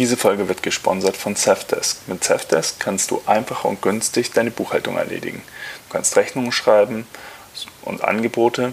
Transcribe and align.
Diese 0.00 0.16
Folge 0.16 0.48
wird 0.48 0.62
gesponsert 0.62 1.14
von 1.14 1.36
Safdesk. 1.36 2.08
Mit 2.08 2.24
Safdesk 2.24 2.80
kannst 2.80 3.10
du 3.10 3.20
einfach 3.26 3.64
und 3.64 3.82
günstig 3.82 4.32
deine 4.32 4.50
Buchhaltung 4.50 4.96
erledigen. 4.96 5.42
Du 5.86 5.92
kannst 5.92 6.16
Rechnungen 6.16 6.52
schreiben 6.52 7.06
und 7.82 8.02
Angebote 8.02 8.72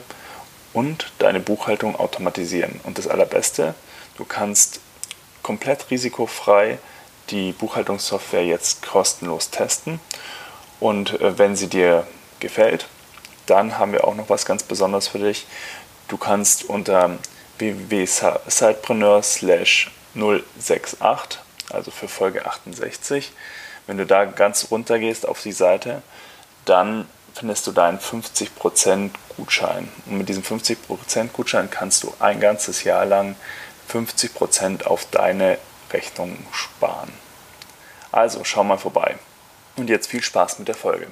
und 0.72 1.12
deine 1.20 1.42
Buchhaltung 1.42 1.98
automatisieren. 1.98 2.80
Und 2.86 2.98
das 2.98 3.10
Allerbeste, 3.10 3.76
du 4.16 4.24
kannst 4.24 4.80
komplett 5.44 5.92
risikofrei 5.92 6.80
die 7.30 7.52
Buchhaltungssoftware 7.52 8.46
jetzt 8.46 8.88
kostenlos 8.88 9.50
testen. 9.50 10.00
Und 10.80 11.20
äh, 11.20 11.38
wenn 11.38 11.58
sie 11.58 11.68
dir 11.68 12.08
gefällt, 12.40 12.88
dann 13.48 13.78
haben 13.78 13.92
wir 13.92 14.08
auch 14.08 14.16
noch 14.16 14.30
was 14.30 14.46
ganz 14.46 14.64
Besonderes 14.64 15.10
für 15.10 15.20
dich. 15.20 15.46
Du 16.08 16.16
kannst 16.16 16.64
unter 16.70 17.18
www.sidepreneur 17.58 19.24
068, 20.18 21.40
also 21.70 21.92
für 21.92 22.08
Folge 22.08 22.46
68. 22.46 23.32
Wenn 23.86 23.98
du 23.98 24.06
da 24.06 24.26
ganz 24.26 24.68
runter 24.72 25.00
gehst 25.00 25.28
auf 25.28 25.42
die 25.42 25.52
Seite, 25.52 26.02
dann 26.66 27.08
findest 27.34 27.68
du 27.68 27.72
deinen 27.72 28.00
50% 28.00 29.12
Gutschein. 29.36 29.88
Und 30.06 30.18
mit 30.18 30.30
diesem 30.30 30.44
50% 30.44 31.30
Gutschein 31.30 31.70
kannst 31.70 32.04
du 32.04 32.14
ein 32.20 32.40
ganzes 32.40 32.84
Jahr 32.84 33.06
lang 33.06 33.36
50% 33.92 34.84
auf 34.84 35.06
deine 35.12 35.58
Rechnung 35.92 36.38
sparen. 36.52 37.12
Also 38.12 38.44
schau 38.44 38.64
mal 38.64 38.78
vorbei. 38.78 39.16
Und 39.76 39.90
jetzt 39.90 40.08
viel 40.08 40.24
Spaß 40.24 40.60
mit 40.60 40.68
der 40.68 40.76
Folge. 40.76 41.08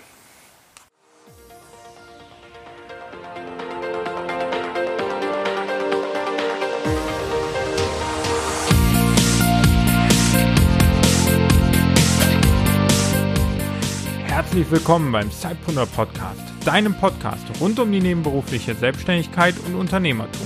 Herzlich 14.45 14.71
willkommen 14.71 15.11
beim 15.11 15.31
Zeitpreneur 15.31 15.87
Podcast, 15.87 16.39
deinem 16.63 16.93
Podcast 16.93 17.43
rund 17.59 17.79
um 17.79 17.91
die 17.91 17.99
nebenberufliche 17.99 18.75
Selbstständigkeit 18.75 19.55
und 19.65 19.73
Unternehmertum. 19.73 20.45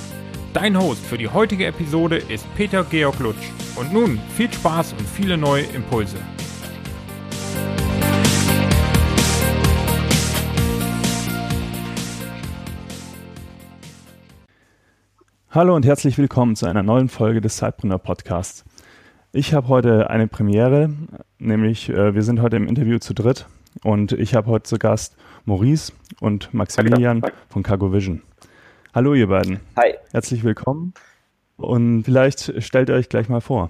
Dein 0.54 0.80
Host 0.80 1.06
für 1.06 1.18
die 1.18 1.28
heutige 1.28 1.66
Episode 1.66 2.16
ist 2.16 2.48
Peter 2.56 2.86
Georg 2.86 3.20
Lutsch. 3.20 3.52
Und 3.76 3.94
nun 3.94 4.18
viel 4.36 4.52
Spaß 4.52 4.94
und 4.94 5.02
viele 5.02 5.38
neue 5.38 5.64
Impulse. 5.64 6.16
Hallo 15.52 15.76
und 15.76 15.86
herzlich 15.86 16.18
willkommen 16.18 16.56
zu 16.56 16.66
einer 16.68 16.84
neuen 16.84 17.10
Folge 17.10 17.42
des 17.42 17.58
Zeitpreneur 17.58 18.00
Podcasts. 18.00 18.64
Ich 19.34 19.54
habe 19.54 19.68
heute 19.68 20.10
eine 20.10 20.28
Premiere, 20.28 20.90
nämlich 21.38 21.90
äh, 21.90 22.16
wir 22.16 22.24
sind 22.24 22.42
heute 22.42 22.56
im 22.56 22.66
Interview 22.66 22.98
zu 22.98 23.14
dritt 23.14 23.46
und 23.84 24.12
ich 24.12 24.36
habe 24.36 24.50
heute 24.50 24.64
zu 24.64 24.78
Gast 24.78 25.16
Maurice 25.46 25.94
und 26.20 26.54
Maximilian 26.54 27.22
von 27.50 27.64
Cargo 27.64 27.92
Vision. 27.94 28.22
Hallo 28.94 29.14
ihr 29.14 29.28
beiden. 29.28 29.60
Hi. 29.78 29.96
Herzlich 30.12 30.44
willkommen. 30.44 30.94
Und 31.58 32.04
vielleicht 32.04 32.64
stellt 32.64 32.90
ihr 32.90 32.96
euch 32.96 33.10
gleich 33.10 33.30
mal 33.30 33.42
vor. 33.42 33.70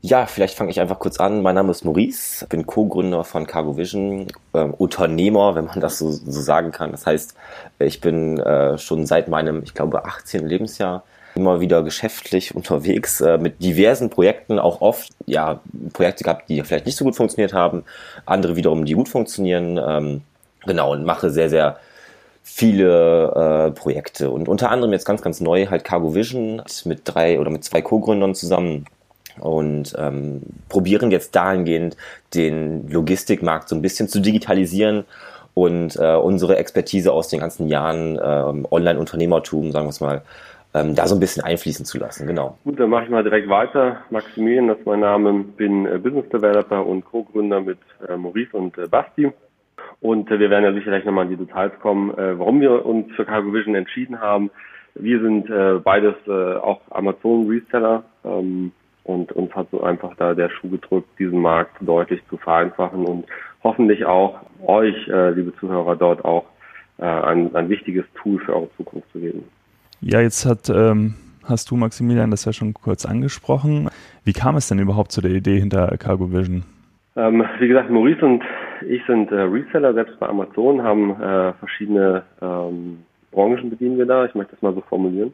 Ja, 0.00 0.26
vielleicht 0.26 0.54
fange 0.54 0.70
ich 0.70 0.80
einfach 0.80 0.98
kurz 0.98 1.18
an. 1.18 1.40
Mein 1.40 1.54
Name 1.54 1.70
ist 1.70 1.84
Maurice, 1.84 2.46
bin 2.48 2.66
Co-Gründer 2.66 3.24
von 3.24 3.46
Cargo 3.46 3.78
Vision, 3.78 4.26
äh, 4.52 4.64
Unternehmer, 4.64 5.54
wenn 5.54 5.64
man 5.64 5.80
das 5.80 5.98
so, 5.98 6.10
so, 6.10 6.42
sagen 6.42 6.72
kann. 6.72 6.90
Das 6.90 7.06
heißt, 7.06 7.34
ich 7.78 8.02
bin 8.02 8.38
äh, 8.38 8.76
schon 8.76 9.06
seit 9.06 9.28
meinem, 9.28 9.62
ich 9.62 9.72
glaube, 9.72 10.04
18. 10.04 10.46
Lebensjahr 10.46 11.04
immer 11.34 11.60
wieder 11.60 11.82
geschäftlich 11.82 12.54
unterwegs 12.54 13.20
äh, 13.20 13.38
mit 13.38 13.62
diversen 13.62 14.10
Projekten, 14.10 14.58
auch 14.58 14.80
oft 14.80 15.10
ja 15.26 15.60
Projekte 15.92 16.24
gehabt, 16.24 16.48
die 16.48 16.62
vielleicht 16.62 16.86
nicht 16.86 16.96
so 16.96 17.04
gut 17.04 17.16
funktioniert 17.16 17.52
haben, 17.52 17.84
andere 18.26 18.56
wiederum, 18.56 18.84
die 18.84 18.94
gut 18.94 19.08
funktionieren. 19.08 19.80
Ähm, 19.84 20.22
genau, 20.66 20.92
und 20.92 21.04
mache 21.04 21.30
sehr, 21.30 21.50
sehr 21.50 21.78
viele 22.42 23.68
äh, 23.68 23.70
Projekte 23.72 24.30
und 24.30 24.48
unter 24.48 24.70
anderem 24.70 24.92
jetzt 24.92 25.06
ganz, 25.06 25.22
ganz 25.22 25.40
neu 25.40 25.66
halt 25.68 25.82
Cargo 25.82 26.14
Vision 26.14 26.62
mit 26.84 27.00
drei 27.04 27.40
oder 27.40 27.50
mit 27.50 27.64
zwei 27.64 27.80
Co-Gründern 27.80 28.34
zusammen 28.34 28.84
und 29.40 29.94
ähm, 29.98 30.42
probieren 30.68 31.10
jetzt 31.10 31.34
dahingehend 31.34 31.96
den 32.34 32.88
Logistikmarkt 32.88 33.68
so 33.68 33.74
ein 33.74 33.82
bisschen 33.82 34.08
zu 34.08 34.20
digitalisieren 34.20 35.04
und 35.54 35.96
äh, 35.96 36.14
unsere 36.14 36.56
Expertise 36.56 37.12
aus 37.12 37.28
den 37.28 37.40
ganzen 37.40 37.68
Jahren 37.68 38.18
äh, 38.18 38.66
Online-Unternehmertum, 38.70 39.72
sagen 39.72 39.86
wir 39.86 39.90
es 39.90 40.00
mal, 40.00 40.22
ähm, 40.74 40.94
da 40.94 41.06
so 41.06 41.14
ein 41.14 41.20
bisschen 41.20 41.44
einfließen 41.44 41.84
zu 41.86 41.98
lassen. 41.98 42.26
Genau. 42.26 42.58
Gut, 42.64 42.78
dann 42.78 42.90
mache 42.90 43.04
ich 43.04 43.10
mal 43.10 43.22
direkt 43.22 43.48
weiter. 43.48 44.02
Maximilian, 44.10 44.68
das 44.68 44.78
ist 44.78 44.86
mein 44.86 45.00
Name, 45.00 45.44
bin 45.56 45.86
äh, 45.86 45.98
Business 45.98 46.28
Developer 46.30 46.84
und 46.84 47.04
Co-Gründer 47.04 47.60
mit 47.60 47.78
äh, 48.08 48.16
Maurice 48.16 48.56
und 48.56 48.76
äh, 48.76 48.88
Basti. 48.88 49.32
Und 50.00 50.30
äh, 50.30 50.38
wir 50.38 50.50
werden 50.50 50.64
ja 50.64 50.72
sicherlich 50.72 51.04
nochmal 51.04 51.26
in 51.26 51.30
die 51.30 51.44
Details 51.44 51.72
kommen, 51.80 52.10
äh, 52.18 52.38
warum 52.38 52.60
wir 52.60 52.84
uns 52.84 53.10
für 53.14 53.24
Cargo 53.24 53.52
Vision 53.54 53.76
entschieden 53.76 54.20
haben. 54.20 54.50
Wir 54.96 55.20
sind 55.20 55.48
äh, 55.50 55.80
beides 55.82 56.14
auch 56.28 56.80
Amazon-Reseller 56.90 58.04
ähm, 58.24 58.70
und 59.02 59.32
uns 59.32 59.52
hat 59.54 59.68
so 59.72 59.82
einfach 59.82 60.14
da 60.16 60.34
der 60.34 60.50
Schuh 60.50 60.70
gedrückt, 60.70 61.08
diesen 61.18 61.40
Markt 61.40 61.76
deutlich 61.80 62.20
zu 62.30 62.36
vereinfachen 62.36 63.04
und 63.04 63.26
hoffentlich 63.64 64.04
auch 64.04 64.40
euch, 64.64 64.94
liebe 65.06 65.52
Zuhörer, 65.58 65.96
dort 65.96 66.24
auch 66.24 66.44
ein, 66.98 67.54
ein 67.54 67.68
wichtiges 67.68 68.04
Tool 68.14 68.38
für 68.40 68.54
eure 68.54 68.70
Zukunft 68.76 69.10
zu 69.12 69.18
geben. 69.18 69.44
Ja, 70.06 70.20
jetzt 70.20 70.44
hat, 70.44 70.68
ähm, 70.68 71.14
hast 71.44 71.70
du, 71.70 71.76
Maximilian, 71.76 72.30
das 72.30 72.44
ja 72.44 72.52
schon 72.52 72.74
kurz 72.74 73.06
angesprochen. 73.06 73.88
Wie 74.22 74.34
kam 74.34 74.54
es 74.56 74.68
denn 74.68 74.78
überhaupt 74.78 75.12
zu 75.12 75.22
der 75.22 75.30
Idee 75.30 75.58
hinter 75.58 75.96
Cargo 75.96 76.30
Vision? 76.30 76.62
Ähm, 77.16 77.42
wie 77.58 77.68
gesagt, 77.68 77.88
Maurice 77.88 78.22
und 78.22 78.44
ich 78.86 79.00
sind 79.06 79.32
äh, 79.32 79.36
Reseller, 79.36 79.94
selbst 79.94 80.20
bei 80.20 80.28
Amazon, 80.28 80.82
haben 80.82 81.10
äh, 81.22 81.54
verschiedene 81.54 82.22
ähm, 82.42 82.98
Branchen 83.32 83.70
bedienen 83.70 83.96
wir 83.96 84.04
da, 84.04 84.26
ich 84.26 84.34
möchte 84.34 84.52
das 84.52 84.60
mal 84.60 84.74
so 84.74 84.82
formulieren. 84.82 85.32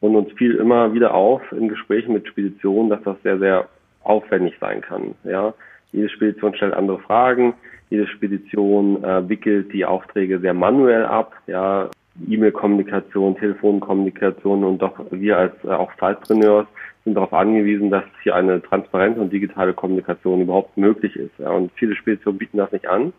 Und 0.00 0.16
uns 0.16 0.32
fiel 0.32 0.56
immer 0.56 0.92
wieder 0.92 1.14
auf 1.14 1.40
in 1.52 1.68
Gesprächen 1.68 2.12
mit 2.12 2.26
Speditionen, 2.26 2.90
dass 2.90 3.04
das 3.04 3.22
sehr, 3.22 3.38
sehr 3.38 3.68
aufwendig 4.02 4.54
sein 4.60 4.80
kann. 4.80 5.14
Ja, 5.22 5.54
jede 5.92 6.08
Spedition 6.08 6.56
stellt 6.56 6.74
andere 6.74 6.98
Fragen, 6.98 7.54
jede 7.88 8.08
Spedition 8.08 9.04
äh, 9.04 9.28
wickelt 9.28 9.72
die 9.72 9.84
Aufträge 9.84 10.40
sehr 10.40 10.54
manuell 10.54 11.04
ab. 11.04 11.34
Ja, 11.46 11.88
E-Mail-Kommunikation, 12.28 13.36
Telefonkommunikation 13.36 14.64
und 14.64 14.82
doch 14.82 14.92
wir 15.10 15.38
als 15.38 15.54
äh, 15.64 15.68
auch 15.68 15.94
Zeitpreneurs 15.96 16.66
sind 17.04 17.14
darauf 17.14 17.32
angewiesen, 17.32 17.90
dass 17.90 18.04
hier 18.22 18.34
eine 18.36 18.62
transparente 18.62 19.20
und 19.20 19.32
digitale 19.32 19.72
Kommunikation 19.72 20.42
überhaupt 20.42 20.76
möglich 20.76 21.16
ist. 21.16 21.32
Ja, 21.38 21.50
und 21.50 21.72
viele 21.74 21.96
Speditionen 21.96 22.38
bieten 22.38 22.58
das 22.58 22.70
nicht 22.70 22.86
an. 22.86 23.12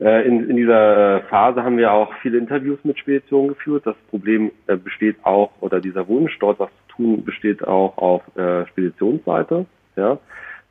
Äh, 0.00 0.26
in, 0.26 0.48
in 0.48 0.56
dieser 0.56 1.16
äh, 1.16 1.22
Phase 1.24 1.64
haben 1.64 1.76
wir 1.76 1.92
auch 1.92 2.12
viele 2.22 2.38
Interviews 2.38 2.78
mit 2.84 2.98
Speditionen 2.98 3.48
geführt. 3.48 3.86
Das 3.86 3.96
Problem 4.10 4.50
äh, 4.66 4.76
besteht 4.76 5.16
auch, 5.24 5.50
oder 5.60 5.80
dieser 5.80 6.06
Wunsch, 6.08 6.38
dort 6.38 6.60
was 6.60 6.70
zu 6.88 6.96
tun, 6.96 7.24
besteht 7.24 7.66
auch 7.66 7.96
auf 7.98 8.22
äh, 8.36 8.66
Speditionsseite. 8.68 9.66
Ja, 9.96 10.18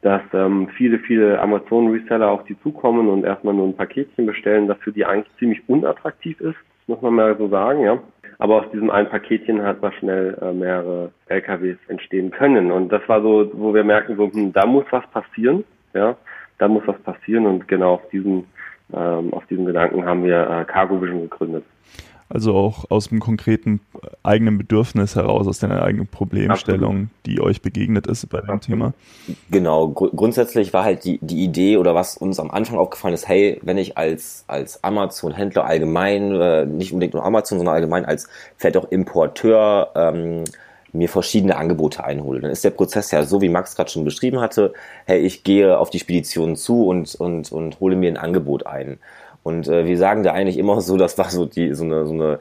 dass 0.01 0.21
ähm, 0.33 0.69
viele, 0.77 0.99
viele 0.99 1.41
Amazon-Reseller 1.41 2.31
auf 2.31 2.45
die 2.45 2.57
zukommen 2.61 3.09
und 3.09 3.25
erstmal 3.25 3.53
nur 3.53 3.67
ein 3.67 3.75
Paketchen 3.75 4.25
bestellen, 4.25 4.67
das 4.67 4.77
für 4.79 4.93
die 4.93 5.05
eigentlich 5.05 5.35
ziemlich 5.37 5.67
unattraktiv 5.67 6.39
ist 6.39 6.55
muss 6.89 7.01
man 7.01 7.13
mal 7.13 7.37
so 7.37 7.47
sagen, 7.47 7.81
ja. 7.81 7.99
Aber 8.39 8.55
aus 8.55 8.71
diesem 8.71 8.89
einen 8.89 9.09
Paketchen 9.09 9.61
hat 9.61 9.81
man 9.81 9.91
schnell 9.93 10.37
äh, 10.41 10.51
mehrere 10.51 11.11
LKWs 11.27 11.77
entstehen 11.87 12.31
können. 12.31 12.71
Und 12.71 12.89
das 12.89 13.01
war 13.07 13.21
so, 13.21 13.49
wo 13.53 13.73
wir 13.73 13.83
merken, 13.83 14.17
so, 14.17 14.31
hm, 14.31 14.53
da 14.53 14.65
muss 14.65 14.85
was 14.89 15.05
passieren, 15.11 15.63
ja, 15.93 16.15
da 16.57 16.67
muss 16.67 16.83
was 16.85 16.97
passieren. 17.01 17.45
Und 17.45 17.67
genau 17.67 17.95
auf 17.95 18.09
diesen, 18.09 18.45
ähm, 18.93 19.33
auf 19.33 19.45
diesen 19.47 19.65
Gedanken 19.65 20.05
haben 20.05 20.23
wir 20.23 20.49
äh, 20.49 20.65
Cargo 20.65 21.01
Vision 21.01 21.21
gegründet. 21.21 21.63
Also 22.31 22.53
auch 22.53 22.85
aus 22.91 23.09
dem 23.09 23.19
konkreten 23.19 23.81
eigenen 24.21 24.59
Bedürfnis 24.59 25.15
heraus, 25.15 25.47
aus 25.47 25.57
der 25.59 25.81
eigenen 25.81 26.05
Problemstellung, 26.05 26.91
Absolut. 26.91 27.09
die 27.25 27.41
euch 27.41 27.63
begegnet 27.63 28.05
ist 28.05 28.29
bei 28.29 28.39
dem. 28.41 28.61
Thema. 28.61 28.93
Genau, 29.49 29.87
Gr 29.89 30.09
grundsätzlich 30.15 30.71
war 30.71 30.83
halt 30.83 31.05
die, 31.05 31.17
die 31.21 31.43
Idee 31.43 31.77
oder 31.77 31.95
was 31.95 32.17
uns 32.17 32.39
am 32.39 32.51
Anfang 32.51 32.77
aufgefallen 32.77 33.15
ist, 33.15 33.27
hey, 33.27 33.59
wenn 33.63 33.79
ich 33.79 33.97
als, 33.97 34.43
als 34.47 34.83
Amazon-Händler 34.83 35.65
allgemein, 35.65 36.35
äh, 36.35 36.65
nicht 36.65 36.93
unbedingt 36.93 37.15
nur 37.15 37.25
Amazon, 37.25 37.57
sondern 37.57 37.75
allgemein 37.75 38.05
als 38.05 38.27
vielleicht 38.57 38.77
auch 38.77 38.91
Importeur 38.91 39.91
ähm, 39.95 40.43
mir 40.93 41.09
verschiedene 41.09 41.55
Angebote 41.57 42.03
einhole. 42.03 42.41
Dann 42.41 42.51
ist 42.51 42.63
der 42.63 42.71
Prozess 42.71 43.11
ja 43.11 43.23
so, 43.23 43.41
wie 43.41 43.49
Max 43.49 43.75
gerade 43.75 43.89
schon 43.89 44.03
beschrieben 44.03 44.39
hatte, 44.39 44.73
hey, 45.05 45.19
ich 45.19 45.43
gehe 45.43 45.77
auf 45.77 45.89
die 45.89 45.99
Spedition 45.99 46.55
zu 46.55 46.87
und, 46.87 47.15
und, 47.15 47.51
und 47.51 47.79
hole 47.79 47.95
mir 47.95 48.09
ein 48.11 48.17
Angebot 48.17 48.65
ein. 48.65 48.99
Und 49.49 49.67
äh, 49.67 49.85
wir 49.85 49.97
sagen 49.97 50.21
da 50.23 50.31
eigentlich 50.31 50.57
immer 50.57 50.79
so, 50.79 50.95
das 50.95 51.17
war 51.17 51.29
so 51.29 51.45
die 51.45 51.73
so 51.73 51.83
eine 51.83 52.05
so 52.05 52.13
eine 52.13 52.39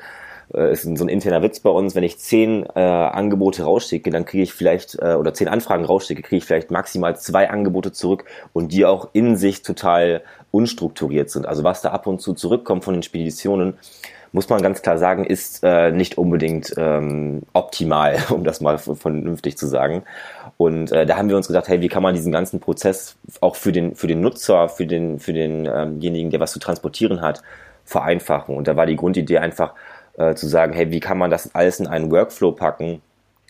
äh, 0.54 0.72
ist 0.72 0.82
so 0.82 1.04
ein 1.04 1.08
interner 1.08 1.42
Witz 1.42 1.60
bei 1.60 1.70
uns, 1.70 1.94
wenn 1.94 2.04
ich 2.04 2.18
zehn 2.18 2.66
äh, 2.74 2.80
Angebote 2.80 3.62
rausschicke, 3.64 4.10
dann 4.10 4.24
kriege 4.24 4.42
ich 4.42 4.52
vielleicht, 4.52 4.98
äh, 5.00 5.14
oder 5.14 5.34
zehn 5.34 5.48
Anfragen 5.48 5.84
rausschicke, 5.84 6.22
kriege 6.22 6.38
ich 6.38 6.44
vielleicht 6.44 6.70
maximal 6.70 7.16
zwei 7.16 7.50
Angebote 7.50 7.92
zurück 7.92 8.24
und 8.52 8.72
die 8.72 8.84
auch 8.84 9.08
in 9.12 9.36
sich 9.36 9.62
total 9.62 10.22
unstrukturiert 10.50 11.30
sind. 11.30 11.46
Also 11.46 11.64
was 11.64 11.82
da 11.82 11.90
ab 11.90 12.06
und 12.06 12.20
zu 12.20 12.34
zurückkommt 12.34 12.84
von 12.84 12.94
den 12.94 13.02
Speditionen, 13.02 13.74
muss 14.32 14.48
man 14.48 14.62
ganz 14.62 14.82
klar 14.82 14.98
sagen, 14.98 15.24
ist 15.24 15.60
äh, 15.62 15.90
nicht 15.90 16.18
unbedingt 16.18 16.74
ähm, 16.76 17.42
optimal, 17.52 18.18
um 18.30 18.44
das 18.44 18.60
mal 18.60 18.78
vernünftig 18.78 19.56
zu 19.56 19.66
sagen. 19.66 20.02
Und 20.58 20.92
äh, 20.92 21.06
da 21.06 21.16
haben 21.16 21.30
wir 21.30 21.36
uns 21.36 21.46
gedacht, 21.46 21.68
hey, 21.68 21.80
wie 21.80 21.88
kann 21.88 22.02
man 22.02 22.14
diesen 22.14 22.32
ganzen 22.32 22.60
Prozess 22.60 23.16
auch 23.40 23.56
für 23.56 23.72
den, 23.72 23.94
für 23.94 24.08
den 24.08 24.20
Nutzer, 24.20 24.68
für, 24.68 24.86
den, 24.86 25.18
für 25.20 25.32
denjenigen, 25.32 26.26
ähm 26.26 26.30
der 26.30 26.40
was 26.40 26.52
zu 26.52 26.58
transportieren 26.58 27.22
hat, 27.22 27.42
vereinfachen. 27.84 28.56
Und 28.56 28.68
da 28.68 28.76
war 28.76 28.84
die 28.84 28.96
Grundidee 28.96 29.38
einfach 29.38 29.72
äh, 30.18 30.34
zu 30.34 30.46
sagen, 30.46 30.74
hey, 30.74 30.90
wie 30.90 31.00
kann 31.00 31.16
man 31.16 31.30
das 31.30 31.54
alles 31.54 31.80
in 31.80 31.86
einen 31.86 32.10
Workflow 32.10 32.52
packen, 32.52 33.00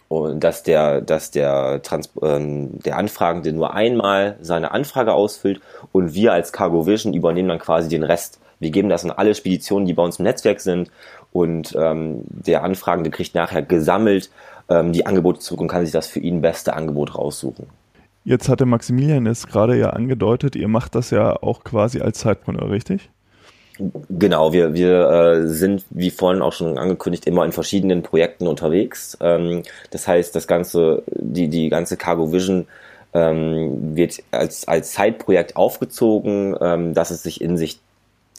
und 0.08 0.40
dass 0.43 0.62
der, 0.62 1.02
dass 1.02 1.31
der, 1.31 1.82
Trans 1.82 2.10
äh, 2.22 2.38
der 2.40 2.96
Anfragende 2.96 3.52
nur 3.52 3.75
einmal 3.75 4.37
seine 4.40 4.72
Anfrage 4.72 5.12
ausfüllt 5.12 5.60
und 5.93 6.14
wir 6.14 6.32
als 6.32 6.52
Cargo 6.52 6.87
Vision 6.87 7.12
übernehmen 7.12 7.50
dann 7.50 7.58
quasi 7.58 7.88
den 7.88 8.02
Rest. 8.02 8.40
Wir 8.60 8.70
geben 8.70 8.88
das 8.88 9.05
an 9.05 9.10
alle 9.10 9.34
Speditionen, 9.34 9.87
die 9.87 9.94
bei 9.94 10.02
uns 10.02 10.19
im 10.19 10.25
Netzwerk 10.25 10.60
sind 10.60 10.90
und 11.32 11.76
ähm, 11.78 12.22
der 12.28 12.64
Anfragende 12.64 13.10
kriegt 13.10 13.34
nachher 13.34 13.62
gesammelt 13.62 14.31
ähm, 14.69 14.93
die 14.93 15.06
Angebote 15.06 15.40
zurück 15.40 15.60
und 15.60 15.69
kann 15.69 15.84
sich 15.84 15.93
das 15.93 16.06
für 16.06 16.20
ihn 16.20 16.40
beste 16.40 16.75
Angebot 16.75 17.16
raussuchen. 17.16 17.66
Jetzt 18.25 18.49
hatte 18.49 18.66
Maximilian 18.66 19.26
es 19.26 19.46
gerade 19.46 19.78
ja 19.78 19.90
angedeutet, 19.90 20.56
ihr 20.56 20.69
macht 20.69 20.94
das 20.94 21.10
ja 21.10 21.34
auch 21.43 21.64
quasi 21.64 22.00
als 22.00 22.19
Zeitpreneur, 22.19 22.70
richtig? 22.70 23.08
Genau, 24.10 24.52
wir, 24.52 24.75
wir 24.75 25.08
äh, 25.08 25.46
sind, 25.46 25.84
wie 25.90 26.10
vorhin 26.10 26.43
auch 26.43 26.52
schon 26.52 26.78
angekündigt, 26.78 27.26
immer 27.26 27.44
in 27.44 27.52
verschiedenen 27.52 28.02
Projekten 28.02 28.49
unterwegs. 28.49 29.16
Ähm, 29.20 29.62
das 29.90 30.08
heißt, 30.08 30.34
das 30.34 30.49
ganze, 30.49 31.05
die, 31.06 31.49
die 31.49 31.69
ganze 31.69 31.96
Cargo 31.96 32.32
Vision 32.32 32.66
ähm, 33.14 33.96
wird 33.96 34.19
als, 34.32 34.66
als 34.66 34.93
Zeitprojekt 34.93 35.56
aufgezogen, 35.56 36.56
ähm, 36.60 36.93
dass 36.93 37.10
es 37.10 37.22
sich 37.22 37.40
in 37.40 37.56
sich 37.56 37.78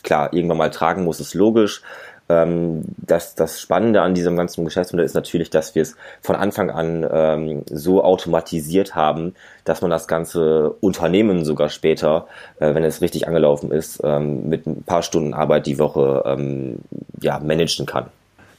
klar 0.04 0.34
irgendwann 0.34 0.58
mal 0.58 0.72
tragen 0.72 1.04
muss, 1.04 1.20
ist 1.20 1.34
logisch. 1.34 1.82
Ähm, 2.30 2.84
das, 2.98 3.34
das 3.34 3.60
Spannende 3.60 4.02
an 4.02 4.14
diesem 4.14 4.38
ganzen 4.38 4.64
Geschäftsmodell 4.64 5.06
ist 5.06 5.16
natürlich, 5.16 5.50
dass 5.50 5.74
wir 5.74 5.82
es 5.82 5.96
von 6.22 6.36
Anfang 6.36 6.70
an 6.70 7.06
ähm, 7.12 7.64
so 7.66 8.04
automatisiert 8.04 8.94
haben, 8.94 9.34
dass 9.66 9.82
man 9.82 9.90
das 9.90 10.08
ganze 10.08 10.70
Unternehmen 10.80 11.44
sogar 11.44 11.70
später, 11.70 12.28
äh, 12.60 12.76
wenn 12.76 12.84
es 12.84 13.02
richtig 13.02 13.28
angelaufen 13.28 13.72
ist, 13.72 14.02
ähm, 14.04 14.48
mit 14.48 14.68
ein 14.68 14.84
paar 14.84 15.02
Stunden 15.02 15.34
Arbeit 15.34 15.66
die 15.66 15.80
Woche 15.80 16.24
ähm, 16.26 16.78
ja, 17.20 17.40
managen 17.40 17.88
kann. 17.88 18.06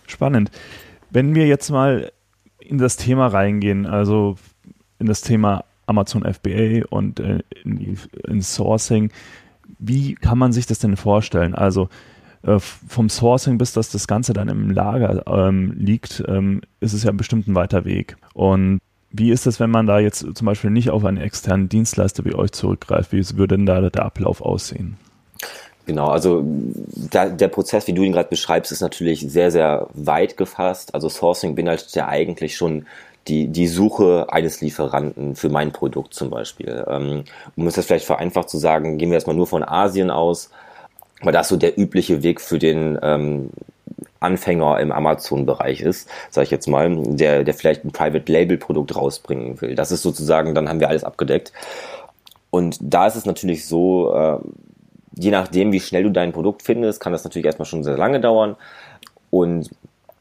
Spannend. 0.08 0.50
Wenn 1.10 1.36
wir 1.36 1.46
jetzt 1.46 1.70
mal 1.70 2.10
in 2.58 2.78
das 2.78 2.96
Thema 2.96 3.28
reingehen, 3.28 3.86
also 3.86 4.36
in 4.98 5.06
das 5.06 5.20
Thema 5.20 5.64
Amazon 5.86 6.24
FBA 6.24 6.86
und 6.90 7.20
äh, 7.20 7.38
in, 7.64 7.96
in 8.26 8.42
Sourcing, 8.42 9.10
wie 9.80 10.14
kann 10.14 10.38
man 10.38 10.52
sich 10.52 10.66
das 10.66 10.78
denn 10.78 10.96
vorstellen? 10.96 11.54
Also 11.54 11.88
äh, 12.42 12.58
vom 12.58 13.08
Sourcing 13.08 13.58
bis 13.58 13.72
dass 13.72 13.90
das 13.90 14.06
Ganze 14.06 14.32
dann 14.32 14.48
im 14.48 14.70
Lager 14.70 15.24
ähm, 15.26 15.72
liegt, 15.76 16.22
ähm, 16.28 16.62
ist 16.80 16.92
es 16.92 17.02
ja 17.02 17.12
bestimmt 17.12 17.48
ein 17.48 17.54
weiter 17.54 17.84
Weg. 17.84 18.16
Und 18.34 18.80
wie 19.10 19.30
ist 19.30 19.46
es, 19.46 19.58
wenn 19.58 19.70
man 19.70 19.86
da 19.86 19.98
jetzt 19.98 20.24
zum 20.34 20.46
Beispiel 20.46 20.70
nicht 20.70 20.90
auf 20.90 21.04
einen 21.04 21.16
externen 21.16 21.68
Dienstleister 21.68 22.24
wie 22.24 22.34
euch 22.34 22.52
zurückgreift? 22.52 23.12
Wie 23.12 23.24
würde 23.36 23.56
denn 23.56 23.66
da 23.66 23.80
der 23.80 24.04
Ablauf 24.04 24.40
aussehen? 24.40 24.96
Genau, 25.86 26.08
also 26.08 26.44
da, 27.10 27.28
der 27.28 27.48
Prozess, 27.48 27.88
wie 27.88 27.92
du 27.92 28.02
ihn 28.02 28.12
gerade 28.12 28.28
beschreibst, 28.28 28.70
ist 28.70 28.80
natürlich 28.80 29.20
sehr, 29.28 29.50
sehr 29.50 29.88
weit 29.94 30.36
gefasst. 30.36 30.94
Also 30.94 31.08
Sourcing 31.08 31.56
beinhaltet 31.56 31.92
ja 31.96 32.06
eigentlich 32.06 32.56
schon 32.56 32.86
die, 33.28 33.48
die 33.48 33.66
Suche 33.66 34.26
eines 34.30 34.60
Lieferanten 34.60 35.36
für 35.36 35.48
mein 35.48 35.72
Produkt 35.72 36.14
zum 36.14 36.30
Beispiel. 36.30 36.84
Ähm, 36.88 37.24
um 37.56 37.66
es 37.66 37.76
jetzt 37.76 37.86
vielleicht 37.86 38.06
vereinfacht 38.06 38.48
zu 38.48 38.58
sagen, 38.58 38.98
gehen 38.98 39.10
wir 39.10 39.16
erstmal 39.16 39.36
nur 39.36 39.46
von 39.46 39.62
Asien 39.62 40.10
aus 40.10 40.50
weil 41.22 41.32
das 41.32 41.48
so 41.48 41.56
der 41.56 41.78
übliche 41.78 42.22
Weg 42.22 42.40
für 42.40 42.58
den 42.58 42.98
ähm, 43.02 43.50
Anfänger 44.20 44.80
im 44.80 44.92
Amazon-Bereich 44.92 45.80
ist, 45.80 46.08
sage 46.30 46.44
ich 46.44 46.50
jetzt 46.50 46.66
mal, 46.66 46.94
der, 46.96 47.44
der 47.44 47.54
vielleicht 47.54 47.84
ein 47.84 47.92
Private-Label-Produkt 47.92 48.96
rausbringen 48.96 49.60
will. 49.60 49.74
Das 49.74 49.92
ist 49.92 50.02
sozusagen, 50.02 50.54
dann 50.54 50.68
haben 50.68 50.80
wir 50.80 50.88
alles 50.88 51.04
abgedeckt. 51.04 51.52
Und 52.50 52.78
da 52.80 53.06
ist 53.06 53.16
es 53.16 53.26
natürlich 53.26 53.66
so, 53.66 54.12
äh, 54.14 54.38
je 55.18 55.30
nachdem, 55.30 55.72
wie 55.72 55.80
schnell 55.80 56.02
du 56.02 56.10
dein 56.10 56.32
Produkt 56.32 56.62
findest, 56.62 57.00
kann 57.00 57.12
das 57.12 57.24
natürlich 57.24 57.46
erstmal 57.46 57.66
schon 57.66 57.84
sehr 57.84 57.96
lange 57.96 58.20
dauern. 58.20 58.56
Und 59.30 59.70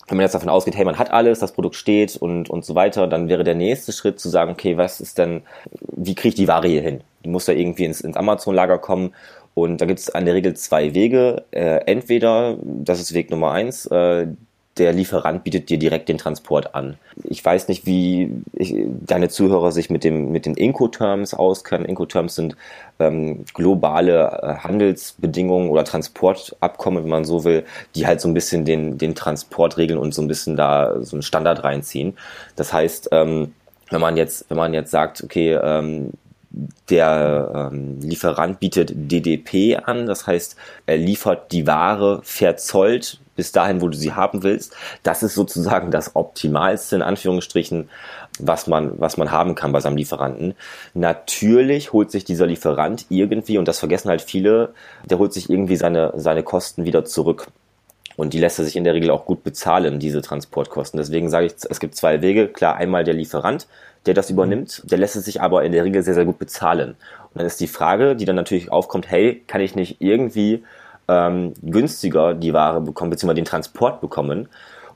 wenn 0.09 0.17
man 0.17 0.23
jetzt 0.23 0.35
davon 0.35 0.49
ausgeht, 0.49 0.75
hey, 0.75 0.85
man 0.85 0.97
hat 0.97 1.11
alles, 1.11 1.39
das 1.39 1.51
Produkt 1.51 1.75
steht 1.75 2.17
und, 2.17 2.49
und 2.49 2.65
so 2.65 2.75
weiter, 2.75 3.07
dann 3.07 3.29
wäre 3.29 3.43
der 3.43 3.55
nächste 3.55 3.91
Schritt 3.91 4.19
zu 4.19 4.29
sagen, 4.29 4.51
okay, 4.51 4.77
was 4.77 5.01
ist 5.01 5.17
denn, 5.17 5.41
wie 5.81 6.15
kriege 6.15 6.29
ich 6.29 6.35
die 6.35 6.47
Ware 6.47 6.67
hier 6.67 6.81
hin? 6.81 7.01
Die 7.23 7.29
muss 7.29 7.47
ja 7.47 7.53
irgendwie 7.53 7.85
ins, 7.85 8.01
ins 8.01 8.17
Amazon-Lager 8.17 8.79
kommen 8.79 9.13
und 9.53 9.81
da 9.81 9.85
gibt 9.85 9.99
es 9.99 10.09
an 10.09 10.25
der 10.25 10.33
Regel 10.33 10.55
zwei 10.55 10.93
Wege. 10.93 11.43
Äh, 11.51 11.81
entweder, 11.85 12.57
das 12.63 12.99
ist 12.99 13.13
Weg 13.13 13.29
Nummer 13.29 13.51
eins, 13.51 13.85
äh, 13.87 14.27
der 14.79 14.93
Lieferant 14.93 15.43
bietet 15.43 15.69
dir 15.69 15.77
direkt 15.77 16.07
den 16.09 16.17
Transport 16.17 16.73
an. 16.73 16.97
Ich 17.23 17.43
weiß 17.43 17.67
nicht, 17.67 17.85
wie 17.85 18.31
ich, 18.53 18.73
deine 19.05 19.29
Zuhörer 19.29 19.71
sich 19.71 19.89
mit, 19.89 20.03
dem, 20.03 20.31
mit 20.31 20.45
den 20.45 20.55
Incoterms 20.55 21.33
auskennen. 21.33 21.85
Incoterms 21.85 22.35
sind 22.35 22.55
ähm, 22.99 23.43
globale 23.53 24.39
äh, 24.41 24.55
Handelsbedingungen 24.63 25.69
oder 25.69 25.83
Transportabkommen, 25.83 27.03
wenn 27.03 27.09
man 27.09 27.25
so 27.25 27.43
will, 27.43 27.65
die 27.95 28.07
halt 28.07 28.21
so 28.21 28.29
ein 28.29 28.33
bisschen 28.33 28.63
den, 28.63 28.97
den 28.97 29.15
Transport 29.15 29.77
regeln 29.77 29.99
und 29.99 30.13
so 30.13 30.21
ein 30.21 30.27
bisschen 30.27 30.55
da 30.55 31.01
so 31.01 31.15
einen 31.15 31.23
Standard 31.23 31.63
reinziehen. 31.63 32.17
Das 32.55 32.71
heißt, 32.71 33.09
ähm, 33.11 33.53
wenn 33.89 34.01
man 34.01 34.15
jetzt, 34.15 34.49
wenn 34.49 34.57
man 34.57 34.73
jetzt 34.73 34.91
sagt, 34.91 35.23
okay, 35.23 35.53
ähm, 35.61 36.11
der 36.89 37.69
ähm, 37.71 37.99
Lieferant 38.01 38.59
bietet 38.59 38.91
DDP 38.93 39.77
an, 39.77 40.07
das 40.07 40.25
heißt, 40.25 40.55
er 40.85 40.97
liefert 40.97 41.51
die 41.51 41.67
Ware 41.67 42.21
verzollt 42.23 43.19
bis 43.39 43.53
dahin, 43.53 43.79
wo 43.79 43.87
du 43.87 43.95
sie 43.95 44.11
haben 44.11 44.43
willst. 44.43 44.75
Das 45.01 45.23
ist 45.23 45.33
sozusagen 45.33 45.91
das 45.91 46.17
Optimalste 46.17 46.97
in 46.97 47.01
Anführungsstrichen, 47.01 47.89
was 48.37 48.67
man, 48.67 48.99
was 48.99 49.15
man 49.15 49.31
haben 49.31 49.55
kann 49.55 49.71
bei 49.71 49.79
seinem 49.79 49.95
Lieferanten. 49.95 50.55
Natürlich 50.93 51.93
holt 51.93 52.11
sich 52.11 52.25
dieser 52.25 52.47
Lieferant 52.47 53.05
irgendwie, 53.07 53.57
und 53.57 53.65
das 53.65 53.79
vergessen 53.79 54.09
halt 54.09 54.21
viele, 54.21 54.73
der 55.09 55.19
holt 55.19 55.31
sich 55.31 55.49
irgendwie 55.49 55.77
seine, 55.77 56.11
seine 56.17 56.43
Kosten 56.43 56.83
wieder 56.83 57.05
zurück. 57.05 57.47
Und 58.17 58.33
die 58.33 58.39
lässt 58.39 58.59
er 58.59 58.65
sich 58.65 58.75
in 58.75 58.83
der 58.83 58.93
Regel 58.93 59.09
auch 59.09 59.25
gut 59.25 59.45
bezahlen, 59.45 59.99
diese 59.99 60.21
Transportkosten. 60.21 60.97
Deswegen 60.97 61.29
sage 61.29 61.45
ich, 61.45 61.53
es 61.69 61.79
gibt 61.79 61.95
zwei 61.95 62.21
Wege. 62.21 62.49
Klar, 62.49 62.75
einmal 62.75 63.05
der 63.05 63.13
Lieferant, 63.13 63.67
der 64.05 64.13
das 64.13 64.29
übernimmt. 64.29 64.83
Der 64.91 64.97
lässt 64.97 65.15
es 65.15 65.23
sich 65.23 65.39
aber 65.39 65.63
in 65.63 65.71
der 65.71 65.85
Regel 65.85 66.03
sehr, 66.03 66.13
sehr 66.15 66.25
gut 66.25 66.39
bezahlen. 66.39 66.89
Und 66.89 67.35
dann 67.35 67.45
ist 67.45 67.61
die 67.61 67.67
Frage, 67.67 68.17
die 68.17 68.25
dann 68.25 68.35
natürlich 68.35 68.69
aufkommt, 68.69 69.09
hey, 69.09 69.41
kann 69.47 69.61
ich 69.61 69.75
nicht 69.75 70.01
irgendwie 70.01 70.65
ähm, 71.09 71.53
günstiger 71.61 72.33
die 72.33 72.53
Ware 72.53 72.81
bekommen, 72.81 73.09
beziehungsweise 73.09 73.35
den 73.35 73.45
Transport 73.45 73.99
bekommen? 73.99 74.47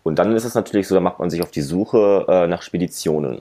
Und 0.03 0.19
dann 0.19 0.35
ist 0.35 0.45
es 0.45 0.53
natürlich 0.53 0.87
so, 0.87 0.95
da 0.95 1.01
macht 1.01 1.19
man 1.19 1.29
sich 1.29 1.41
auf 1.41 1.51
die 1.51 1.61
Suche 1.61 2.25
äh, 2.27 2.47
nach 2.47 2.61
Speditionen. 2.61 3.39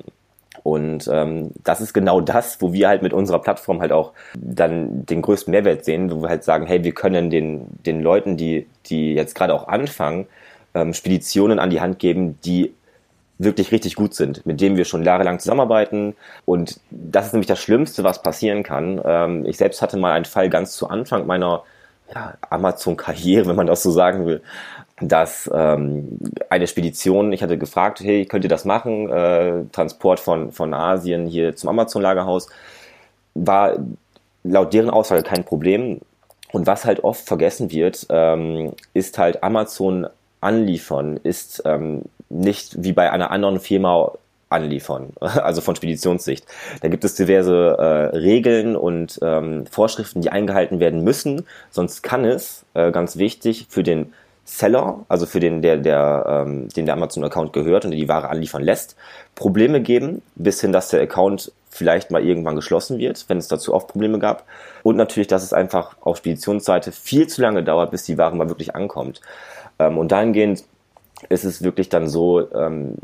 Und 0.62 1.08
ähm, 1.10 1.50
das 1.64 1.80
ist 1.80 1.92
genau 1.92 2.20
das, 2.20 2.60
wo 2.60 2.72
wir 2.72 2.88
halt 2.88 3.02
mit 3.02 3.12
unserer 3.12 3.40
Plattform 3.40 3.80
halt 3.80 3.90
auch 3.90 4.12
dann 4.34 5.04
den 5.06 5.22
größten 5.22 5.50
Mehrwert 5.50 5.84
sehen, 5.84 6.10
wo 6.10 6.22
wir 6.22 6.28
halt 6.28 6.44
sagen, 6.44 6.66
hey, 6.66 6.84
wir 6.84 6.92
können 6.92 7.30
den, 7.30 7.66
den 7.84 8.00
Leuten, 8.00 8.36
die, 8.36 8.66
die 8.86 9.14
jetzt 9.14 9.34
gerade 9.34 9.54
auch 9.54 9.66
anfangen, 9.66 10.26
ähm, 10.74 10.94
Speditionen 10.94 11.58
an 11.58 11.70
die 11.70 11.80
Hand 11.80 11.98
geben, 11.98 12.38
die 12.44 12.72
wirklich 13.38 13.72
richtig 13.72 13.96
gut 13.96 14.14
sind, 14.14 14.46
mit 14.46 14.60
denen 14.60 14.76
wir 14.76 14.84
schon 14.84 15.02
jahrelang 15.02 15.40
zusammenarbeiten. 15.40 16.14
Und 16.44 16.78
das 16.90 17.26
ist 17.26 17.32
nämlich 17.32 17.48
das 17.48 17.60
Schlimmste, 17.60 18.04
was 18.04 18.22
passieren 18.22 18.62
kann. 18.62 19.00
Ähm, 19.04 19.44
ich 19.46 19.56
selbst 19.56 19.82
hatte 19.82 19.96
mal 19.96 20.12
einen 20.12 20.26
Fall 20.26 20.48
ganz 20.48 20.76
zu 20.76 20.88
Anfang 20.88 21.26
meiner 21.26 21.64
ja, 22.14 22.34
Amazon-Karriere, 22.50 23.46
wenn 23.48 23.56
man 23.56 23.66
das 23.66 23.82
so 23.82 23.90
sagen 23.90 24.26
will, 24.26 24.42
dass 25.00 25.50
ähm, 25.52 26.18
eine 26.50 26.66
Spedition, 26.66 27.32
ich 27.32 27.42
hatte 27.42 27.58
gefragt, 27.58 28.00
hey, 28.00 28.24
könnt 28.24 28.44
ihr 28.44 28.50
das 28.50 28.64
machen? 28.64 29.08
Äh, 29.10 29.64
Transport 29.72 30.20
von, 30.20 30.52
von 30.52 30.74
Asien 30.74 31.26
hier 31.26 31.56
zum 31.56 31.70
Amazon-Lagerhaus 31.70 32.48
war 33.34 33.76
laut 34.44 34.72
deren 34.72 34.90
Aussage 34.90 35.22
kein 35.22 35.44
Problem. 35.44 36.00
Und 36.52 36.66
was 36.66 36.84
halt 36.84 37.02
oft 37.02 37.26
vergessen 37.26 37.70
wird, 37.70 38.06
ähm, 38.10 38.74
ist 38.92 39.18
halt 39.18 39.42
Amazon 39.42 40.06
anliefern, 40.40 41.18
ist 41.22 41.62
ähm, 41.64 42.02
nicht 42.28 42.82
wie 42.82 42.92
bei 42.92 43.10
einer 43.10 43.30
anderen 43.30 43.58
Firma 43.58 44.12
anliefern, 44.52 45.10
also 45.20 45.60
von 45.60 45.76
Speditionssicht. 45.76 46.46
Da 46.80 46.88
gibt 46.88 47.04
es 47.04 47.14
diverse 47.14 47.76
äh, 47.78 48.16
Regeln 48.16 48.76
und 48.76 49.18
ähm, 49.22 49.66
Vorschriften, 49.66 50.20
die 50.20 50.30
eingehalten 50.30 50.80
werden 50.80 51.02
müssen, 51.02 51.46
sonst 51.70 52.02
kann 52.02 52.24
es, 52.24 52.64
äh, 52.74 52.92
ganz 52.92 53.16
wichtig, 53.16 53.66
für 53.68 53.82
den 53.82 54.12
Seller, 54.44 55.04
also 55.08 55.24
für 55.24 55.38
den, 55.38 55.62
der, 55.62 55.76
der, 55.76 56.44
ähm, 56.46 56.68
dem 56.70 56.86
der 56.86 56.94
Amazon-Account 56.94 57.52
gehört 57.52 57.84
und 57.84 57.92
der 57.92 58.00
die 58.00 58.08
Ware 58.08 58.28
anliefern 58.28 58.62
lässt, 58.62 58.96
Probleme 59.34 59.80
geben, 59.80 60.20
bis 60.34 60.60
hin, 60.60 60.72
dass 60.72 60.88
der 60.88 61.00
Account 61.00 61.52
vielleicht 61.70 62.10
mal 62.10 62.24
irgendwann 62.24 62.56
geschlossen 62.56 62.98
wird, 62.98 63.24
wenn 63.28 63.38
es 63.38 63.48
dazu 63.48 63.72
oft 63.72 63.88
Probleme 63.88 64.18
gab. 64.18 64.44
Und 64.82 64.96
natürlich, 64.96 65.28
dass 65.28 65.42
es 65.42 65.52
einfach 65.52 65.96
auf 66.00 66.18
Speditionsseite 66.18 66.92
viel 66.92 67.28
zu 67.28 67.40
lange 67.40 67.62
dauert, 67.62 67.92
bis 67.92 68.02
die 68.04 68.18
Ware 68.18 68.36
mal 68.36 68.48
wirklich 68.48 68.74
ankommt. 68.74 69.20
Ähm, 69.78 69.96
und 69.96 70.12
dahingehend 70.12 70.64
ist 71.28 71.44
es 71.44 71.62
wirklich 71.62 71.88
dann 71.88 72.08
so, 72.08 72.52
ähm, 72.52 72.96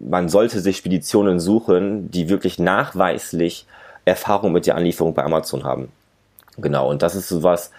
man 0.00 0.28
sollte 0.28 0.60
sich 0.60 0.78
Speditionen 0.78 1.38
suchen, 1.40 2.10
die 2.10 2.28
wirklich 2.28 2.58
nachweislich 2.58 3.66
Erfahrung 4.04 4.52
mit 4.52 4.66
der 4.66 4.76
Anlieferung 4.76 5.14
bei 5.14 5.22
Amazon 5.22 5.64
haben. 5.64 5.92
Genau, 6.56 6.90
und 6.90 7.02
das 7.02 7.14
ist 7.14 7.28
sowas, 7.28 7.70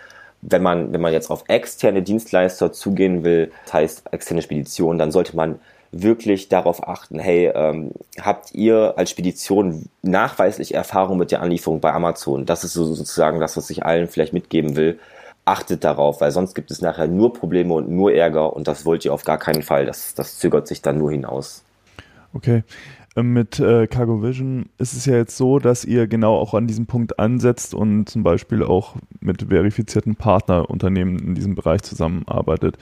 wenn 0.42 0.64
man, 0.64 0.94
wenn 0.94 1.02
man 1.02 1.14
jetzt 1.14 1.30
auf 1.30 1.44
externe 1.48 2.02
Dienstleister 2.02 2.72
zugehen 2.72 3.24
will, 3.24 3.52
das 3.66 3.74
heißt 3.74 4.04
externe 4.14 4.42
Spedition, 4.42 4.98
dann 4.98 5.12
sollte 5.12 5.36
man 5.36 5.60
wirklich 5.92 6.48
darauf 6.48 6.88
achten, 6.88 7.20
hey, 7.20 7.52
ähm, 7.54 7.92
habt 8.20 8.54
ihr 8.54 8.94
als 8.96 9.10
Spedition 9.10 9.90
nachweislich 10.02 10.74
Erfahrung 10.74 11.18
mit 11.18 11.32
der 11.32 11.42
Anlieferung 11.42 11.82
bei 11.82 11.92
Amazon? 11.92 12.46
Das 12.46 12.64
ist 12.64 12.74
so 12.74 12.86
sozusagen 12.86 13.40
das, 13.40 13.58
was 13.58 13.70
ich 13.70 13.84
allen 13.84 14.08
vielleicht 14.08 14.34
mitgeben 14.34 14.76
will. 14.76 15.00
Achtet 15.44 15.84
darauf, 15.84 16.22
weil 16.22 16.32
sonst 16.32 16.54
gibt 16.54 16.72
es 16.72 16.82
nachher 16.82 17.08
nur 17.08 17.34
Probleme 17.34 17.74
und 17.74 17.90
nur 17.90 18.14
Ärger 18.14 18.54
und 18.54 18.68
das 18.68 18.86
wollt 18.86 19.04
ihr 19.04 19.14
auf 19.14 19.26
gar 19.26 19.38
keinen 19.38 19.64
Fall. 19.64 19.86
Das, 19.86 20.14
das 20.14 20.38
zögert 20.38 20.68
sich 20.68 20.82
dann 20.82 20.98
nur 20.98 21.12
hinaus. 21.12 21.64
Okay. 22.34 22.64
Ähm, 23.16 23.34
mit 23.34 23.60
äh, 23.60 23.88
Cargo 23.88 24.24
Vision 24.24 24.68
ist 24.78 24.94
es 24.94 25.06
ja 25.06 25.16
jetzt 25.16 25.36
so, 25.36 25.60
dass 25.60 25.84
ihr 25.84 26.08
genau 26.08 26.38
auch 26.38 26.54
an 26.54 26.68
diesem 26.68 26.86
Punkt 26.86 27.20
ansetzt 27.20 27.74
und 27.74 28.08
zum 28.08 28.24
Beispiel 28.24 28.64
auch 28.64 28.96
mit 29.20 29.50
verifizierten 29.50 30.16
Partnerunternehmen 30.16 31.20
in 31.20 31.36
diesem 31.36 31.56
Bereich 31.56 31.82
zusammenarbeitet. 31.82 32.78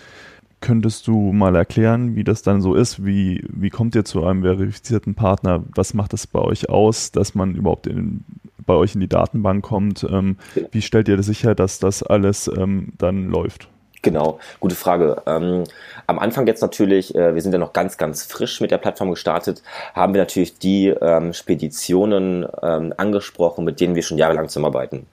Könntest 0.62 1.08
du 1.08 1.32
mal 1.32 1.56
erklären, 1.56 2.16
wie 2.16 2.24
das 2.24 2.42
dann 2.44 2.62
so 2.62 2.76
ist? 2.76 3.06
Wie, 3.06 3.44
wie 3.50 3.70
kommt 3.70 3.96
ihr 3.96 4.06
zu 4.06 4.24
einem 4.26 4.44
verifizierten 4.44 5.16
Partner? 5.16 5.64
Was 5.74 5.94
macht 5.94 6.14
es 6.14 6.28
bei 6.28 6.40
euch 6.40 6.70
aus, 6.70 7.12
dass 7.12 7.34
man 7.34 7.56
überhaupt 7.56 7.88
in, 7.88 8.26
bei 8.66 8.74
euch 8.74 8.94
in 8.94 9.02
die 9.02 9.08
Datenbank 9.08 9.64
kommt? 9.64 10.06
Ähm, 10.08 10.36
wie 10.72 10.82
stellt 10.82 11.08
ihr 11.08 11.18
das 11.18 11.28
sicher, 11.28 11.56
dass 11.56 11.80
das 11.80 12.04
alles 12.04 12.52
ähm, 12.56 12.90
dann 12.98 13.30
läuft? 13.30 13.70
Genau, 14.02 14.40
gute 14.62 14.76
Frage. 14.76 15.22
Ähm, 15.26 15.66
am 16.08 16.20
Anfang 16.20 16.48
jetzt 16.48 16.62
natürlich, 16.62 17.14
äh, 17.16 17.36
wir 17.36 17.42
sind 17.42 17.52
ja 17.52 17.58
noch 17.58 17.74
ganz, 17.74 17.98
ganz 17.98 18.24
frisch 18.24 18.62
mit 18.62 18.72
der 18.72 18.78
Plattform 18.78 19.10
gestartet, 19.10 19.62
haben 19.94 20.14
wir 20.14 20.22
natürlich 20.22 20.58
die 20.58 20.88
ähm, 20.88 21.34
Speditionen 21.34 22.48
ähm, 22.64 22.94
angesprochen, 22.96 23.66
mit 23.66 23.82
denen 23.82 23.96
wir 23.96 24.04
schon 24.04 24.18
jahrelang 24.18 24.48
zusammenarbeiten. 24.48 25.06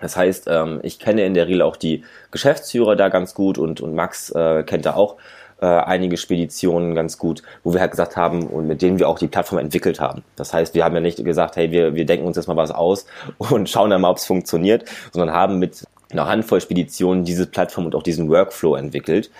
Das 0.00 0.16
heißt, 0.16 0.46
ähm, 0.48 0.80
ich 0.82 0.98
kenne 0.98 1.26
in 1.26 1.34
der 1.34 1.48
Regel 1.48 1.60
auch 1.60 1.76
die 1.76 2.02
Geschäftsführer 2.30 2.96
da 2.96 3.10
ganz 3.10 3.34
gut 3.34 3.58
und, 3.58 3.82
und 3.82 3.94
Max 3.94 4.30
äh, 4.30 4.62
kennt 4.62 4.86
da 4.86 4.94
auch 4.94 5.16
äh, 5.60 5.66
einige 5.66 6.16
Speditionen 6.16 6.94
ganz 6.94 7.18
gut, 7.18 7.42
wo 7.62 7.74
wir 7.74 7.80
halt 7.80 7.90
gesagt 7.90 8.16
haben 8.16 8.46
und 8.46 8.66
mit 8.66 8.80
denen 8.80 8.98
wir 8.98 9.08
auch 9.08 9.18
die 9.18 9.28
Plattform 9.28 9.58
entwickelt 9.58 10.00
haben. 10.00 10.22
Das 10.36 10.54
heißt, 10.54 10.74
wir 10.74 10.84
haben 10.84 10.94
ja 10.94 11.02
nicht 11.02 11.22
gesagt, 11.22 11.56
hey, 11.56 11.70
wir, 11.70 11.94
wir 11.94 12.06
denken 12.06 12.26
uns 12.26 12.36
jetzt 12.36 12.46
mal 12.46 12.56
was 12.56 12.70
aus 12.70 13.04
und 13.38 13.68
schauen 13.68 13.90
dann 13.90 14.00
mal, 14.00 14.10
ob 14.10 14.16
es 14.16 14.24
funktioniert, 14.24 14.86
sondern 15.12 15.34
haben 15.34 15.58
mit 15.58 15.84
einer 16.12 16.26
Handvoll 16.26 16.60
Speditionen 16.60 17.24
diese 17.24 17.46
Plattform 17.46 17.86
und 17.86 17.94
auch 17.94 18.02
diesen 18.02 18.28
Workflow 18.28 18.76
entwickelt 18.76 19.30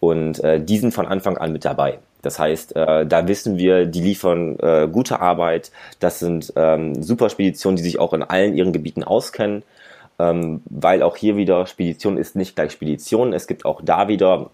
und 0.00 0.42
äh, 0.42 0.60
die 0.60 0.78
sind 0.78 0.92
von 0.92 1.06
Anfang 1.06 1.38
an 1.38 1.52
mit 1.52 1.64
dabei. 1.64 1.98
Das 2.22 2.38
heißt, 2.38 2.74
äh, 2.74 3.06
da 3.06 3.28
wissen 3.28 3.58
wir, 3.58 3.84
die 3.84 4.00
liefern 4.00 4.58
äh, 4.58 4.88
gute 4.90 5.20
Arbeit. 5.20 5.70
Das 6.00 6.20
sind 6.20 6.52
ähm, 6.56 7.02
super 7.02 7.28
Speditionen, 7.28 7.76
die 7.76 7.82
sich 7.82 7.98
auch 7.98 8.14
in 8.14 8.22
allen 8.22 8.56
ihren 8.56 8.72
Gebieten 8.72 9.04
auskennen 9.04 9.62
ähm, 10.18 10.62
weil 10.66 11.02
auch 11.02 11.16
hier 11.16 11.36
wieder 11.36 11.66
Spedition 11.66 12.16
ist 12.16 12.36
nicht 12.36 12.54
gleich 12.54 12.72
Spedition. 12.72 13.32
Es 13.32 13.46
gibt 13.46 13.64
auch 13.64 13.80
da 13.82 14.08
wieder 14.08 14.50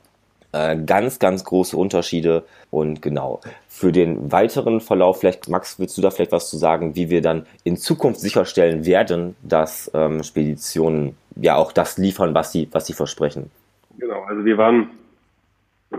äh, 0.52 0.76
ganz, 0.76 1.18
ganz 1.18 1.44
große 1.44 1.76
Unterschiede. 1.76 2.44
Und 2.70 3.02
genau, 3.02 3.40
für 3.68 3.92
den 3.92 4.32
weiteren 4.32 4.80
Verlauf, 4.80 5.20
vielleicht, 5.20 5.48
Max, 5.48 5.78
willst 5.78 5.98
du 5.98 6.02
da 6.02 6.10
vielleicht 6.10 6.32
was 6.32 6.48
zu 6.48 6.56
sagen, 6.56 6.96
wie 6.96 7.10
wir 7.10 7.20
dann 7.20 7.46
in 7.64 7.76
Zukunft 7.76 8.20
sicherstellen 8.20 8.86
werden, 8.86 9.36
dass 9.42 9.90
ähm, 9.94 10.22
Speditionen 10.22 11.16
ja 11.36 11.56
auch 11.56 11.72
das 11.72 11.98
liefern, 11.98 12.34
was 12.34 12.52
sie, 12.52 12.68
was 12.72 12.86
sie 12.86 12.92
versprechen? 12.92 13.50
Genau, 13.98 14.22
also 14.22 14.44
wir 14.44 14.58
waren, 14.58 14.90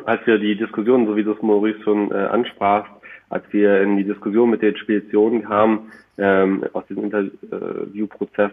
als 0.06 0.26
wir 0.26 0.38
die 0.38 0.56
Diskussion, 0.56 1.06
so 1.06 1.16
wie 1.16 1.24
du 1.24 1.34
es 1.34 1.42
Maurice 1.42 1.82
schon 1.84 2.12
äh, 2.12 2.16
ansprachst, 2.16 2.92
als 3.30 3.44
wir 3.52 3.82
in 3.82 3.98
die 3.98 4.04
Diskussion 4.04 4.50
mit 4.50 4.62
den 4.62 4.76
Speditionen 4.76 5.44
kamen, 5.44 5.92
ähm, 6.18 6.66
aus 6.74 6.86
diesem 6.88 7.06
Interviewprozess, 7.06 8.52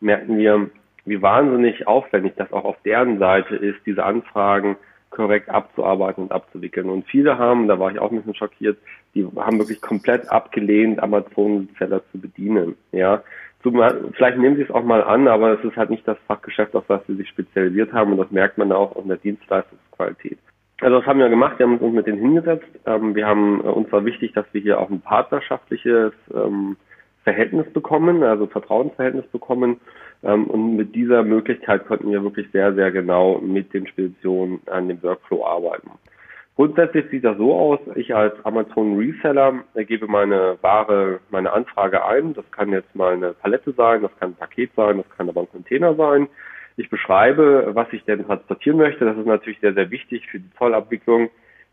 merken 0.00 0.38
wir, 0.38 0.68
wie 1.04 1.22
wahnsinnig 1.22 1.86
aufwendig 1.86 2.32
das 2.36 2.52
auch 2.52 2.64
auf 2.64 2.76
deren 2.84 3.18
Seite 3.18 3.54
ist, 3.54 3.78
diese 3.86 4.04
Anfragen 4.04 4.76
korrekt 5.10 5.48
abzuarbeiten 5.48 6.24
und 6.24 6.32
abzuwickeln. 6.32 6.90
Und 6.90 7.06
viele 7.06 7.38
haben, 7.38 7.68
da 7.68 7.78
war 7.78 7.90
ich 7.90 7.98
auch 7.98 8.10
ein 8.10 8.18
bisschen 8.18 8.34
schockiert, 8.34 8.76
die 9.14 9.26
haben 9.36 9.58
wirklich 9.58 9.80
komplett 9.80 10.30
abgelehnt, 10.30 11.02
Amazon-Seller 11.02 12.02
zu 12.12 12.20
bedienen. 12.20 12.76
Ja, 12.92 13.22
vielleicht 13.70 14.38
nehmen 14.38 14.56
sie 14.56 14.62
es 14.62 14.70
auch 14.70 14.84
mal 14.84 15.02
an, 15.02 15.28
aber 15.28 15.58
es 15.58 15.64
ist 15.64 15.76
halt 15.76 15.90
nicht 15.90 16.06
das 16.06 16.18
Fachgeschäft, 16.26 16.74
auf 16.74 16.84
das 16.88 17.00
sie 17.06 17.14
sich 17.14 17.28
spezialisiert 17.28 17.92
haben 17.92 18.12
und 18.12 18.18
das 18.18 18.30
merkt 18.30 18.58
man 18.58 18.72
auch 18.72 18.96
in 18.96 19.08
der 19.08 19.16
Dienstleistungsqualität. 19.18 20.38
Also 20.80 20.98
das 20.98 21.06
haben 21.06 21.20
wir 21.20 21.28
gemacht, 21.28 21.58
wir 21.58 21.66
haben 21.66 21.78
uns 21.78 21.94
mit 21.94 22.06
denen 22.06 22.18
hingesetzt. 22.18 22.68
Ähm, 22.84 23.14
wir 23.14 23.26
haben, 23.26 23.60
äh, 23.60 23.68
uns 23.68 23.90
war 23.92 24.04
wichtig, 24.04 24.32
dass 24.34 24.44
wir 24.52 24.60
hier 24.60 24.78
auch 24.78 24.90
ein 24.90 25.00
partnerschaftliches 25.00 26.12
ähm, 26.34 26.76
Verhältnis 27.24 27.66
bekommen, 27.72 28.22
also 28.22 28.46
Vertrauensverhältnis 28.46 29.26
bekommen. 29.28 29.80
Ähm, 30.22 30.44
und 30.44 30.76
mit 30.76 30.94
dieser 30.94 31.22
Möglichkeit 31.22 31.86
konnten 31.86 32.10
wir 32.10 32.22
wirklich 32.22 32.48
sehr, 32.52 32.74
sehr 32.74 32.90
genau 32.90 33.38
mit 33.38 33.72
den 33.72 33.86
Speditionen 33.86 34.60
an 34.66 34.88
dem 34.88 35.02
Workflow 35.02 35.46
arbeiten. 35.46 35.90
Grundsätzlich 36.56 37.04
sieht 37.10 37.24
das 37.24 37.36
so 37.36 37.54
aus, 37.54 37.80
ich 37.96 38.14
als 38.14 38.34
Amazon 38.46 38.96
Reseller 38.96 39.62
gebe 39.74 40.06
meine 40.06 40.56
Ware, 40.62 41.20
meine 41.28 41.52
Anfrage 41.52 42.02
ein. 42.06 42.32
Das 42.32 42.50
kann 42.50 42.70
jetzt 42.70 42.94
mal 42.94 43.12
eine 43.12 43.34
Palette 43.34 43.72
sein, 43.72 44.00
das 44.00 44.10
kann 44.18 44.30
ein 44.30 44.36
Paket 44.36 44.70
sein, 44.74 44.96
das 44.96 45.10
kann 45.18 45.28
aber 45.28 45.42
ein 45.42 45.50
Container 45.50 45.94
sein. 45.94 46.28
Ich 46.78 46.88
beschreibe, 46.88 47.72
was 47.74 47.92
ich 47.92 48.04
denn 48.04 48.24
transportieren 48.24 48.78
möchte. 48.78 49.04
Das 49.04 49.18
ist 49.18 49.26
natürlich 49.26 49.60
sehr, 49.60 49.74
sehr 49.74 49.90
wichtig 49.90 50.26
für 50.28 50.40
die 50.40 50.50
Zollabwicklung, 50.56 51.28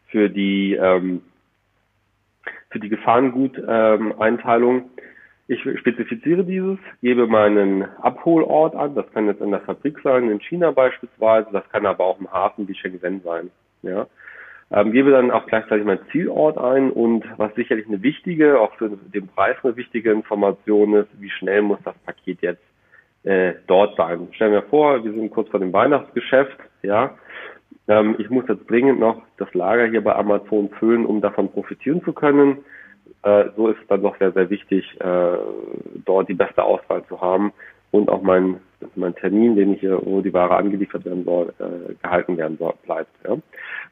für 0.07 0.29
die, 0.29 0.73
ähm, 0.73 1.21
für 2.69 2.79
die 2.79 2.89
Gefahrenguteinteilung. 2.89 4.75
Ähm, 4.75 4.89
ich 5.47 5.61
spezifiziere 5.79 6.43
dieses, 6.43 6.79
gebe 7.01 7.27
meinen 7.27 7.83
Abholort 8.01 8.75
an, 8.75 8.95
das 8.95 9.09
kann 9.13 9.27
jetzt 9.27 9.41
in 9.41 9.51
der 9.51 9.61
Fabrik 9.61 9.99
sein, 10.03 10.29
in 10.29 10.41
China 10.41 10.71
beispielsweise, 10.71 11.47
das 11.53 11.67
kann 11.69 11.85
aber 11.85 12.03
auch 12.03 12.19
im 12.19 12.31
Hafen 12.31 12.67
wie 12.67 12.75
Shenzhen 12.75 13.21
sein. 13.21 13.49
Ja. 13.81 14.07
Ähm, 14.73 14.91
gebe 14.91 15.11
dann 15.11 15.31
auch 15.31 15.45
gleichzeitig 15.45 15.85
meinen 15.85 16.05
Zielort 16.11 16.57
ein 16.57 16.91
und 16.91 17.23
was 17.37 17.53
sicherlich 17.55 17.87
eine 17.87 18.01
wichtige, 18.01 18.59
auch 18.59 18.73
für 18.75 18.89
den 18.89 19.27
Preis 19.27 19.55
eine 19.63 19.75
wichtige 19.75 20.11
Information 20.11 20.95
ist, 20.95 21.09
wie 21.19 21.29
schnell 21.29 21.61
muss 21.61 21.79
das 21.85 21.95
Paket 21.99 22.41
jetzt 22.41 22.63
äh, 23.23 23.53
dort 23.67 23.95
sein. 23.95 24.27
Stellen 24.31 24.53
wir 24.53 24.63
vor, 24.63 25.03
wir 25.03 25.13
sind 25.13 25.31
kurz 25.31 25.49
vor 25.49 25.59
dem 25.59 25.71
Weihnachtsgeschäft, 25.71 26.57
ja. 26.81 27.15
Ähm, 27.87 28.15
ich 28.17 28.29
muss 28.29 28.45
jetzt 28.47 28.69
dringend 28.69 28.99
noch 28.99 29.21
das 29.37 29.53
Lager 29.53 29.87
hier 29.87 30.03
bei 30.03 30.15
Amazon 30.15 30.69
füllen, 30.79 31.05
um 31.05 31.21
davon 31.21 31.51
profitieren 31.51 32.03
zu 32.03 32.13
können 32.13 32.57
äh, 33.23 33.45
so 33.55 33.69
ist 33.69 33.79
es 33.81 33.87
dann 33.87 34.03
doch 34.03 34.17
sehr, 34.17 34.31
sehr 34.33 34.49
wichtig, 34.49 34.85
äh, 34.99 35.37
dort 36.05 36.29
die 36.29 36.33
beste 36.33 36.63
Auswahl 36.63 37.03
zu 37.07 37.21
haben 37.21 37.53
und 37.91 38.09
auch 38.09 38.21
mein, 38.83 38.91
mein 38.95 39.15
Termin, 39.15 39.55
den 39.55 39.73
ich 39.73 39.79
hier, 39.79 39.99
wo 40.03 40.21
die 40.21 40.33
Ware 40.33 40.55
angeliefert 40.55 41.05
werden 41.05 41.23
soll, 41.25 41.53
äh, 41.59 41.93
gehalten 42.01 42.37
werden 42.37 42.57
soll, 42.57 42.73
bleibt. 42.85 43.11
Ja. 43.25 43.37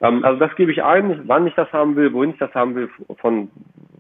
Ähm, 0.01 0.24
also 0.24 0.39
das 0.39 0.55
gebe 0.55 0.71
ich 0.71 0.83
ein, 0.83 1.21
wann 1.27 1.48
ich 1.48 1.55
das 1.55 1.71
haben 1.71 1.95
will, 1.95 2.13
wohin 2.13 2.31
ich 2.31 2.38
das 2.38 2.53
haben 2.53 2.75
will, 2.75 2.89
von 3.19 3.50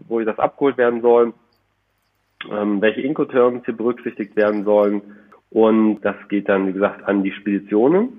wo 0.07 0.19
ich 0.19 0.25
das 0.25 0.39
abgeholt 0.39 0.77
werden 0.77 1.01
soll, 1.01 1.33
ähm, 2.51 2.81
welche 2.81 3.01
Incoterms 3.01 3.63
hier 3.65 3.75
berücksichtigt 3.75 4.35
werden 4.35 4.63
sollen. 4.63 5.01
Und 5.49 6.01
das 6.01 6.15
geht 6.29 6.47
dann, 6.49 6.67
wie 6.67 6.73
gesagt, 6.73 7.03
an 7.07 7.23
die 7.23 7.31
Speditionen. 7.31 8.09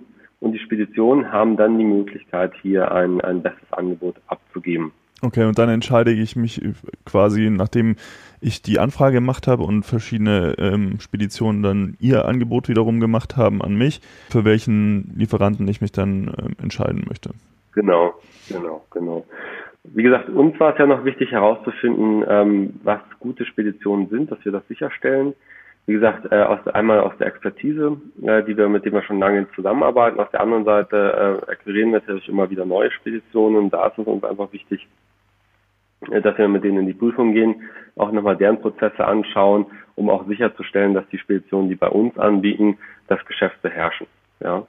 Und 0.41 0.52
die 0.52 0.59
Speditionen 0.59 1.31
haben 1.33 1.57
dann 1.57 1.79
die 1.79 1.85
Möglichkeit, 1.85 2.52
hier 2.61 2.91
ein, 2.93 3.21
ein 3.21 3.43
bestes 3.43 3.73
Angebot 3.73 4.17
abzugeben. 4.26 4.93
Okay, 5.23 5.45
und 5.45 5.57
dann 5.57 5.69
entscheide 5.69 6.11
ich 6.11 6.35
mich 6.35 6.61
quasi, 7.05 7.49
nachdem 7.49 7.95
ich 8.43 8.63
die 8.63 8.79
Anfrage 8.79 9.15
gemacht 9.15 9.47
habe 9.47 9.63
und 9.63 9.85
verschiedene 9.85 10.55
ähm, 10.59 11.01
Speditionen 11.01 11.63
dann 11.63 11.97
ihr 12.01 12.27
Angebot 12.27 12.69
wiederum 12.69 13.01
gemacht 13.01 13.37
haben 13.37 13.63
an 13.63 13.75
mich, 13.75 14.01
für 14.31 14.45
welchen 14.45 15.15
Lieferanten 15.17 15.67
ich 15.69 15.81
mich 15.81 15.93
dann 15.93 16.35
ähm, 16.39 16.57
entscheiden 16.61 17.05
möchte. 17.09 17.31
Genau, 17.73 18.15
genau, 18.49 18.85
genau. 18.91 19.25
Wie 19.85 20.03
gesagt, 20.03 20.29
uns 20.29 20.59
war 20.61 20.73
es 20.73 20.79
ja 20.79 20.87
noch 20.87 21.05
wichtig 21.05 21.33
herauszufinden, 21.33 22.25
ähm, 22.29 22.81
was 22.85 23.01
gute 23.19 23.45
Speditionen 23.45 24.09
sind, 24.09 24.31
dass 24.31 24.45
wir 24.45 24.53
das 24.53 24.67
sicherstellen. 24.69 25.35
Wie 25.87 25.95
gesagt, 25.95 26.31
äh, 26.31 26.43
aus, 26.43 26.65
einmal 26.69 27.01
aus 27.01 27.13
der 27.19 27.27
Expertise, 27.27 27.97
äh, 28.23 28.45
die 28.45 28.57
wir, 28.57 28.69
mit 28.69 28.85
dem 28.85 28.93
wir 28.93 29.03
schon 29.03 29.19
lange 29.19 29.49
zusammenarbeiten. 29.57 30.21
Auf 30.21 30.31
der 30.31 30.41
anderen 30.41 30.65
Seite 30.65 31.41
äh, 31.47 31.51
akquirieren 31.51 31.91
wir 31.91 31.99
natürlich 31.99 32.29
immer 32.29 32.49
wieder 32.51 32.65
neue 32.65 32.93
Speditionen. 32.93 33.71
Da 33.71 33.89
ist 33.89 33.99
es 33.99 34.07
uns 34.07 34.23
einfach 34.23 34.53
wichtig, 34.53 34.87
dass 36.11 36.39
wir 36.39 36.49
mit 36.49 36.65
denen 36.65 36.79
in 36.79 36.87
die 36.87 36.95
Prüfung 36.95 37.33
gehen, 37.33 37.63
auch 37.97 38.11
nochmal 38.13 38.37
deren 38.37 38.61
Prozesse 38.61 39.05
anschauen, 39.05 39.67
um 39.95 40.11
auch 40.11 40.27
sicherzustellen, 40.27 40.95
dass 40.95 41.09
die 41.11 41.19
Speditionen, 41.19 41.69
die 41.69 41.75
bei 41.75 41.89
uns 41.89 42.17
anbieten, 42.19 42.79
das 43.09 43.25
Geschäft 43.27 43.61
beherrschen. 43.63 44.07
Ja. 44.41 44.67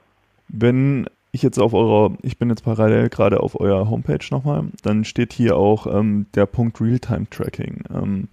Wenn 0.48 1.06
ich 1.32 1.42
jetzt 1.42 1.58
auf 1.58 1.74
eurer, 1.74 2.12
ich 2.22 2.38
bin 2.38 2.48
jetzt 2.50 2.64
parallel 2.64 3.08
gerade 3.08 3.40
auf 3.40 3.58
eurer 3.58 3.90
Homepage 3.90 4.24
nochmal, 4.30 4.64
dann 4.82 5.04
steht 5.04 5.32
hier 5.32 5.56
auch 5.56 5.86
ähm, 5.86 6.26
der 6.34 6.46
Punkt 6.46 6.80
Realtime-Tracking. 6.80 7.84
Ähm, 7.92 8.28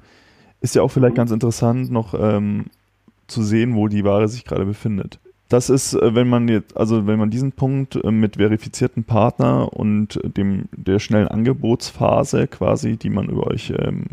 ist 0.59 0.75
ja 0.75 0.83
auch 0.83 0.89
vielleicht 0.89 1.13
mhm. 1.13 1.17
ganz 1.17 1.31
interessant, 1.31 1.89
noch 1.91 2.13
ähm, 2.13 2.65
zu 3.27 3.41
sehen, 3.41 3.75
wo 3.75 3.87
die 3.87 4.03
Ware 4.03 4.27
sich 4.27 4.45
gerade 4.45 4.65
befindet. 4.65 5.19
Das 5.51 5.69
ist, 5.69 5.93
äh, 5.93 6.15
wenn 6.15 6.29
man 6.29 6.47
jetzt, 6.47 6.77
also 6.77 7.07
wenn 7.07 7.19
man 7.19 7.29
diesen 7.29 7.51
Punkt 7.51 7.95
äh, 7.95 8.09
mit 8.09 8.37
verifizierten 8.37 9.03
Partner 9.03 9.73
und 9.73 10.17
dem 10.23 10.69
der 10.71 10.99
schnellen 10.99 11.27
Angebotsphase 11.27 12.47
quasi, 12.47 12.95
die 12.95 13.09
man 13.09 13.27
über 13.27 13.47
euch 13.47 13.73
ähm, 13.77 14.05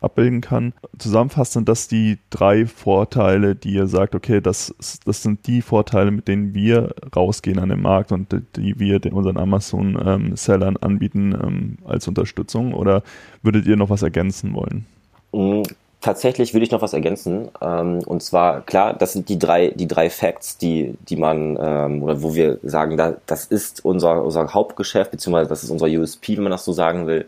abbilden 0.00 0.40
kann. 0.40 0.72
Zusammenfassend 0.98 1.52
sind 1.52 1.68
das 1.68 1.88
die 1.88 2.16
drei 2.30 2.64
Vorteile, 2.64 3.54
die 3.54 3.74
ihr 3.74 3.88
sagt, 3.88 4.14
okay, 4.14 4.40
das, 4.40 4.74
das 5.04 5.22
sind 5.22 5.46
die 5.46 5.60
Vorteile, 5.60 6.10
mit 6.10 6.28
denen 6.28 6.54
wir 6.54 6.94
rausgehen 7.14 7.58
an 7.58 7.68
den 7.68 7.82
Markt 7.82 8.10
und 8.10 8.34
die 8.56 8.78
wir 8.80 9.00
unseren 9.12 9.36
Amazon-Sellern 9.36 10.76
ähm, 10.76 10.78
anbieten 10.80 11.34
ähm, 11.34 11.78
als 11.84 12.08
Unterstützung. 12.08 12.72
Oder 12.72 13.02
würdet 13.42 13.66
ihr 13.66 13.76
noch 13.76 13.90
was 13.90 14.02
ergänzen 14.02 14.54
wollen? 14.54 14.86
Mhm 15.34 15.62
tatsächlich 16.06 16.54
würde 16.54 16.64
ich 16.64 16.70
noch 16.70 16.82
was 16.82 16.92
ergänzen. 16.92 17.48
Ähm, 17.60 17.98
und 18.06 18.22
zwar, 18.22 18.60
klar, 18.60 18.94
das 18.94 19.12
sind 19.12 19.28
die 19.28 19.40
drei, 19.40 19.70
die 19.70 19.88
drei 19.88 20.08
Facts, 20.08 20.56
die, 20.56 20.96
die 21.08 21.16
man, 21.16 21.58
ähm, 21.60 22.02
oder 22.04 22.22
wo 22.22 22.36
wir 22.36 22.58
sagen, 22.62 22.96
da, 22.96 23.16
das 23.26 23.44
ist 23.46 23.84
unser, 23.84 24.22
unser 24.22 24.54
Hauptgeschäft, 24.54 25.10
beziehungsweise 25.10 25.48
das 25.48 25.64
ist 25.64 25.70
unser 25.70 25.86
USP, 25.86 26.36
wenn 26.36 26.44
man 26.44 26.52
das 26.52 26.64
so 26.64 26.72
sagen 26.72 27.08
will. 27.08 27.26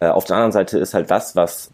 Äh, 0.00 0.08
auf 0.08 0.26
der 0.26 0.36
anderen 0.36 0.52
Seite 0.52 0.78
ist 0.78 0.92
halt 0.92 1.10
das, 1.10 1.36
was 1.36 1.70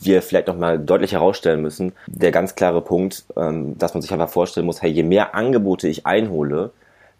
wir 0.00 0.22
vielleicht 0.22 0.48
nochmal 0.48 0.78
deutlich 0.78 1.12
herausstellen 1.12 1.60
müssen, 1.60 1.92
der 2.06 2.32
ganz 2.32 2.54
klare 2.54 2.80
Punkt, 2.80 3.26
ähm, 3.36 3.76
dass 3.76 3.92
man 3.92 4.00
sich 4.00 4.12
einfach 4.14 4.30
vorstellen 4.30 4.64
muss, 4.64 4.80
hey, 4.80 4.90
je 4.90 5.02
mehr 5.02 5.34
Angebote 5.34 5.88
ich 5.88 6.06
einhole, 6.06 6.70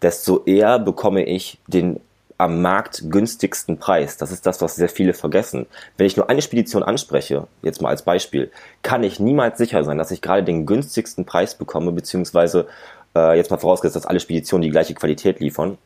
desto 0.01 0.43
eher 0.45 0.79
bekomme 0.79 1.23
ich 1.23 1.59
den 1.67 1.99
am 2.37 2.61
Markt 2.61 3.09
günstigsten 3.09 3.77
Preis. 3.77 4.17
Das 4.17 4.31
ist 4.31 4.45
das, 4.45 4.61
was 4.61 4.75
sehr 4.75 4.89
viele 4.89 5.13
vergessen. 5.13 5.65
Wenn 5.97 6.07
ich 6.07 6.17
nur 6.17 6.29
eine 6.29 6.41
Spedition 6.41 6.83
anspreche, 6.83 7.47
jetzt 7.61 7.81
mal 7.81 7.89
als 7.89 8.01
Beispiel, 8.01 8.51
kann 8.81 9.03
ich 9.03 9.19
niemals 9.19 9.57
sicher 9.57 9.83
sein, 9.83 9.97
dass 9.97 10.11
ich 10.11 10.21
gerade 10.21 10.43
den 10.43 10.65
günstigsten 10.65 11.25
Preis 11.25 11.55
bekomme, 11.55 11.91
beziehungsweise 11.91 12.67
äh, 13.15 13.37
jetzt 13.37 13.51
mal 13.51 13.57
vorausgesetzt, 13.57 13.95
dass 13.95 14.05
alle 14.05 14.19
Speditionen 14.19 14.63
die 14.63 14.71
gleiche 14.71 14.93
Qualität 14.93 15.39
liefern, 15.39 15.77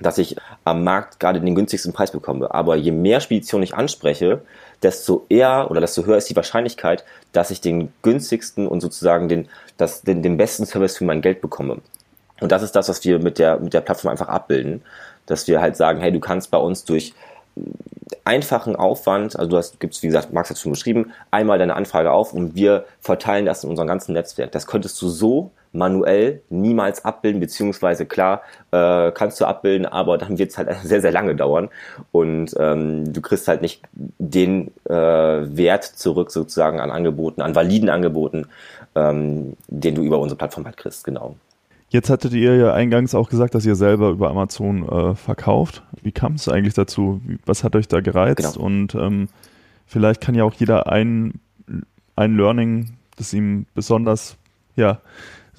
dass 0.00 0.18
ich 0.18 0.36
am 0.64 0.84
Markt 0.84 1.20
gerade 1.20 1.40
den 1.40 1.54
günstigsten 1.54 1.92
Preis 1.92 2.10
bekomme. 2.10 2.52
Aber 2.52 2.76
je 2.76 2.90
mehr 2.90 3.20
Speditionen 3.20 3.64
ich 3.64 3.74
anspreche, 3.74 4.42
desto 4.82 5.24
eher 5.28 5.70
oder 5.70 5.80
desto 5.80 6.04
höher 6.04 6.18
ist 6.18 6.28
die 6.28 6.36
Wahrscheinlichkeit, 6.36 7.04
dass 7.32 7.50
ich 7.50 7.60
den 7.60 7.92
günstigsten 8.02 8.66
und 8.66 8.80
sozusagen 8.80 9.28
den, 9.28 9.48
das, 9.76 10.02
den, 10.02 10.22
den 10.22 10.36
besten 10.36 10.66
Service 10.66 10.96
für 10.96 11.04
mein 11.04 11.22
Geld 11.22 11.40
bekomme. 11.40 11.78
Und 12.40 12.50
das 12.50 12.62
ist 12.62 12.72
das, 12.72 12.88
was 12.88 13.04
wir 13.04 13.20
mit 13.20 13.38
der, 13.38 13.60
mit 13.60 13.72
der 13.72 13.80
Plattform 13.80 14.10
einfach 14.10 14.28
abbilden 14.28 14.82
dass 15.26 15.48
wir 15.48 15.60
halt 15.60 15.76
sagen, 15.76 16.00
hey, 16.00 16.12
du 16.12 16.20
kannst 16.20 16.50
bei 16.50 16.58
uns 16.58 16.84
durch 16.84 17.14
einfachen 18.24 18.76
Aufwand, 18.76 19.38
also 19.38 19.50
du 19.50 19.56
hast, 19.56 19.80
gibt's, 19.80 20.02
wie 20.02 20.06
gesagt, 20.08 20.32
Max 20.32 20.50
hat 20.50 20.58
schon 20.58 20.72
beschrieben, 20.72 21.12
einmal 21.30 21.58
deine 21.58 21.74
Anfrage 21.74 22.10
auf 22.10 22.32
und 22.32 22.54
wir 22.54 22.84
verteilen 23.00 23.46
das 23.46 23.64
in 23.64 23.70
unserem 23.70 23.88
ganzen 23.88 24.12
Netzwerk. 24.12 24.52
Das 24.52 24.66
könntest 24.66 25.00
du 25.00 25.08
so 25.08 25.50
manuell 25.72 26.40
niemals 26.50 27.04
abbilden, 27.04 27.40
beziehungsweise 27.40 28.06
klar, 28.06 28.42
äh, 28.70 29.10
kannst 29.12 29.40
du 29.40 29.44
abbilden, 29.44 29.86
aber 29.86 30.18
dann 30.18 30.38
wird 30.38 30.50
es 30.50 30.58
halt 30.58 30.68
sehr, 30.84 31.00
sehr 31.00 31.12
lange 31.12 31.34
dauern 31.34 31.68
und 32.12 32.54
ähm, 32.58 33.12
du 33.12 33.20
kriegst 33.20 33.48
halt 33.48 33.62
nicht 33.62 33.82
den 33.92 34.68
äh, 34.88 34.92
Wert 34.92 35.84
zurück 35.84 36.30
sozusagen 36.30 36.80
an 36.80 36.90
Angeboten, 36.90 37.42
an 37.42 37.54
validen 37.54 37.88
Angeboten, 37.88 38.46
ähm, 38.94 39.56
den 39.68 39.94
du 39.94 40.02
über 40.02 40.18
unsere 40.18 40.38
Plattform 40.38 40.64
halt 40.64 40.76
kriegst, 40.76 41.04
genau. 41.04 41.36
Jetzt 41.88 42.10
hattet 42.10 42.32
ihr 42.32 42.56
ja 42.56 42.74
eingangs 42.74 43.14
auch 43.14 43.28
gesagt, 43.28 43.54
dass 43.54 43.64
ihr 43.66 43.76
selber 43.76 44.10
über 44.10 44.30
Amazon 44.30 44.88
äh, 44.88 45.14
verkauft. 45.14 45.82
Wie 46.02 46.12
kam 46.12 46.34
es 46.34 46.48
eigentlich 46.48 46.74
dazu? 46.74 47.20
Was 47.46 47.62
hat 47.62 47.76
euch 47.76 47.88
da 47.88 48.00
gereizt? 48.00 48.54
Genau. 48.54 48.64
Und 48.64 48.94
ähm, 48.94 49.28
vielleicht 49.86 50.20
kann 50.20 50.34
ja 50.34 50.44
auch 50.44 50.54
jeder 50.54 50.90
ein, 50.90 51.34
ein 52.16 52.36
Learning, 52.36 52.94
das 53.16 53.32
ihm 53.32 53.66
besonders, 53.74 54.36
ja, 54.76 55.00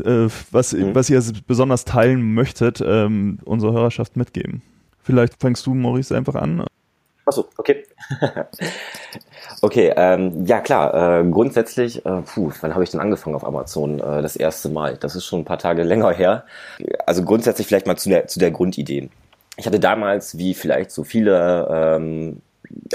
äh, 0.03 0.27
was, 0.51 0.73
mhm. 0.73 0.93
was 0.93 1.09
ihr 1.09 1.23
besonders 1.47 1.85
teilen 1.85 2.33
möchtet, 2.33 2.83
ähm, 2.85 3.39
unserer 3.45 3.73
Hörerschaft 3.73 4.17
mitgeben. 4.17 4.61
Vielleicht 5.01 5.39
fängst 5.39 5.65
du, 5.67 5.73
Maurice, 5.73 6.15
einfach 6.15 6.35
an. 6.35 6.65
Achso, 7.25 7.47
okay. 7.57 7.83
okay, 9.61 9.93
ähm, 9.95 10.45
ja 10.45 10.59
klar, 10.59 11.21
äh, 11.21 11.29
grundsätzlich, 11.29 12.05
äh, 12.05 12.21
puh, 12.21 12.51
wann 12.61 12.73
habe 12.73 12.83
ich 12.83 12.91
denn 12.91 12.99
angefangen 12.99 13.35
auf 13.35 13.45
Amazon 13.45 13.99
äh, 13.99 14.21
das 14.21 14.35
erste 14.35 14.69
Mal? 14.69 14.97
Das 14.97 15.15
ist 15.15 15.25
schon 15.25 15.39
ein 15.41 15.45
paar 15.45 15.57
Tage 15.57 15.83
länger 15.83 16.11
her. 16.11 16.45
Also 17.05 17.23
grundsätzlich 17.23 17.67
vielleicht 17.67 17.87
mal 17.87 17.97
zu 17.97 18.09
der, 18.09 18.27
zu 18.27 18.39
der 18.39 18.51
Grundidee. 18.51 19.09
Ich 19.57 19.65
hatte 19.65 19.79
damals, 19.79 20.37
wie 20.37 20.53
vielleicht 20.53 20.91
so 20.91 21.03
viele 21.03 21.67
ähm, 21.71 22.41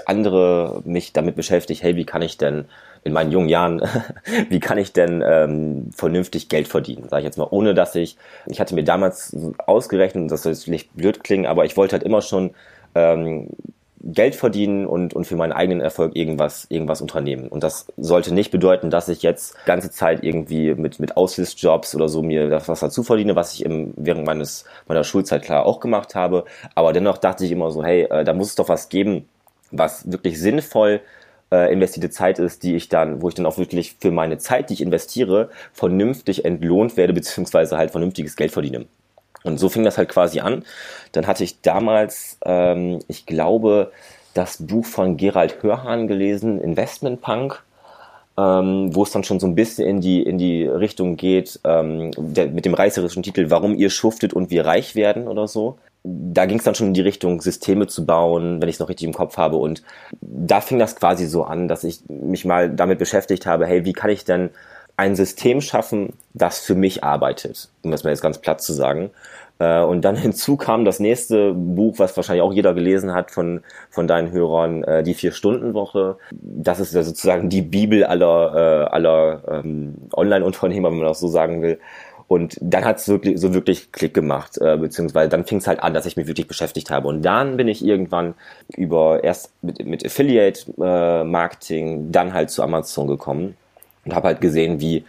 andere, 0.07 0.83
mich 0.85 1.13
damit 1.13 1.37
beschäftigt, 1.37 1.83
hey, 1.83 1.97
wie 1.97 2.05
kann 2.05 2.23
ich 2.23 2.37
denn 2.37 2.67
in 3.03 3.13
meinen 3.13 3.33
jungen 3.33 3.49
Jahren, 3.49 3.83
wie 4.49 4.61
kann 4.61 4.79
ich 4.79 4.93
denn 4.93 5.25
ähm, 5.27 5.91
vernünftig 5.95 6.49
Geld 6.49 6.69
verdienen, 6.69 7.09
sage 7.09 7.23
ich 7.23 7.25
jetzt 7.25 7.39
mal, 7.39 7.49
ohne 7.51 7.75
dass 7.75 7.95
ich, 7.95 8.17
ich 8.47 8.61
hatte 8.61 8.75
mir 8.75 8.85
damals 8.85 9.35
ausgerechnet, 9.67 10.31
das 10.31 10.43
soll 10.43 10.53
jetzt 10.53 10.65
vielleicht 10.65 10.95
blöd 10.95 11.25
klingen, 11.25 11.47
aber 11.47 11.65
ich 11.65 11.77
wollte 11.77 11.95
halt 11.95 12.03
immer 12.03 12.21
schon 12.21 12.51
ähm, 12.95 13.49
Geld 14.03 14.35
verdienen 14.35 14.87
und, 14.87 15.15
und 15.15 15.27
für 15.27 15.37
meinen 15.37 15.53
eigenen 15.53 15.81
Erfolg 15.81 16.17
irgendwas, 16.17 16.67
irgendwas 16.71 17.03
unternehmen. 17.03 17.49
Und 17.49 17.63
das 17.63 17.87
sollte 17.99 18.33
nicht 18.33 18.51
bedeuten, 18.51 18.91
dass 18.91 19.09
ich 19.09 19.23
jetzt 19.23 19.55
ganze 19.67 19.91
Zeit 19.91 20.25
irgendwie 20.25 20.75
mit, 20.75 21.01
mit 21.01 21.17
Auslistjobs 21.17 21.95
oder 21.95 22.09
so 22.09 22.23
mir 22.23 22.49
das 22.49 22.69
was 22.69 22.81
dazu 22.81 23.03
verdiene, 23.03 23.37
was 23.37 23.53
ich 23.55 23.65
im, 23.65 23.93
während 23.97 24.27
meines, 24.27 24.65
meiner 24.89 25.05
Schulzeit 25.05 25.43
klar 25.43 25.67
auch 25.67 25.81
gemacht 25.81 26.15
habe. 26.15 26.45
Aber 26.75 26.93
dennoch 26.93 27.19
dachte 27.19 27.45
ich 27.45 27.53
immer 27.53 27.71
so, 27.71 27.85
hey, 27.85 28.03
äh, 28.05 28.25
da 28.25 28.33
muss 28.33 28.49
es 28.49 28.55
doch 28.55 28.69
was 28.71 28.89
geben, 28.89 29.29
was 29.71 30.11
wirklich 30.11 30.41
sinnvoll 30.41 31.01
äh, 31.53 31.73
investierte 31.73 32.11
Zeit 32.11 32.39
ist, 32.39 32.63
die 32.63 32.77
ich 32.77 32.89
dann, 32.89 33.23
wo 33.23 33.29
ich 33.29 33.35
dann 33.35 33.47
auch 33.47 33.59
wirklich 33.59 33.97
für 34.01 34.11
meine 34.11 34.39
Zeit, 34.39 34.71
die 34.71 34.75
ich 34.75 34.81
investiere, 34.81 35.51
vernünftig 35.73 36.45
entlohnt 36.45 36.97
werde, 36.97 37.13
beziehungsweise 37.13 37.77
halt 37.77 37.91
vernünftiges 37.91 38.37
Geld 38.37 38.53
verdiene. 38.53 38.87
Und 39.43 39.59
so 39.59 39.69
fing 39.69 39.85
das 39.85 39.99
halt 39.99 40.09
quasi 40.09 40.41
an. 40.41 40.65
Dann 41.13 41.27
hatte 41.27 41.45
ich 41.45 41.61
damals, 41.63 42.39
ähm, 42.45 43.01
ich 43.09 43.27
glaube, 43.27 43.93
das 44.35 44.59
Buch 44.59 44.85
von 44.85 45.17
Gerald 45.17 45.63
Hörhan 45.63 46.07
gelesen, 46.07 46.61
Investment 46.61 47.21
Punk, 47.21 47.63
ähm, 48.39 48.95
wo 48.95 49.03
es 49.03 49.11
dann 49.11 49.25
schon 49.25 49.41
so 49.41 49.47
ein 49.47 49.55
bisschen 49.55 49.87
in 49.87 50.01
die, 50.01 50.23
in 50.23 50.39
die 50.39 50.65
Richtung 50.65 51.17
geht, 51.17 51.61
ähm, 51.65 52.11
der, 52.17 52.47
mit 52.49 52.65
dem 52.65 52.75
reißerischen 52.75 53.23
Titel 53.23 53.51
Warum 53.51 53.75
ihr 53.75 53.91
schuftet 53.91 54.33
und 54.33 54.51
wir 54.51 54.67
reich 54.67 54.95
werden 54.95 55.27
oder 55.27 55.49
so. 55.49 55.79
Da 56.03 56.47
ging 56.47 56.59
es 56.59 56.65
dann 56.65 56.75
schon 56.75 56.89
in 56.89 56.95
die 56.95 57.03
Richtung, 57.03 57.43
Systeme 57.43 57.87
zu 57.87 58.07
bauen, 58.07 58.63
wenn 58.63 58.69
ich 58.71 58.77
es 58.77 58.81
noch 58.81 58.89
richtig 58.89 59.07
im 59.07 59.13
Kopf 59.13 59.37
habe. 59.37 59.57
Und 59.57 59.83
da 60.23 60.63
fing 60.63 60.79
das 60.79 60.97
quasi 60.97 61.27
so 61.27 61.45
an, 61.45 61.69
dass 61.69 61.85
ich 61.85 62.01
mich 62.09 62.47
mal 62.47 62.71
damit 62.71 62.99
beschäftigt 62.99 63.45
habe, 63.45 63.67
hey, 63.67 63.85
wie 63.85 63.93
kann 63.93 64.09
ich 64.09 64.25
denn 64.25 64.51
ein 64.97 65.17
System 65.17 65.61
schaffen, 65.61 66.15
das 66.35 66.61
für 66.61 66.75
mich 66.75 67.05
arbeitet, 67.05 67.69
um 67.83 67.91
das 67.91 68.05
mal 68.05 68.11
jetzt 68.11 68.23
ganz 68.23 68.39
platt 68.39 68.61
zu 68.61 68.73
sagen. 68.73 69.11
Äh, 69.59 69.83
und 69.83 70.05
dann 70.05 70.17
hinzu 70.17 70.57
kam 70.57 70.85
das 70.85 70.99
nächste 70.99 71.53
Buch, 71.53 71.99
was 71.99 72.17
wahrscheinlich 72.17 72.43
auch 72.43 72.53
jeder 72.53 72.75
gelesen 72.75 73.15
hat 73.15 73.31
von, 73.31 73.63
von 73.91 74.09
deinen 74.09 74.33
Hörern, 74.33 74.83
äh, 74.83 75.05
die 75.05 75.15
Vier-Stunden-Woche. 75.15 76.17
Das 76.33 76.81
ist 76.81 76.95
ja 76.95 77.05
sozusagen 77.05 77.49
die 77.49 77.63
Bibel 77.63 78.05
aller, 78.05 78.55
äh, 78.55 78.85
aller 78.93 79.43
ähm, 79.49 79.95
Online-Unternehmer, 80.13 80.91
wenn 80.91 80.99
man 80.99 81.07
das 81.07 81.21
so 81.21 81.29
sagen 81.29 81.63
will. 81.63 81.79
Und 82.27 82.57
dann 82.61 82.85
hat 82.85 82.99
es 82.99 83.09
wirklich 83.09 83.41
so 83.41 83.55
wirklich 83.55 83.91
Klick 83.91 84.15
gemacht, 84.15 84.57
äh, 84.59 84.77
beziehungsweise 84.77 85.29
dann 85.29 85.45
fing 85.45 85.59
es 85.59 85.67
halt 85.67 85.83
an, 85.83 85.95
dass 85.95 86.07
ich 86.07 86.17
mich 86.17 86.29
wirklich 86.29 86.47
beschäftigt 86.47 86.89
habe. 86.91 87.09
Und 87.09 87.23
dann 87.23 87.57
bin 87.57 87.67
ich 87.67 87.85
irgendwann 87.85 88.35
über 88.77 89.25
erst 89.25 89.51
mit, 89.63 89.85
mit 89.85 90.07
Affiliate-Marketing, 90.07 92.09
äh, 92.09 92.13
dann 92.13 92.33
halt 92.33 92.51
zu 92.51 92.63
Amazon 92.63 93.09
gekommen 93.09 93.57
und 94.05 94.15
habe 94.15 94.29
halt 94.29 94.41
gesehen, 94.41 94.81
wie, 94.81 95.05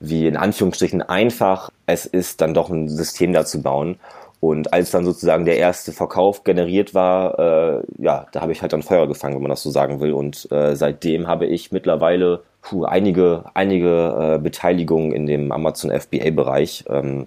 wie 0.00 0.26
in 0.26 0.36
Anführungsstrichen 0.36 1.02
einfach 1.02 1.70
es 1.86 2.06
ist, 2.06 2.40
dann 2.40 2.54
doch 2.54 2.70
ein 2.70 2.88
System 2.88 3.32
da 3.32 3.44
zu 3.44 3.62
bauen. 3.62 3.96
Und 4.40 4.74
als 4.74 4.90
dann 4.90 5.06
sozusagen 5.06 5.46
der 5.46 5.56
erste 5.56 5.92
Verkauf 5.92 6.44
generiert 6.44 6.92
war, 6.92 7.38
äh, 7.38 7.82
ja, 7.98 8.26
da 8.32 8.42
habe 8.42 8.52
ich 8.52 8.60
halt 8.60 8.74
dann 8.74 8.82
Feuer 8.82 9.06
gefangen, 9.06 9.36
wenn 9.36 9.42
man 9.42 9.50
das 9.50 9.62
so 9.62 9.70
sagen 9.70 10.00
will. 10.00 10.12
Und 10.12 10.50
äh, 10.52 10.76
seitdem 10.76 11.28
habe 11.28 11.46
ich 11.46 11.72
mittlerweile 11.72 12.42
puh, 12.60 12.84
einige, 12.84 13.44
einige 13.54 14.34
äh, 14.36 14.38
Beteiligungen 14.38 15.12
in 15.12 15.26
dem 15.26 15.50
Amazon 15.50 15.90
FBA-Bereich, 15.90 16.84
ähm, 16.90 17.26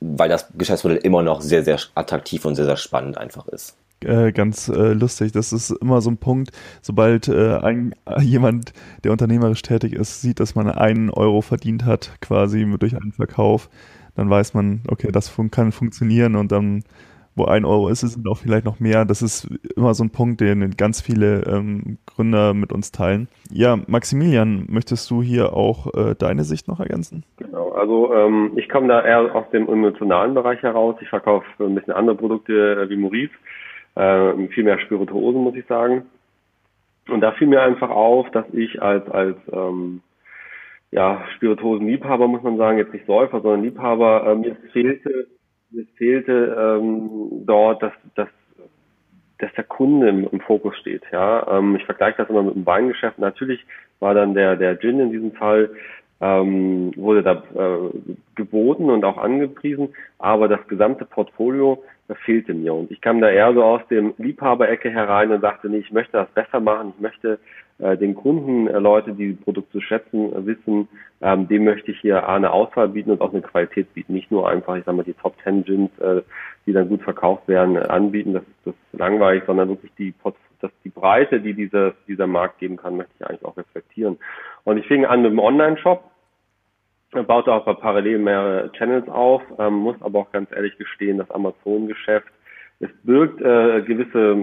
weil 0.00 0.30
das 0.30 0.48
Geschäftsmodell 0.56 0.98
immer 0.98 1.22
noch 1.22 1.42
sehr, 1.42 1.64
sehr 1.64 1.80
attraktiv 1.94 2.46
und 2.46 2.54
sehr, 2.54 2.64
sehr 2.64 2.76
spannend 2.76 3.18
einfach 3.18 3.46
ist 3.48 3.76
äh, 4.04 4.32
ganz 4.32 4.68
äh, 4.68 4.92
lustig. 4.92 5.32
Das 5.32 5.52
ist 5.52 5.70
immer 5.70 6.00
so 6.00 6.10
ein 6.10 6.18
Punkt, 6.18 6.50
sobald 6.82 7.28
äh, 7.28 7.56
ein, 7.56 7.94
jemand, 8.20 8.72
der 9.04 9.12
unternehmerisch 9.12 9.62
tätig 9.62 9.92
ist, 9.92 10.20
sieht, 10.20 10.40
dass 10.40 10.54
man 10.54 10.70
einen 10.70 11.10
Euro 11.10 11.40
verdient 11.40 11.84
hat, 11.84 12.12
quasi 12.20 12.66
durch 12.78 12.96
einen 12.96 13.12
Verkauf, 13.12 13.68
dann 14.14 14.30
weiß 14.30 14.54
man, 14.54 14.82
okay, 14.88 15.10
das 15.12 15.28
fun 15.28 15.50
kann 15.50 15.72
funktionieren 15.72 16.34
und 16.34 16.50
dann, 16.50 16.82
wo 17.36 17.44
ein 17.44 17.64
Euro 17.64 17.88
ist, 17.88 18.00
sind 18.00 18.26
auch 18.28 18.38
vielleicht 18.38 18.64
noch 18.64 18.80
mehr. 18.80 19.04
Das 19.04 19.22
ist 19.22 19.48
immer 19.76 19.94
so 19.94 20.02
ein 20.02 20.10
Punkt, 20.10 20.40
den 20.40 20.72
ganz 20.72 21.00
viele 21.00 21.44
ähm, 21.46 21.98
Gründer 22.04 22.52
mit 22.52 22.72
uns 22.72 22.90
teilen. 22.90 23.28
Ja, 23.48 23.78
Maximilian, 23.86 24.66
möchtest 24.68 25.08
du 25.10 25.22
hier 25.22 25.52
auch 25.52 25.94
äh, 25.94 26.16
deine 26.18 26.42
Sicht 26.42 26.66
noch 26.66 26.80
ergänzen? 26.80 27.24
Genau, 27.36 27.70
also 27.70 28.12
ähm, 28.12 28.52
ich 28.56 28.68
komme 28.68 28.88
da 28.88 29.04
eher 29.04 29.34
aus 29.36 29.48
dem 29.52 29.68
emotionalen 29.68 30.34
Bereich 30.34 30.62
heraus. 30.62 30.96
Ich 31.00 31.08
verkaufe 31.08 31.46
ein 31.60 31.76
bisschen 31.76 31.92
andere 31.92 32.16
Produkte 32.16 32.52
äh, 32.52 32.90
wie 32.90 32.96
Maurice 32.96 33.30
äh, 33.98 34.48
viel 34.48 34.64
mehr 34.64 34.78
Spirituosen, 34.78 35.42
muss 35.42 35.56
ich 35.56 35.66
sagen. 35.66 36.06
Und 37.08 37.20
da 37.20 37.32
fiel 37.32 37.48
mir 37.48 37.62
einfach 37.62 37.90
auf, 37.90 38.30
dass 38.30 38.46
ich 38.52 38.80
als, 38.80 39.08
als 39.10 39.36
ähm, 39.52 40.02
ja, 40.90 41.22
Spirituosenliebhaber, 41.36 42.28
muss 42.28 42.42
man 42.42 42.56
sagen, 42.56 42.78
jetzt 42.78 42.92
nicht 42.92 43.06
Säufer, 43.06 43.40
sondern 43.40 43.62
Liebhaber, 43.62 44.26
äh, 44.26 44.34
mir 44.34 44.56
fehlte, 44.72 45.26
mir 45.70 45.84
fehlte 45.96 46.78
ähm, 46.80 47.44
dort, 47.44 47.82
dass, 47.82 47.92
dass, 48.14 48.28
dass 49.38 49.52
der 49.54 49.64
Kunde 49.64 50.08
im, 50.08 50.28
im 50.30 50.40
Fokus 50.40 50.76
steht. 50.78 51.02
Ja, 51.10 51.58
ähm, 51.58 51.76
ich 51.76 51.84
vergleiche 51.84 52.18
das 52.18 52.30
immer 52.30 52.42
mit 52.42 52.54
dem 52.54 52.66
Weingeschäft. 52.66 53.18
Natürlich 53.18 53.64
war 54.00 54.14
dann 54.14 54.34
der, 54.34 54.56
der 54.56 54.78
Gin 54.78 55.00
in 55.00 55.10
diesem 55.10 55.32
Fall, 55.32 55.70
ähm, 56.20 56.92
wurde 56.96 57.22
da 57.22 57.42
äh, 57.54 57.90
geboten 58.34 58.90
und 58.90 59.04
auch 59.04 59.18
angepriesen, 59.18 59.94
aber 60.18 60.48
das 60.48 60.66
gesamte 60.68 61.04
Portfolio 61.04 61.82
das 62.08 62.18
fehlte 62.24 62.54
mir. 62.54 62.74
Und 62.74 62.90
ich 62.90 63.00
kam 63.00 63.20
da 63.20 63.28
eher 63.28 63.52
so 63.52 63.62
aus 63.62 63.82
dem 63.90 64.14
Liebhaberecke 64.16 64.90
herein 64.90 65.30
und 65.30 65.42
sagte, 65.42 65.68
nee, 65.68 65.78
ich 65.78 65.92
möchte 65.92 66.12
das 66.12 66.28
besser 66.30 66.58
machen, 66.58 66.94
ich 66.96 67.00
möchte 67.00 67.38
äh, 67.78 67.96
den 67.98 68.14
Kunden, 68.14 68.66
äh, 68.66 68.78
Leute, 68.78 69.12
die 69.12 69.32
Produkte 69.32 69.80
schätzen 69.82 70.32
äh, 70.32 70.46
wissen, 70.46 70.88
ähm, 71.20 71.46
dem 71.48 71.64
möchte 71.64 71.90
ich 71.90 72.00
hier 72.00 72.26
eine 72.26 72.50
Auswahl 72.50 72.88
bieten 72.88 73.10
und 73.10 73.20
auch 73.20 73.32
eine 73.32 73.42
Qualität 73.42 73.92
bieten. 73.92 74.14
Nicht 74.14 74.30
nur 74.30 74.48
einfach, 74.48 74.76
ich 74.76 74.84
sag 74.84 74.96
mal, 74.96 75.04
die 75.04 75.12
Top 75.12 75.34
10 75.44 75.64
Gins, 75.64 75.98
äh, 75.98 76.22
die 76.66 76.72
dann 76.72 76.88
gut 76.88 77.02
verkauft 77.02 77.46
werden, 77.46 77.76
äh, 77.76 77.80
anbieten, 77.80 78.32
das, 78.32 78.42
das 78.64 78.74
ist 78.74 78.98
langweilig, 78.98 79.44
sondern 79.46 79.68
wirklich 79.68 79.92
die 79.98 80.14
dass 80.60 80.72
die 80.84 80.88
Breite, 80.88 81.40
die 81.40 81.54
dieser, 81.54 81.92
dieser 82.08 82.26
Markt 82.26 82.58
geben 82.58 82.76
kann, 82.76 82.96
möchte 82.96 83.12
ich 83.16 83.26
eigentlich 83.26 83.44
auch 83.44 83.56
reflektieren. 83.56 84.18
Und 84.68 84.76
ich 84.76 84.86
fing 84.86 85.06
an 85.06 85.22
mit 85.22 85.30
dem 85.30 85.38
Online-Shop, 85.38 86.04
baute 87.26 87.50
auch 87.50 87.64
parallel 87.80 88.18
mehrere 88.18 88.70
Channels 88.72 89.08
auf, 89.08 89.40
ähm, 89.58 89.76
muss 89.76 89.96
aber 90.00 90.18
auch 90.18 90.30
ganz 90.30 90.52
ehrlich 90.52 90.76
gestehen, 90.76 91.16
das 91.16 91.30
Amazon-Geschäft, 91.30 92.28
es 92.78 92.90
birgt 93.02 93.40
äh, 93.40 93.80
gewisse, 93.80 94.36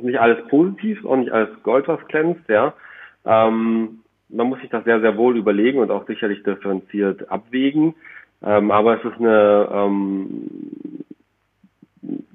nicht 0.00 0.18
alles 0.18 0.48
positiv, 0.48 1.04
auch 1.04 1.16
nicht 1.16 1.30
alles 1.30 1.50
Gold, 1.62 1.88
was 1.88 2.00
glänzt, 2.08 2.48
ja. 2.48 2.72
Ähm, 3.26 4.00
man 4.30 4.48
muss 4.48 4.60
sich 4.60 4.70
das 4.70 4.82
sehr, 4.84 5.02
sehr 5.02 5.18
wohl 5.18 5.36
überlegen 5.36 5.80
und 5.80 5.90
auch 5.90 6.06
sicherlich 6.06 6.42
differenziert 6.42 7.30
abwägen. 7.30 7.94
Ähm, 8.42 8.70
aber 8.70 8.96
es 8.96 9.04
ist 9.04 9.20
eine 9.20 9.68
ähm, 9.70 10.50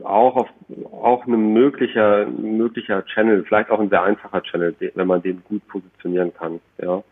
auch 0.04 0.36
auf 0.36 0.50
auch 0.92 1.26
ein 1.26 1.54
möglicher 1.54 2.28
möglicher 2.28 3.04
Channel, 3.08 3.44
vielleicht 3.46 3.72
auch 3.72 3.80
ein 3.80 3.90
sehr 3.90 4.04
einfacher 4.04 4.44
Channel, 4.44 4.76
wenn 4.94 5.08
man 5.08 5.24
den 5.24 5.42
gut 5.50 5.68
positionieren 5.68 6.32
kann. 6.36 6.60
Ja. 6.80 7.04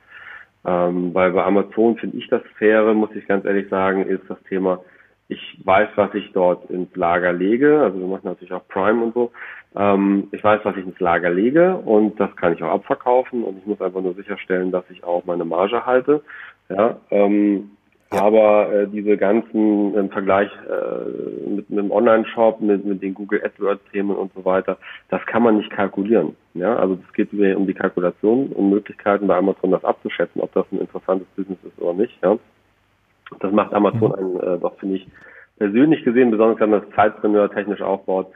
Ähm, 0.65 1.13
weil 1.13 1.31
bei 1.31 1.43
Amazon 1.43 1.97
finde 1.97 2.17
ich 2.17 2.27
das 2.29 2.41
Faire, 2.57 2.93
muss 2.93 3.13
ich 3.15 3.27
ganz 3.27 3.45
ehrlich 3.45 3.69
sagen, 3.69 4.05
ist 4.07 4.23
das 4.29 4.41
Thema, 4.43 4.79
ich 5.27 5.59
weiß, 5.63 5.89
was 5.95 6.13
ich 6.13 6.31
dort 6.33 6.69
ins 6.69 6.95
Lager 6.95 7.33
lege. 7.33 7.81
Also 7.81 7.99
wir 7.99 8.07
machen 8.07 8.25
natürlich 8.25 8.53
auch 8.53 8.67
Prime 8.67 9.03
und 9.03 9.13
so. 9.13 9.31
Ähm, 9.75 10.27
ich 10.31 10.43
weiß, 10.43 10.61
was 10.63 10.77
ich 10.77 10.85
ins 10.85 10.99
Lager 10.99 11.29
lege 11.29 11.75
und 11.77 12.19
das 12.19 12.35
kann 12.35 12.53
ich 12.53 12.63
auch 12.63 12.71
abverkaufen 12.71 13.43
und 13.43 13.57
ich 13.57 13.65
muss 13.65 13.81
einfach 13.81 14.01
nur 14.01 14.13
sicherstellen, 14.13 14.71
dass 14.71 14.83
ich 14.89 15.03
auch 15.03 15.25
meine 15.25 15.45
Marge 15.45 15.85
halte. 15.85 16.21
Ja, 16.69 16.97
ähm, 17.11 17.71
aber 18.13 18.71
äh, 18.71 18.87
diese 18.87 19.17
ganzen 19.17 19.93
im 19.95 20.09
Vergleich 20.09 20.49
äh, 20.69 21.49
mit, 21.49 21.69
mit 21.69 21.79
dem 21.79 21.91
Online-Shop, 21.91 22.61
mit, 22.61 22.85
mit 22.85 23.01
den 23.01 23.13
Google 23.13 23.43
AdWords-Themen 23.43 24.15
und 24.15 24.31
so 24.33 24.45
weiter, 24.45 24.77
das 25.09 25.25
kann 25.25 25.43
man 25.43 25.57
nicht 25.57 25.69
kalkulieren. 25.69 26.35
Ja, 26.53 26.75
also 26.75 26.97
es 27.07 27.13
geht 27.13 27.33
um 27.33 27.67
die 27.67 27.73
Kalkulation 27.73 28.47
und 28.47 28.69
Möglichkeiten 28.69 29.27
bei 29.27 29.35
Amazon 29.35 29.71
das 29.71 29.83
abzuschätzen, 29.83 30.41
ob 30.41 30.53
das 30.53 30.65
ein 30.71 30.79
interessantes 30.79 31.27
Business 31.35 31.59
ist 31.63 31.81
oder 31.81 31.93
nicht. 31.93 32.17
Ja, 32.23 32.37
das 33.39 33.51
macht 33.51 33.73
Amazon 33.73 34.11
mhm. 34.11 34.39
ein, 34.41 34.55
äh, 34.55 34.59
doch 34.59 34.77
finde 34.77 34.95
ich 34.95 35.07
persönlich 35.57 36.03
gesehen, 36.03 36.31
besonders 36.31 36.59
wenn 36.59 36.69
man 36.69 36.81
das 36.81 36.95
Zeitpreneur 36.95 37.51
technisch 37.51 37.81
aufbaut, 37.81 38.27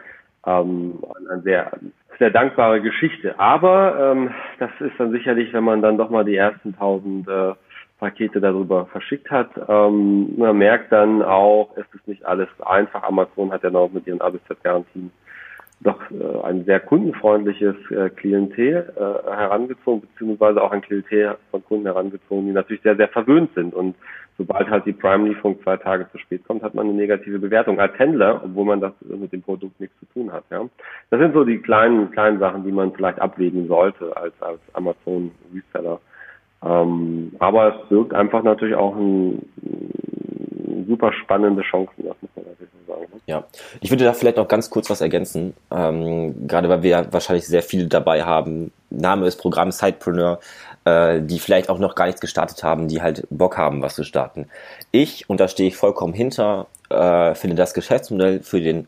ähm, 0.46 1.00
eine 1.30 1.42
sehr 1.42 1.72
sehr 2.20 2.32
dankbare 2.32 2.82
Geschichte. 2.82 3.40
Aber 3.40 4.12
ähm, 4.12 4.32
das 4.60 4.72
ist 4.80 4.94
dann 4.98 5.12
sicherlich, 5.12 5.54
wenn 5.54 5.64
man 5.64 5.82
dann 5.82 5.98
doch 5.98 6.10
mal 6.10 6.26
die 6.26 6.36
ersten 6.36 6.76
tausend 6.76 7.28
äh, 7.28 7.54
Pakete 8.00 8.40
darüber 8.40 8.86
verschickt 8.88 9.30
hat. 9.32 9.50
Ähm, 9.68 10.38
man 10.38 10.58
merkt 10.58 10.92
dann 10.92 11.22
auch, 11.22 11.70
es 11.76 11.86
ist 11.94 12.08
nicht 12.08 12.26
alles 12.26 12.50
einfach. 12.66 13.04
Amazon 13.04 13.52
hat 13.52 13.64
ja 13.64 13.70
noch 13.70 13.92
mit 13.92 14.06
ihren 14.08 14.22
ABZ-Garantien 14.22 15.12
doch 15.80 16.00
äh, 16.12 16.46
ein 16.46 16.66
sehr 16.66 16.80
kundenfreundliches 16.80 17.76
äh, 17.92 18.10
Klientel 18.10 18.94
äh, 18.96 19.30
herangezogen, 19.30 20.02
beziehungsweise 20.02 20.62
auch 20.62 20.72
ein 20.72 20.82
Klientel 20.82 21.38
von 21.52 21.64
Kunden 21.64 21.86
herangezogen, 21.86 22.48
die 22.48 22.52
natürlich 22.52 22.82
sehr, 22.82 22.96
sehr 22.96 23.10
verwöhnt 23.10 23.52
sind. 23.54 23.74
Und 23.74 23.96
sobald 24.38 24.70
halt 24.70 24.86
die 24.86 24.94
Prime-Lieferung 24.94 25.62
zwei 25.64 25.78
Tage 25.78 26.08
zu 26.12 26.18
spät 26.18 26.46
kommt, 26.48 26.64
hat 26.64 26.74
man 26.74 26.88
eine 26.88 26.96
negative 26.96 27.40
Bewertung 27.40 27.80
als 27.80 27.98
Händler, 27.98 28.42
obwohl 28.44 28.66
man 28.66 28.82
das 28.82 28.94
mit 29.02 29.32
dem 29.32 29.44
Produkt 29.44 29.80
nichts 29.80 29.98
zu 30.00 30.06
tun 30.08 30.32
hat. 30.32 30.44
Ja, 30.50 30.68
Das 31.12 31.20
sind 31.20 31.34
so 31.34 31.44
die 31.44 31.60
kleinen, 31.60 32.12
kleinen 32.12 32.40
Sachen, 32.40 32.64
die 32.64 32.72
man 32.72 32.94
vielleicht 32.94 33.20
abwägen 33.20 33.68
sollte 33.68 34.16
als, 34.18 34.34
als 34.42 34.60
Amazon-Reseller. 34.74 36.00
Ähm, 36.64 37.36
aber 37.40 37.76
es 37.76 37.90
birgt 37.90 38.14
einfach 38.14 38.44
natürlich 38.44 38.76
auch 38.76 38.96
ein, 38.96 39.42
super 40.88 41.12
spannende 41.14 41.62
Chancen, 41.64 41.94
das 41.98 42.16
muss 42.22 42.32
man 42.36 42.46
natürlich 42.46 42.74
so 42.86 42.94
sagen. 42.94 43.08
Ne? 43.14 43.20
Ja, 43.26 43.44
ich 43.82 43.92
würde 43.92 44.06
da 44.06 44.14
vielleicht 44.14 44.38
noch 44.38 44.48
ganz 44.48 44.70
kurz 44.70 44.90
was 44.90 45.02
ergänzen, 45.02 45.54
ähm, 45.72 46.48
gerade 46.48 46.70
weil 46.70 46.84
wir 46.84 46.90
ja 46.90 47.14
wahrscheinlich 47.14 47.48
sehr 47.48 47.62
viele 47.62 47.88
dabei 47.88 48.24
haben. 48.24 48.72
Name 48.90 49.26
des 49.26 49.38
Programms 49.38 49.80
Sidepreneur, 49.80 50.40
äh, 50.86 51.22
die 51.22 51.40
vielleicht 51.40 51.70
auch 51.70 51.80
noch 51.80 51.96
gar 51.96 52.06
nichts 52.06 52.22
gestartet 52.22 52.64
haben, 52.64 52.88
die 52.88 53.02
halt 53.02 53.28
Bock 53.30 53.58
haben, 53.58 53.82
was 53.82 53.96
zu 53.96 54.04
starten. 54.04 54.48
Ich, 54.92 55.30
und 55.30 55.40
da 55.40 55.48
stehe 55.48 55.68
ich 55.68 55.76
vollkommen 55.76 56.14
hinter, 56.14 56.68
äh, 56.90 57.36
finde 57.36 57.56
das 57.56 57.74
Geschäftsmodell 57.74 58.42
für 58.42 58.62
den 58.62 58.88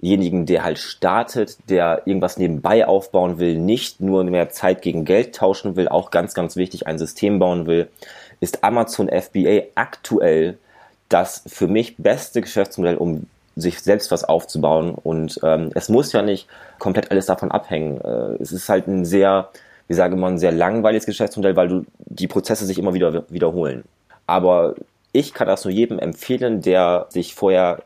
denjenigen, 0.00 0.46
der 0.46 0.64
halt 0.64 0.78
startet, 0.78 1.58
der 1.68 2.02
irgendwas 2.04 2.36
nebenbei 2.36 2.86
aufbauen 2.86 3.38
will, 3.38 3.58
nicht 3.58 4.00
nur 4.00 4.24
mehr 4.24 4.50
Zeit 4.50 4.82
gegen 4.82 5.04
Geld 5.04 5.34
tauschen 5.34 5.76
will, 5.76 5.88
auch 5.88 6.10
ganz, 6.10 6.34
ganz 6.34 6.56
wichtig, 6.56 6.86
ein 6.86 6.98
System 6.98 7.38
bauen 7.38 7.66
will, 7.66 7.88
ist 8.40 8.62
Amazon 8.62 9.08
FBA 9.08 9.62
aktuell 9.74 10.58
das 11.08 11.42
für 11.46 11.68
mich 11.68 11.96
beste 11.96 12.40
Geschäftsmodell, 12.40 12.96
um 12.96 13.26
sich 13.54 13.80
selbst 13.80 14.10
was 14.10 14.24
aufzubauen. 14.24 14.94
Und 14.94 15.40
ähm, 15.42 15.70
es 15.74 15.88
muss 15.88 16.12
ja 16.12 16.22
nicht 16.22 16.46
komplett 16.78 17.10
alles 17.10 17.26
davon 17.26 17.50
abhängen. 17.50 18.00
Äh, 18.00 18.42
es 18.42 18.52
ist 18.52 18.68
halt 18.68 18.86
ein 18.86 19.04
sehr, 19.04 19.48
wie 19.88 19.94
sage 19.94 20.16
man, 20.16 20.34
ein 20.34 20.38
sehr 20.38 20.52
langweiliges 20.52 21.06
Geschäftsmodell, 21.06 21.56
weil 21.56 21.68
du 21.68 21.86
die 21.98 22.28
Prozesse 22.28 22.66
sich 22.66 22.78
immer 22.78 22.92
wieder 22.92 23.24
wiederholen. 23.30 23.84
Aber 24.26 24.74
ich 25.12 25.32
kann 25.32 25.46
das 25.46 25.64
nur 25.64 25.72
jedem 25.72 25.98
empfehlen, 25.98 26.60
der 26.60 27.06
sich 27.08 27.34
vorher 27.34 27.82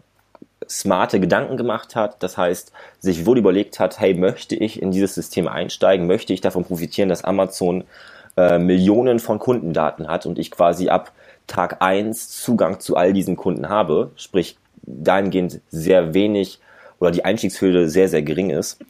smarte 0.70 1.20
Gedanken 1.20 1.56
gemacht 1.56 1.96
hat. 1.96 2.22
Das 2.22 2.38
heißt, 2.38 2.72
sich 3.00 3.26
wohl 3.26 3.38
überlegt 3.38 3.80
hat, 3.80 3.98
hey, 3.98 4.14
möchte 4.14 4.54
ich 4.54 4.80
in 4.80 4.92
dieses 4.92 5.14
System 5.14 5.48
einsteigen? 5.48 6.06
Möchte 6.06 6.33
ich 6.33 6.40
davon 6.40 6.64
profitieren, 6.64 7.09
dass 7.09 7.24
Amazon 7.24 7.85
äh, 8.37 8.59
Millionen 8.59 9.18
von 9.18 9.38
Kundendaten 9.38 10.09
hat 10.09 10.26
und 10.26 10.38
ich 10.38 10.50
quasi 10.50 10.88
ab 10.88 11.12
Tag 11.46 11.83
eins 11.83 12.28
Zugang 12.28 12.78
zu 12.78 12.96
all 12.96 13.12
diesen 13.12 13.37
Kunden 13.37 13.68
habe? 13.68 14.12
Sprich, 14.16 14.56
dahingehend 14.83 15.61
sehr 15.70 16.14
wenig 16.14 16.61
oder 17.01 17.11
die 17.11 17.25
Einstiegshürde 17.25 17.89
sehr, 17.89 18.09
sehr 18.09 18.23
gering 18.23 18.51
ist. 18.51 18.85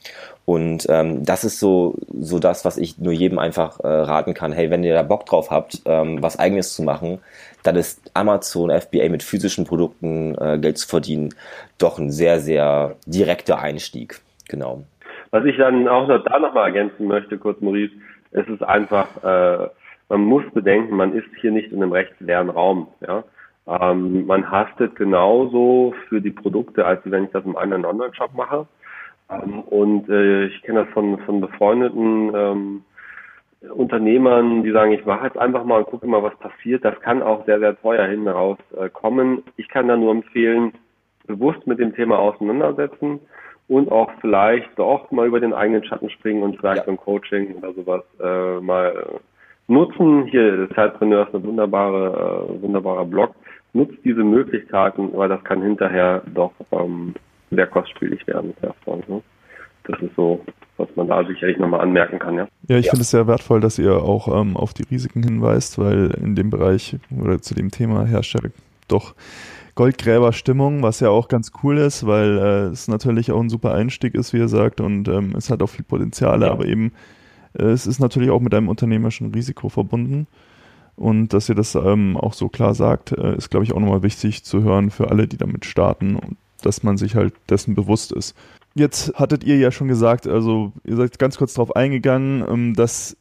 Und 0.45 0.87
ähm, 0.89 1.25
das 1.25 1.45
ist 1.45 1.61
so, 1.61 1.95
so 2.13 2.39
das, 2.39 2.65
was 2.65 2.77
ich 2.77 2.99
nur 2.99 3.13
jedem 3.13 3.39
einfach 3.39 3.81
äh, 3.81 3.89
raten 3.89 4.35
kann. 4.35 4.53
Hey, 4.53 4.69
wenn 4.69 4.85
ihr 4.85 4.95
da 4.95 5.03
Bock 5.03 5.25
drauf 5.27 5.51
habt, 5.51 5.81
ähm, 5.87 6.23
was 6.23 6.39
eigenes 6.39 6.75
zu 6.75 6.83
machen, 6.83 7.21
dann 7.63 7.77
ist 7.77 8.11
Amazon 8.15 8.71
FBA 8.71 9.09
mit 9.09 9.23
physischen 9.23 9.65
Produkten 9.65 10.35
äh, 10.39 10.59
Geld 10.59 10.79
zu 10.79 10.89
verdienen 10.89 11.35
doch 11.81 11.99
ein 11.99 12.11
sehr, 12.11 12.41
sehr 12.41 12.97
direkter 13.07 13.61
Einstieg. 13.61 14.21
Genau. 14.49 14.85
Was 15.31 15.45
ich 15.45 15.57
dann 15.57 15.87
auch 15.89 16.09
noch 16.09 16.23
da 16.25 16.39
nochmal 16.39 16.67
ergänzen 16.67 17.07
möchte, 17.07 17.39
kurz 17.39 17.61
Maurice, 17.61 17.93
es 18.33 18.47
ist 18.49 18.63
einfach, 18.63 19.09
äh, 19.23 19.69
man 20.09 20.21
muss 20.23 20.45
bedenken, 20.53 20.97
man 20.97 21.15
ist 21.15 21.29
hier 21.41 21.53
nicht 21.53 21.73
in 21.73 21.83
einem 21.83 21.93
rechtsleeren 21.93 22.51
Raum. 22.51 22.89
Ja? 23.01 23.25
Ähm, 23.71 24.27
man 24.27 24.51
hastet 24.51 24.97
genauso 24.97 25.95
für 26.09 26.21
die 26.21 26.31
Produkte, 26.31 26.85
als 26.85 27.01
wenn 27.05 27.25
ich 27.25 27.31
das 27.31 27.45
im 27.45 27.57
anderen 27.57 27.85
Online-Shop 27.85 28.35
mache. 28.35 28.67
Ähm, 29.31 29.61
und 29.61 30.09
äh, 30.09 30.47
ich 30.47 30.61
kenne 30.63 30.85
das 30.85 30.93
von, 30.93 31.19
von 31.21 31.41
befreundeten 31.41 32.33
ähm, 32.35 32.83
Unternehmern, 33.73 34.65
die 34.65 34.73
sagen, 34.73 34.93
ich 34.93 35.05
mache 35.05 35.27
jetzt 35.27 35.39
einfach 35.39 35.65
mal 35.65 35.79
und 35.79 35.87
gucke 35.87 36.07
mal, 36.07 36.23
was 36.23 36.37
passiert. 36.39 36.85
Das 36.85 36.99
kann 37.01 37.23
auch 37.23 37.45
sehr, 37.45 37.61
sehr 37.61 37.81
teuer 37.81 38.07
hinten 38.07 38.29
raus 38.29 38.59
äh, 38.77 38.89
kommen. 38.89 39.43
Ich 39.57 39.69
kann 39.69 39.87
da 39.87 39.97
nur 39.97 40.13
empfehlen, 40.13 40.73
bewusst 41.27 41.67
mit 41.67 41.79
dem 41.79 41.95
Thema 41.95 42.19
auseinandersetzen 42.19 43.21
und 43.69 43.93
auch 43.93 44.11
vielleicht 44.21 44.77
doch 44.77 45.11
mal 45.13 45.29
über 45.29 45.39
den 45.39 45.53
eigenen 45.53 45.85
Schatten 45.85 46.11
springen 46.11 46.43
und 46.43 46.57
vielleicht 46.57 46.79
ja. 46.79 46.85
so 46.87 46.91
ein 46.91 46.97
Coaching 46.97 47.55
oder 47.57 47.73
sowas 47.75 48.03
äh, 48.21 48.61
mal 48.61 49.21
nutzen. 49.69 50.27
Hier, 50.27 50.69
Zeitpreneur 50.75 51.29
ist 51.29 51.35
ein 51.35 51.45
wunderbare, 51.45 52.49
äh, 52.49 52.63
wunderbarer 52.63 53.05
Blog. 53.05 53.35
Nutzt 53.73 53.99
diese 54.05 54.25
Möglichkeiten, 54.25 55.11
weil 55.15 55.29
das 55.29 55.43
kann 55.45 55.63
hinterher 55.63 56.23
doch 56.35 56.53
ähm, 56.73 57.15
sehr 57.51 57.67
kostspielig 57.67 58.27
werden. 58.27 58.55
Ne? 58.61 59.23
Das 59.85 60.01
ist 60.01 60.15
so, 60.17 60.45
was 60.77 60.89
man 60.97 61.09
da 61.09 61.25
sicherlich 61.25 61.59
nochmal 61.59 61.81
anmerken 61.81 62.19
kann. 62.19 62.37
Ja, 62.37 62.49
ja 62.69 62.79
ich 62.79 62.87
ja. 62.87 62.91
finde 62.91 63.03
es 63.03 63.11
sehr 63.11 63.27
wertvoll, 63.27 63.61
dass 63.61 63.79
ihr 63.79 63.95
auch 63.97 64.41
ähm, 64.41 64.57
auf 64.57 64.75
die 64.75 64.85
Risiken 64.85 65.23
hinweist, 65.23 65.79
weil 65.79 66.11
in 66.23 66.35
dem 66.35 66.51
Bereich 66.51 66.97
oder 67.17 67.41
zu 67.41 67.55
dem 67.55 67.71
Thema 67.71 68.07
herrscht 68.07 68.35
ja 68.35 68.49
doch 68.89 69.15
Goldgräberstimmung, 69.77 70.83
was 70.83 71.01
ja 71.01 71.11
auch 71.11 71.29
ganz 71.29 71.53
cool 71.63 71.79
ist, 71.79 72.07
weil 72.07 72.39
äh, 72.39 72.73
es 72.73 72.89
natürlich 72.89 73.31
auch 73.33 73.41
ein 73.41 73.49
super 73.49 73.73
Einstieg 73.73 74.15
ist, 74.15 74.33
wie 74.33 74.39
ihr 74.39 74.49
sagt, 74.49 74.81
und 74.81 75.09
ähm, 75.09 75.35
es 75.37 75.49
hat 75.49 75.63
auch 75.63 75.69
viel 75.69 75.85
Potenziale, 75.85 76.47
ja. 76.47 76.53
aber 76.53 76.67
eben 76.67 76.93
äh, 77.59 77.65
es 77.65 77.87
ist 77.87 78.01
natürlich 78.01 78.31
auch 78.31 78.41
mit 78.41 78.55
einem 78.55 78.69
unternehmerischen 78.69 79.33
Risiko 79.33 79.69
verbunden. 79.69 80.27
Und 81.01 81.33
dass 81.33 81.49
ihr 81.49 81.55
das 81.55 81.77
ähm, 81.77 82.19
auch 82.19 82.35
so 82.35 82.51
klar 82.51 82.75
sagt, 82.75 83.13
äh, 83.13 83.35
ist, 83.35 83.49
glaube 83.49 83.65
ich, 83.65 83.73
auch 83.73 83.81
nochmal 83.81 84.03
wichtig 84.03 84.45
zu 84.45 84.63
hören 84.63 84.91
für 84.91 85.09
alle, 85.09 85.27
die 85.27 85.39
damit 85.39 85.65
starten 85.65 86.15
und 86.17 86.37
dass 86.61 86.83
man 86.83 86.99
sich 86.99 87.15
halt 87.15 87.33
dessen 87.49 87.75
bewusst 87.75 88.13
ist. 88.13 88.37
Jetzt 88.75 89.15
hattet 89.15 89.43
ihr 89.43 89.57
ja 89.57 89.71
schon 89.71 89.89
gesagt, 89.89 90.27
also 90.27 90.73
ihr 90.85 90.97
seid 90.97 91.19
ganz 91.19 91.39
kurz 91.39 91.55
darauf 91.55 91.75
eingegangen, 91.75 92.45
ähm, 92.47 92.75
dass 92.75 93.17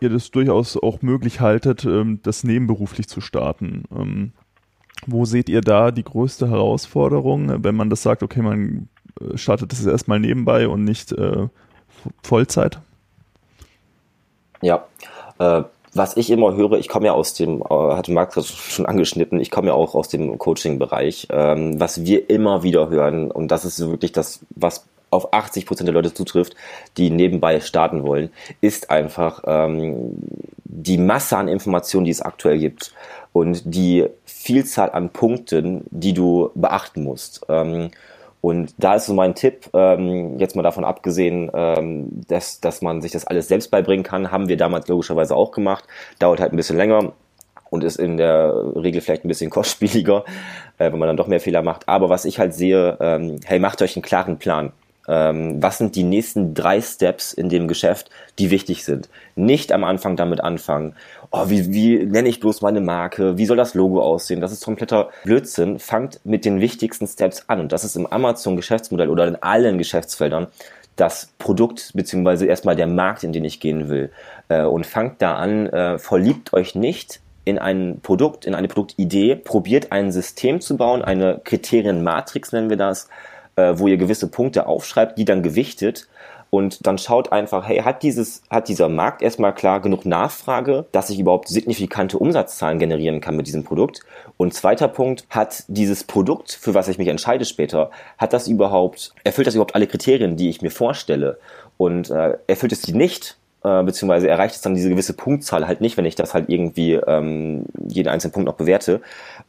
ihr 0.00 0.08
das 0.08 0.30
durchaus 0.30 0.78
auch 0.78 1.02
möglich 1.02 1.42
haltet, 1.42 1.84
ähm, 1.84 2.20
das 2.22 2.42
nebenberuflich 2.42 3.06
zu 3.06 3.20
starten. 3.20 3.84
Ähm, 3.94 4.32
wo 5.06 5.26
seht 5.26 5.50
ihr 5.50 5.60
da 5.60 5.90
die 5.90 6.04
größte 6.04 6.48
Herausforderung, 6.48 7.62
wenn 7.62 7.74
man 7.74 7.90
das 7.90 8.02
sagt, 8.02 8.22
okay, 8.22 8.40
man 8.40 8.88
äh, 9.20 9.36
startet 9.36 9.72
das 9.72 9.84
erstmal 9.84 10.20
nebenbei 10.20 10.68
und 10.68 10.84
nicht 10.84 11.12
äh, 11.12 11.48
Vollzeit? 12.22 12.80
Ja, 14.62 14.86
äh, 15.38 15.64
was 15.92 16.16
ich 16.16 16.30
immer 16.30 16.54
höre, 16.54 16.72
ich 16.72 16.88
komme 16.88 17.06
ja 17.06 17.12
aus 17.12 17.34
dem, 17.34 17.62
äh, 17.62 17.74
hatte 17.74 18.12
Marc 18.12 18.34
schon 18.44 18.86
angeschnitten, 18.86 19.40
ich 19.40 19.50
komme 19.50 19.68
ja 19.68 19.74
auch 19.74 19.94
aus 19.94 20.08
dem 20.08 20.38
Coaching-Bereich, 20.38 21.28
ähm, 21.30 21.80
was 21.80 22.04
wir 22.04 22.30
immer 22.30 22.62
wieder 22.62 22.88
hören, 22.88 23.30
und 23.30 23.48
das 23.48 23.64
ist 23.64 23.80
wirklich 23.80 24.12
das, 24.12 24.40
was 24.50 24.86
auf 25.10 25.32
80 25.32 25.66
Prozent 25.66 25.88
der 25.88 25.94
Leute 25.94 26.14
zutrifft, 26.14 26.54
die 26.96 27.10
nebenbei 27.10 27.60
starten 27.60 28.04
wollen, 28.04 28.30
ist 28.60 28.90
einfach 28.90 29.42
ähm, 29.44 30.12
die 30.64 30.98
Masse 30.98 31.36
an 31.36 31.48
Informationen, 31.48 32.04
die 32.04 32.12
es 32.12 32.22
aktuell 32.22 32.58
gibt 32.58 32.92
und 33.32 33.62
die 33.64 34.06
Vielzahl 34.24 34.90
an 34.92 35.10
Punkten, 35.10 35.84
die 35.90 36.12
du 36.12 36.50
beachten 36.54 37.02
musst. 37.02 37.44
Ähm, 37.48 37.90
und 38.40 38.74
da 38.78 38.94
ist 38.94 39.06
so 39.06 39.14
mein 39.14 39.34
Tipp, 39.34 39.68
ähm, 39.74 40.38
jetzt 40.38 40.56
mal 40.56 40.62
davon 40.62 40.84
abgesehen, 40.84 41.50
ähm, 41.52 42.08
dass, 42.28 42.60
dass 42.60 42.80
man 42.80 43.02
sich 43.02 43.12
das 43.12 43.26
alles 43.26 43.48
selbst 43.48 43.70
beibringen 43.70 44.04
kann, 44.04 44.30
haben 44.30 44.48
wir 44.48 44.56
damals 44.56 44.88
logischerweise 44.88 45.36
auch 45.36 45.52
gemacht. 45.52 45.84
Dauert 46.18 46.40
halt 46.40 46.52
ein 46.52 46.56
bisschen 46.56 46.78
länger 46.78 47.12
und 47.68 47.84
ist 47.84 47.96
in 47.96 48.16
der 48.16 48.54
Regel 48.76 49.02
vielleicht 49.02 49.24
ein 49.24 49.28
bisschen 49.28 49.50
kostspieliger, 49.50 50.24
äh, 50.78 50.90
wenn 50.90 50.98
man 50.98 51.08
dann 51.08 51.16
doch 51.18 51.26
mehr 51.26 51.40
Fehler 51.40 51.62
macht. 51.62 51.88
Aber 51.88 52.08
was 52.08 52.24
ich 52.24 52.38
halt 52.38 52.54
sehe, 52.54 52.96
ähm, 53.00 53.40
hey, 53.44 53.58
macht 53.58 53.82
euch 53.82 53.96
einen 53.96 54.02
klaren 54.02 54.38
Plan. 54.38 54.72
Ähm, 55.10 55.60
was 55.60 55.78
sind 55.78 55.96
die 55.96 56.04
nächsten 56.04 56.54
drei 56.54 56.80
Steps 56.80 57.32
in 57.32 57.48
dem 57.48 57.66
Geschäft, 57.66 58.10
die 58.38 58.50
wichtig 58.52 58.84
sind? 58.84 59.08
Nicht 59.34 59.72
am 59.72 59.82
Anfang 59.82 60.14
damit 60.14 60.40
anfangen. 60.40 60.94
Oh, 61.32 61.48
wie, 61.48 61.72
wie 61.72 62.06
nenne 62.06 62.28
ich 62.28 62.38
bloß 62.38 62.62
meine 62.62 62.80
Marke? 62.80 63.36
Wie 63.36 63.46
soll 63.46 63.56
das 63.56 63.74
Logo 63.74 64.00
aussehen? 64.00 64.40
Das 64.40 64.52
ist 64.52 64.64
kompletter 64.64 65.10
Blödsinn. 65.24 65.80
Fangt 65.80 66.20
mit 66.24 66.44
den 66.44 66.60
wichtigsten 66.60 67.08
Steps 67.08 67.44
an. 67.48 67.58
Und 67.58 67.72
das 67.72 67.82
ist 67.82 67.96
im 67.96 68.06
Amazon-Geschäftsmodell 68.06 69.10
oder 69.10 69.26
in 69.26 69.36
allen 69.36 69.78
Geschäftsfeldern 69.78 70.46
das 70.94 71.32
Produkt 71.38 71.92
beziehungsweise 71.94 72.46
erstmal 72.46 72.76
der 72.76 72.86
Markt, 72.86 73.24
in 73.24 73.32
den 73.32 73.44
ich 73.44 73.58
gehen 73.58 73.88
will. 73.88 74.12
Äh, 74.48 74.62
und 74.62 74.86
fangt 74.86 75.20
da 75.22 75.34
an, 75.34 75.66
äh, 75.66 75.98
verliebt 75.98 76.52
euch 76.52 76.76
nicht 76.76 77.20
in 77.44 77.58
ein 77.58 78.00
Produkt, 78.02 78.44
in 78.44 78.54
eine 78.54 78.68
Produktidee, 78.68 79.34
probiert 79.34 79.92
ein 79.92 80.12
System 80.12 80.60
zu 80.60 80.76
bauen, 80.76 81.02
eine 81.02 81.40
Kriterienmatrix 81.42 82.52
nennen 82.52 82.70
wir 82.70 82.76
das, 82.76 83.08
äh, 83.60 83.78
wo 83.78 83.86
ihr 83.88 83.96
gewisse 83.96 84.28
Punkte 84.28 84.66
aufschreibt, 84.66 85.18
die 85.18 85.24
dann 85.24 85.42
gewichtet 85.42 86.08
und 86.50 86.84
dann 86.86 86.98
schaut 86.98 87.30
einfach, 87.30 87.66
hey, 87.66 87.78
hat 87.78 88.02
dieses, 88.02 88.42
hat 88.50 88.68
dieser 88.68 88.88
Markt 88.88 89.22
erstmal 89.22 89.54
klar 89.54 89.80
genug 89.80 90.04
Nachfrage, 90.04 90.86
dass 90.90 91.08
ich 91.08 91.20
überhaupt 91.20 91.48
signifikante 91.48 92.18
Umsatzzahlen 92.18 92.80
generieren 92.80 93.20
kann 93.20 93.36
mit 93.36 93.46
diesem 93.46 93.62
Produkt? 93.62 94.00
Und 94.36 94.52
zweiter 94.52 94.88
Punkt, 94.88 95.26
hat 95.30 95.64
dieses 95.68 96.02
Produkt, 96.02 96.50
für 96.52 96.74
was 96.74 96.88
ich 96.88 96.98
mich 96.98 97.08
entscheide 97.08 97.44
später, 97.44 97.90
hat 98.18 98.32
das 98.32 98.48
überhaupt, 98.48 99.14
erfüllt 99.22 99.46
das 99.46 99.54
überhaupt 99.54 99.76
alle 99.76 99.86
Kriterien, 99.86 100.36
die 100.36 100.50
ich 100.50 100.60
mir 100.60 100.72
vorstelle? 100.72 101.38
Und 101.78 102.10
äh, 102.10 102.36
erfüllt 102.48 102.72
es 102.72 102.82
die 102.82 102.94
nicht, 102.94 103.36
äh, 103.62 103.82
beziehungsweise 103.82 104.28
erreicht 104.28 104.54
es 104.56 104.62
dann 104.62 104.74
diese 104.74 104.88
gewisse 104.88 105.12
Punktzahl 105.12 105.66
halt 105.66 105.80
nicht, 105.80 105.96
wenn 105.96 106.06
ich 106.06 106.14
das 106.14 106.34
halt 106.34 106.48
irgendwie 106.48 106.94
ähm, 106.94 107.64
jeden 107.86 108.08
einzelnen 108.08 108.32
Punkt 108.32 108.46
noch 108.46 108.56
bewerte, 108.56 109.00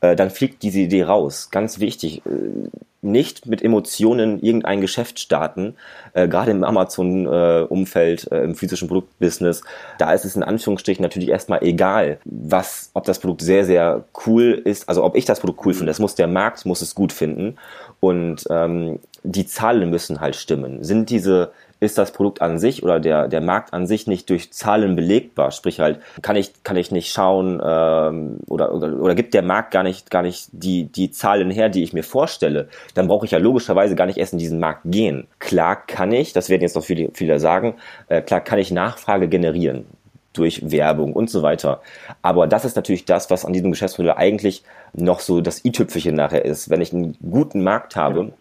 äh, 0.01 0.15
dann 0.15 0.29
fliegt 0.29 0.63
diese 0.63 0.79
Idee 0.79 1.03
raus. 1.03 1.49
Ganz 1.51 1.79
wichtig, 1.79 2.21
äh, 2.25 2.69
nicht 3.01 3.47
mit 3.47 3.63
Emotionen 3.63 4.39
irgendein 4.43 4.81
Geschäft 4.81 5.19
starten, 5.19 5.75
äh, 6.13 6.27
gerade 6.27 6.51
im 6.51 6.63
Amazon-Umfeld, 6.63 8.31
äh, 8.31 8.43
im 8.43 8.55
physischen 8.55 8.87
Produktbusiness, 8.87 9.63
da 9.97 10.13
ist 10.13 10.25
es 10.25 10.35
in 10.35 10.43
Anführungsstrichen 10.43 11.01
natürlich 11.01 11.29
erstmal 11.29 11.63
egal, 11.63 12.19
was, 12.25 12.91
ob 12.93 13.05
das 13.05 13.19
Produkt 13.19 13.41
sehr, 13.41 13.65
sehr 13.65 14.05
cool 14.25 14.61
ist, 14.63 14.87
also 14.87 15.03
ob 15.03 15.15
ich 15.15 15.25
das 15.25 15.39
Produkt 15.39 15.65
cool 15.65 15.73
finde, 15.73 15.89
das 15.89 15.99
muss 15.99 16.15
der 16.15 16.27
Markt, 16.27 16.65
muss 16.65 16.81
es 16.81 16.93
gut 16.93 17.11
finden 17.11 17.55
und 17.99 18.45
ähm, 18.49 18.99
die 19.23 19.45
Zahlen 19.45 19.89
müssen 19.89 20.19
halt 20.19 20.35
stimmen. 20.35 20.83
Sind 20.83 21.09
diese 21.09 21.51
ist 21.81 21.97
das 21.97 22.13
Produkt 22.13 22.41
an 22.41 22.59
sich 22.59 22.83
oder 22.83 22.99
der, 22.99 23.27
der 23.27 23.41
Markt 23.41 23.73
an 23.73 23.87
sich 23.87 24.05
nicht 24.05 24.29
durch 24.29 24.53
Zahlen 24.53 24.95
belegbar. 24.95 25.49
Sprich 25.51 25.79
halt, 25.79 25.99
kann 26.21 26.35
ich, 26.35 26.63
kann 26.63 26.77
ich 26.77 26.91
nicht 26.91 27.11
schauen 27.11 27.59
ähm, 27.63 28.37
oder, 28.47 28.71
oder, 28.73 28.93
oder 28.99 29.15
gibt 29.15 29.33
der 29.33 29.41
Markt 29.41 29.71
gar 29.71 29.81
nicht, 29.81 30.11
gar 30.11 30.21
nicht 30.21 30.49
die, 30.51 30.85
die 30.85 31.09
Zahlen 31.09 31.49
her, 31.49 31.69
die 31.69 31.81
ich 31.81 31.91
mir 31.91 32.03
vorstelle, 32.03 32.69
dann 32.93 33.07
brauche 33.07 33.25
ich 33.25 33.31
ja 33.31 33.39
logischerweise 33.39 33.95
gar 33.95 34.05
nicht 34.05 34.19
erst 34.19 34.33
in 34.33 34.39
diesen 34.39 34.59
Markt 34.59 34.81
gehen. 34.85 35.27
Klar 35.39 35.75
kann 35.75 36.11
ich, 36.11 36.33
das 36.33 36.49
werden 36.49 36.61
jetzt 36.61 36.75
noch 36.75 36.83
viele, 36.83 37.09
viele 37.13 37.39
sagen, 37.39 37.73
äh, 38.09 38.21
klar 38.21 38.41
kann 38.41 38.59
ich 38.59 38.69
Nachfrage 38.69 39.27
generieren 39.27 39.85
durch 40.33 40.71
Werbung 40.71 41.13
und 41.13 41.31
so 41.31 41.41
weiter. 41.41 41.81
Aber 42.21 42.45
das 42.45 42.63
ist 42.63 42.75
natürlich 42.75 43.05
das, 43.05 43.31
was 43.31 43.43
an 43.43 43.53
diesem 43.53 43.71
Geschäftsmodell 43.71 44.13
eigentlich 44.13 44.63
noch 44.93 45.19
so 45.19 45.41
das 45.41 45.65
i-Tüpfelchen 45.65 46.15
nachher 46.15 46.45
ist. 46.45 46.69
Wenn 46.69 46.79
ich 46.79 46.93
einen 46.93 47.17
guten 47.27 47.63
Markt 47.63 47.95
habe, 47.95 48.33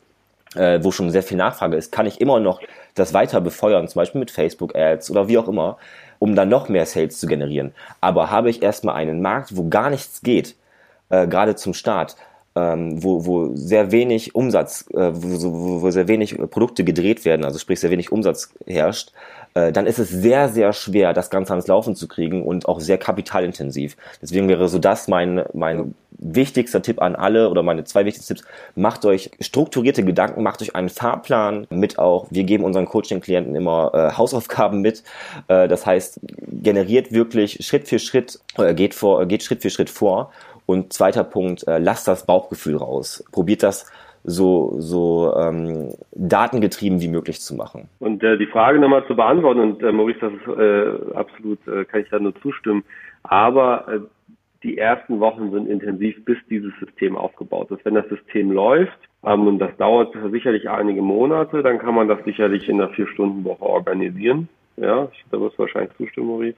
äh, 0.54 0.80
wo 0.82 0.90
schon 0.90 1.10
sehr 1.10 1.22
viel 1.22 1.36
Nachfrage 1.36 1.76
ist, 1.76 1.92
kann 1.92 2.06
ich 2.06 2.20
immer 2.20 2.40
noch 2.40 2.60
das 2.94 3.14
weiter 3.14 3.40
befeuern, 3.40 3.88
zum 3.88 4.00
Beispiel 4.00 4.18
mit 4.18 4.30
Facebook-Ads 4.30 5.10
oder 5.10 5.28
wie 5.28 5.38
auch 5.38 5.48
immer, 5.48 5.78
um 6.18 6.34
dann 6.34 6.48
noch 6.48 6.68
mehr 6.68 6.86
Sales 6.86 7.18
zu 7.18 7.26
generieren. 7.26 7.72
Aber 8.00 8.30
habe 8.30 8.50
ich 8.50 8.62
erstmal 8.62 8.96
einen 8.96 9.22
Markt, 9.22 9.56
wo 9.56 9.68
gar 9.68 9.90
nichts 9.90 10.22
geht, 10.22 10.56
äh, 11.08 11.26
gerade 11.26 11.56
zum 11.56 11.74
Start, 11.74 12.16
ähm, 12.56 13.02
wo, 13.02 13.26
wo 13.26 13.54
sehr 13.54 13.92
wenig 13.92 14.34
Umsatz, 14.34 14.86
äh, 14.92 15.10
wo, 15.12 15.82
wo 15.82 15.90
sehr 15.90 16.08
wenig 16.08 16.36
Produkte 16.50 16.84
gedreht 16.84 17.24
werden, 17.24 17.44
also 17.44 17.58
sprich 17.58 17.80
sehr 17.80 17.90
wenig 17.90 18.10
Umsatz 18.10 18.52
herrscht, 18.66 19.12
äh, 19.54 19.72
dann 19.72 19.86
ist 19.86 19.98
es 19.98 20.08
sehr, 20.08 20.48
sehr 20.48 20.72
schwer, 20.72 21.12
das 21.12 21.30
Ganze 21.30 21.52
ans 21.52 21.66
Laufen 21.66 21.94
zu 21.94 22.08
kriegen 22.08 22.42
und 22.44 22.66
auch 22.66 22.80
sehr 22.80 22.98
kapitalintensiv. 22.98 23.96
Deswegen 24.20 24.48
wäre 24.48 24.68
so 24.68 24.78
das 24.78 25.08
mein, 25.08 25.44
mein 25.52 25.94
wichtigster 26.20 26.83
Tipp 26.83 27.00
an 27.00 27.16
alle 27.16 27.48
oder 27.48 27.62
meine 27.62 27.85
zwei 27.85 28.04
wichtigsten 28.04 28.35
Tipps. 28.35 28.46
Macht 28.74 29.04
euch 29.04 29.30
strukturierte 29.40 30.04
Gedanken, 30.04 30.42
macht 30.42 30.62
euch 30.62 30.76
einen 30.76 30.88
Fahrplan 30.88 31.66
mit 31.70 31.98
auch. 31.98 32.26
Wir 32.30 32.44
geben 32.44 32.64
unseren 32.64 32.87
Coaching-Klienten 32.87 33.54
immer 33.54 33.90
äh, 33.94 34.16
Hausaufgaben 34.16 34.80
mit. 34.80 35.02
Äh, 35.48 35.68
das 35.68 35.87
heißt, 35.87 36.20
generiert 36.62 37.12
wirklich 37.12 37.64
Schritt 37.64 37.88
für 37.88 37.98
Schritt, 37.98 38.38
äh, 38.59 38.74
geht 38.74 38.94
vor, 38.94 39.24
geht 39.26 39.42
Schritt 39.42 39.62
für 39.62 39.70
Schritt 39.70 39.90
vor. 39.90 40.33
Und 40.66 40.92
zweiter 40.92 41.24
Punkt, 41.24 41.66
äh, 41.66 41.78
lasst 41.78 42.06
das 42.06 42.26
Bauchgefühl 42.26 42.76
raus. 42.76 43.24
Probiert 43.33 43.62
das 43.62 43.90
so, 44.22 44.74
so 44.78 45.35
ähm, 45.37 45.94
datengetrieben 46.12 47.00
wie 47.00 47.09
möglich 47.09 47.40
zu 47.40 47.54
machen. 47.54 47.88
Und 47.98 48.22
äh, 48.22 48.37
die 48.37 48.46
Frage 48.46 48.78
nochmal 48.78 49.06
zu 49.06 49.16
beantworten, 49.16 49.61
und 49.61 49.83
äh, 49.83 49.92
Maurice, 49.92 50.20
das 50.20 50.33
ist 50.33 50.59
äh, 50.59 51.16
absolut, 51.16 51.66
äh, 51.66 51.85
kann 51.87 52.02
ich 52.02 52.11
da 52.11 52.18
nur 52.18 52.35
zustimmen, 52.42 52.85
aber 53.22 53.87
äh, 53.88 54.00
die 54.62 54.78
ersten 54.78 55.20
Wochen 55.20 55.50
sind 55.50 55.68
intensiv, 55.68 56.22
bis 56.24 56.36
dieses 56.48 56.72
System 56.78 57.16
aufgebaut 57.16 57.70
ist. 57.70 57.84
Wenn 57.84 57.94
das 57.94 58.08
System 58.08 58.50
läuft, 58.50 58.98
ähm, 59.24 59.46
und 59.46 59.58
das 59.58 59.76
dauert 59.76 60.14
sicherlich 60.30 60.68
einige 60.68 61.02
Monate, 61.02 61.62
dann 61.62 61.78
kann 61.78 61.94
man 61.94 62.08
das 62.08 62.22
sicherlich 62.24 62.68
in 62.68 62.80
einer 62.80 62.90
Vier-Stunden-Woche 62.90 63.62
organisieren. 63.62 64.48
Ja, 64.76 65.08
da 65.30 65.40
wirst 65.40 65.56
du 65.56 65.62
wahrscheinlich 65.62 65.96
zustimmen, 65.96 66.28
Maurice. 66.28 66.56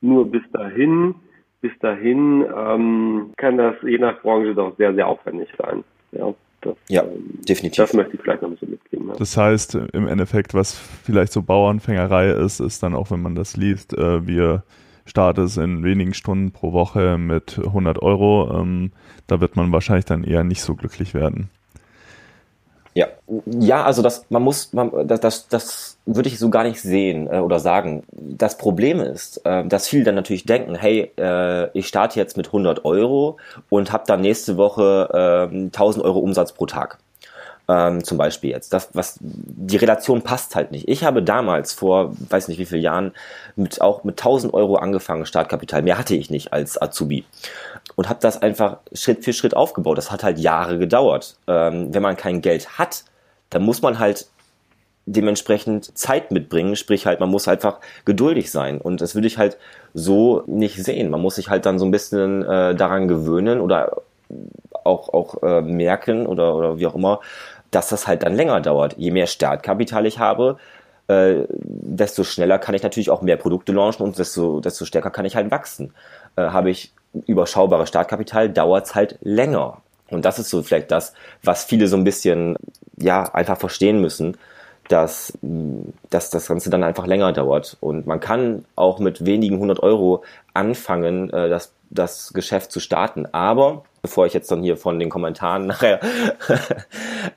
Nur 0.00 0.30
bis 0.30 0.42
dahin, 0.52 1.14
bis 1.60 1.72
dahin 1.80 2.44
ähm, 2.54 3.30
kann 3.36 3.56
das 3.56 3.74
je 3.82 3.98
nach 3.98 4.20
Branche 4.22 4.54
doch 4.54 4.76
sehr, 4.76 4.94
sehr 4.94 5.06
aufwendig 5.06 5.48
sein. 5.58 5.84
Ja. 6.12 6.34
Das, 6.62 6.76
ja, 6.88 7.02
ähm, 7.02 7.40
definitiv. 7.48 7.76
Das 7.76 7.94
möchte 7.94 8.16
ich 8.16 8.22
vielleicht 8.22 8.42
noch 8.42 8.48
ein 8.48 8.54
bisschen 8.54 8.70
mitgeben. 8.70 9.08
Ja. 9.08 9.14
Das 9.18 9.36
heißt, 9.36 9.74
im 9.92 10.08
Endeffekt, 10.08 10.54
was 10.54 10.74
vielleicht 10.74 11.32
so 11.32 11.42
Bauernfängerei 11.42 12.30
ist, 12.30 12.60
ist 12.60 12.82
dann 12.82 12.94
auch, 12.94 13.10
wenn 13.10 13.22
man 13.22 13.34
das 13.34 13.56
liest, 13.56 13.96
äh, 13.96 14.26
wir 14.26 14.62
starten 15.06 15.44
es 15.44 15.56
in 15.56 15.82
wenigen 15.82 16.12
Stunden 16.12 16.52
pro 16.52 16.72
Woche 16.72 17.16
mit 17.16 17.58
100 17.58 18.02
Euro. 18.02 18.60
Ähm, 18.60 18.92
da 19.26 19.40
wird 19.40 19.56
man 19.56 19.72
wahrscheinlich 19.72 20.04
dann 20.04 20.24
eher 20.24 20.44
nicht 20.44 20.60
so 20.60 20.74
glücklich 20.74 21.14
werden. 21.14 21.48
Ja, 22.96 23.08
ja, 23.44 23.84
also 23.84 24.00
das, 24.00 24.24
man 24.30 24.42
muss, 24.42 24.72
man, 24.72 24.90
das, 25.06 25.20
das, 25.20 25.48
das 25.48 25.98
würde 26.06 26.30
ich 26.30 26.38
so 26.38 26.48
gar 26.48 26.64
nicht 26.64 26.80
sehen 26.80 27.28
äh, 27.30 27.40
oder 27.40 27.60
sagen. 27.60 28.04
Das 28.10 28.56
Problem 28.56 29.00
ist, 29.00 29.44
äh, 29.44 29.66
dass 29.66 29.86
viele 29.86 30.04
dann 30.04 30.14
natürlich 30.14 30.46
denken, 30.46 30.74
hey, 30.74 31.12
äh, 31.18 31.68
ich 31.78 31.88
starte 31.88 32.18
jetzt 32.18 32.38
mit 32.38 32.46
100 32.46 32.86
Euro 32.86 33.36
und 33.68 33.92
habe 33.92 34.04
dann 34.06 34.22
nächste 34.22 34.56
Woche 34.56 35.50
äh, 35.52 35.56
1000 35.66 36.06
Euro 36.06 36.20
Umsatz 36.20 36.52
pro 36.52 36.64
Tag. 36.64 36.98
Ähm, 37.68 38.04
zum 38.04 38.16
Beispiel 38.16 38.50
jetzt. 38.50 38.72
Das, 38.72 38.90
was, 38.92 39.18
die 39.20 39.76
Relation 39.76 40.22
passt 40.22 40.54
halt 40.54 40.70
nicht. 40.70 40.88
Ich 40.88 41.02
habe 41.02 41.20
damals 41.20 41.72
vor, 41.72 42.12
weiß 42.28 42.46
nicht 42.46 42.58
wie 42.58 42.66
vielen 42.66 42.82
Jahren, 42.82 43.12
mit, 43.56 43.80
auch 43.80 44.04
mit 44.04 44.20
1000 44.20 44.54
Euro 44.54 44.76
angefangen, 44.76 45.26
Startkapital. 45.26 45.82
Mehr 45.82 45.98
hatte 45.98 46.14
ich 46.14 46.30
nicht 46.30 46.52
als 46.52 46.80
Azubi. 46.80 47.24
Und 47.96 48.08
habe 48.08 48.20
das 48.20 48.40
einfach 48.40 48.78
Schritt 48.92 49.24
für 49.24 49.32
Schritt 49.32 49.56
aufgebaut. 49.56 49.98
Das 49.98 50.12
hat 50.12 50.22
halt 50.22 50.38
Jahre 50.38 50.78
gedauert. 50.78 51.36
Ähm, 51.48 51.92
wenn 51.92 52.02
man 52.02 52.16
kein 52.16 52.40
Geld 52.40 52.78
hat, 52.78 53.04
dann 53.50 53.62
muss 53.62 53.82
man 53.82 53.98
halt 53.98 54.26
dementsprechend 55.06 55.96
Zeit 55.96 56.32
mitbringen, 56.32 56.74
sprich 56.74 57.06
halt, 57.06 57.20
man 57.20 57.30
muss 57.30 57.46
einfach 57.46 57.78
geduldig 58.04 58.50
sein. 58.50 58.80
Und 58.80 59.00
das 59.00 59.14
würde 59.14 59.28
ich 59.28 59.38
halt 59.38 59.56
so 59.94 60.42
nicht 60.46 60.82
sehen. 60.82 61.10
Man 61.10 61.22
muss 61.22 61.36
sich 61.36 61.48
halt 61.48 61.64
dann 61.64 61.78
so 61.78 61.84
ein 61.84 61.92
bisschen 61.92 62.42
äh, 62.42 62.74
daran 62.74 63.06
gewöhnen 63.06 63.60
oder 63.60 64.02
auch, 64.84 65.08
auch 65.10 65.42
äh, 65.42 65.62
merken 65.62 66.26
oder, 66.26 66.54
oder 66.54 66.78
wie 66.78 66.86
auch 66.86 66.96
immer, 66.96 67.20
dass 67.70 67.88
das 67.88 68.06
halt 68.06 68.22
dann 68.22 68.34
länger 68.34 68.60
dauert. 68.60 68.96
Je 68.96 69.10
mehr 69.10 69.26
Startkapital 69.26 70.06
ich 70.06 70.18
habe, 70.18 70.58
äh, 71.08 71.44
desto 71.48 72.24
schneller 72.24 72.58
kann 72.58 72.74
ich 72.74 72.82
natürlich 72.82 73.10
auch 73.10 73.22
mehr 73.22 73.36
Produkte 73.36 73.72
launchen 73.72 74.04
und 74.04 74.18
desto, 74.18 74.60
desto 74.60 74.84
stärker 74.84 75.10
kann 75.10 75.24
ich 75.24 75.36
halt 75.36 75.50
wachsen. 75.50 75.94
Äh, 76.36 76.42
Habe 76.48 76.70
ich 76.70 76.92
überschaubare 77.26 77.86
Startkapital, 77.86 78.50
dauert 78.50 78.86
es 78.86 78.94
halt 78.94 79.18
länger. 79.22 79.78
Und 80.10 80.24
das 80.24 80.38
ist 80.38 80.50
so 80.50 80.62
vielleicht 80.62 80.90
das, 80.90 81.14
was 81.42 81.64
viele 81.64 81.88
so 81.88 81.96
ein 81.96 82.04
bisschen, 82.04 82.56
ja, 82.96 83.22
einfach 83.34 83.58
verstehen 83.58 84.00
müssen, 84.00 84.36
dass, 84.88 85.36
dass 86.10 86.30
das 86.30 86.46
Ganze 86.46 86.70
dann 86.70 86.84
einfach 86.84 87.06
länger 87.06 87.32
dauert. 87.32 87.76
Und 87.80 88.06
man 88.06 88.20
kann 88.20 88.64
auch 88.76 88.98
mit 89.00 89.24
wenigen 89.24 89.58
hundert 89.58 89.80
Euro 89.80 90.22
anfangen, 90.54 91.30
äh, 91.30 91.48
das, 91.48 91.72
das 91.90 92.32
Geschäft 92.32 92.72
zu 92.72 92.80
starten. 92.80 93.26
Aber 93.32 93.84
bevor 94.06 94.24
ich 94.24 94.34
jetzt 94.34 94.52
dann 94.52 94.62
hier 94.62 94.76
von 94.76 95.00
den 95.00 95.10
Kommentaren 95.10 95.66
nachher 95.66 95.98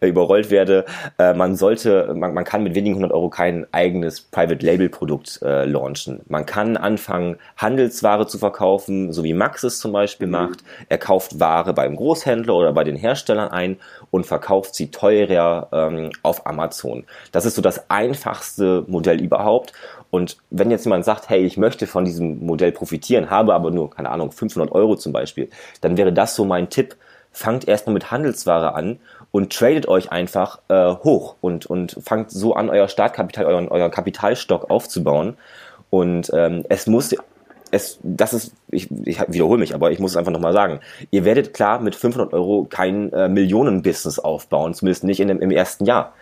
überrollt 0.02 0.52
werde, 0.52 0.86
äh, 1.18 1.34
man 1.34 1.56
sollte, 1.56 2.14
man, 2.14 2.36
man 2.36 2.44
kann 2.44 2.62
mit 2.62 2.76
wenigen 2.76 2.96
hundert 2.96 3.12
Euro 3.12 3.30
kein 3.30 3.66
eigenes 3.72 4.22
Private 4.22 4.64
Label 4.64 4.88
Produkt 4.88 5.42
äh, 5.42 5.66
launchen. 5.66 6.22
Man 6.28 6.46
kann 6.46 6.78
anfangen, 6.78 7.38
Handelsware 7.58 8.28
zu 8.28 8.38
verkaufen, 8.38 9.12
so 9.12 9.24
wie 9.24 9.34
Max 9.34 9.64
es 9.64 9.80
zum 9.80 9.92
Beispiel 9.92 10.28
mhm. 10.28 10.34
macht. 10.34 10.60
Er 10.90 11.00
kauft 11.00 11.40
Ware 11.40 11.74
beim 11.74 11.96
Großhändler 11.96 12.54
oder 12.54 12.72
bei 12.72 12.84
den 12.84 12.96
Herstellern 12.96 13.50
ein 13.50 13.78
und 14.12 14.28
verkauft 14.28 14.76
sie 14.76 14.92
teurer 14.92 15.70
ähm, 15.72 16.12
auf 16.22 16.46
Amazon. 16.46 17.06
Das 17.32 17.46
ist 17.46 17.56
so 17.56 17.64
das 17.64 17.90
einfachste 17.90 18.84
Modell 18.88 19.22
überhaupt. 19.22 19.74
Und 20.12 20.38
wenn 20.50 20.72
jetzt 20.72 20.86
jemand 20.86 21.06
sagt, 21.06 21.30
hey, 21.30 21.46
ich 21.46 21.58
möchte 21.58 21.88
von 21.88 22.06
diesem 22.06 22.46
Modell 22.46 22.72
profitieren, 22.72 23.30
habe 23.30 23.54
aber 23.54 23.72
nur, 23.72 23.90
keine 23.92 24.10
Ahnung, 24.10 24.32
500 24.32 24.72
Euro 24.72 24.96
zum 24.96 25.14
Beispiel, 25.14 25.50
dann 25.82 25.98
wäre 25.98 26.14
das 26.14 26.36
so 26.36 26.46
mein 26.46 26.70
Tipp. 26.70 26.96
Fangt 27.32 27.68
erstmal 27.68 27.94
mit 27.94 28.10
Handelsware 28.10 28.74
an 28.74 28.98
und 29.32 29.54
tradet 29.54 29.88
euch 29.88 30.12
einfach 30.12 30.60
äh, 30.68 30.96
hoch 31.04 31.36
und, 31.42 31.68
und 31.68 31.96
fangt 32.04 32.32
so 32.32 32.56
an, 32.56 32.72
euer 32.72 32.88
Startkapital, 32.88 33.46
euren, 33.46 33.68
euer 33.68 33.90
Kapitalstock 33.90 34.72
aufzubauen. 34.72 35.38
Und 35.92 36.32
ähm, 36.34 36.66
es 36.70 36.88
muss 36.88 37.14
es, 37.72 38.00
das 38.02 38.34
ist, 38.34 38.54
ich, 38.70 38.90
ich 39.06 39.20
wiederhole 39.28 39.60
mich, 39.60 39.76
aber 39.76 39.92
ich 39.92 40.00
muss 40.00 40.12
es 40.12 40.18
einfach 40.18 40.32
nochmal 40.32 40.54
sagen. 40.54 40.80
Ihr 41.12 41.26
werdet 41.26 41.54
klar 41.54 41.80
mit 41.80 41.96
500 41.96 42.34
Euro 42.34 42.66
kein 42.70 43.12
äh, 43.14 43.30
Millionenbusiness 43.30 44.20
aufbauen, 44.20 44.74
zumindest 44.74 45.04
nicht 45.04 45.20
in 45.20 45.28
dem, 45.28 45.40
im 45.40 45.52
ersten 45.52 45.86
Jahr 45.86 46.14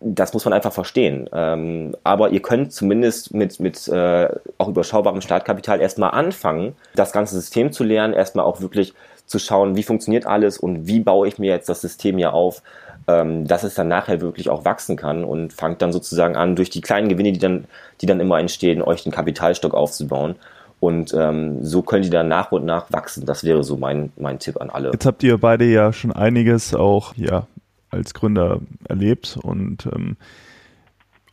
das 0.00 0.32
muss 0.32 0.44
man 0.44 0.54
einfach 0.54 0.72
verstehen. 0.72 1.28
Ähm, 1.32 1.96
aber 2.04 2.30
ihr 2.30 2.40
könnt 2.40 2.72
zumindest 2.72 3.34
mit, 3.34 3.60
mit 3.60 3.88
äh, 3.88 4.28
auch 4.58 4.68
überschaubarem 4.68 5.20
Startkapital 5.20 5.80
erstmal 5.80 6.10
anfangen, 6.12 6.74
das 6.94 7.12
ganze 7.12 7.34
System 7.34 7.72
zu 7.72 7.84
lernen, 7.84 8.14
erstmal 8.14 8.44
auch 8.44 8.60
wirklich 8.60 8.94
zu 9.26 9.38
schauen, 9.38 9.76
wie 9.76 9.82
funktioniert 9.82 10.26
alles 10.26 10.58
und 10.58 10.86
wie 10.86 11.00
baue 11.00 11.26
ich 11.26 11.38
mir 11.38 11.50
jetzt 11.50 11.68
das 11.68 11.80
System 11.80 12.16
hier 12.18 12.32
auf, 12.32 12.62
ähm, 13.08 13.46
dass 13.46 13.64
es 13.64 13.74
dann 13.74 13.88
nachher 13.88 14.20
wirklich 14.20 14.48
auch 14.48 14.64
wachsen 14.64 14.96
kann 14.96 15.24
und 15.24 15.52
fangt 15.52 15.82
dann 15.82 15.92
sozusagen 15.92 16.36
an, 16.36 16.56
durch 16.56 16.70
die 16.70 16.80
kleinen 16.80 17.08
Gewinne, 17.08 17.32
die 17.32 17.38
dann, 17.38 17.64
die 18.00 18.06
dann 18.06 18.20
immer 18.20 18.38
entstehen, 18.38 18.82
euch 18.82 19.02
den 19.02 19.12
Kapitalstock 19.12 19.74
aufzubauen. 19.74 20.36
Und 20.78 21.14
ähm, 21.14 21.64
so 21.64 21.82
können 21.82 22.02
die 22.02 22.10
dann 22.10 22.28
nach 22.28 22.52
und 22.52 22.66
nach 22.66 22.92
wachsen. 22.92 23.24
Das 23.24 23.44
wäre 23.44 23.64
so 23.64 23.78
mein, 23.78 24.12
mein 24.16 24.38
Tipp 24.38 24.60
an 24.60 24.68
alle. 24.68 24.90
Jetzt 24.92 25.06
habt 25.06 25.22
ihr 25.22 25.38
beide 25.38 25.64
ja 25.64 25.92
schon 25.92 26.12
einiges 26.12 26.74
auch 26.74 27.14
ja, 27.16 27.46
als 27.96 28.14
Gründer 28.14 28.60
erlebt 28.88 29.38
und 29.42 29.88
ähm, 29.94 30.16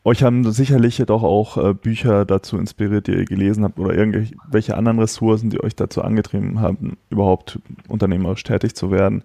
euch 0.05 0.21
haben 0.21 0.51
sicherlich 0.51 0.97
doch 1.07 1.23
auch 1.23 1.57
äh, 1.57 1.73
Bücher 1.73 2.25
dazu 2.25 2.57
inspiriert, 2.57 3.07
die 3.07 3.13
ihr 3.13 3.25
gelesen 3.25 3.63
habt 3.63 3.79
oder 3.79 3.95
irgendwelche 3.95 4.75
anderen 4.75 4.99
Ressourcen, 4.99 5.49
die 5.49 5.63
euch 5.63 5.75
dazu 5.75 6.01
angetrieben 6.01 6.59
haben, 6.59 6.97
überhaupt 7.09 7.59
unternehmerisch 7.87 8.43
tätig 8.43 8.75
zu 8.75 8.91
werden 8.91 9.23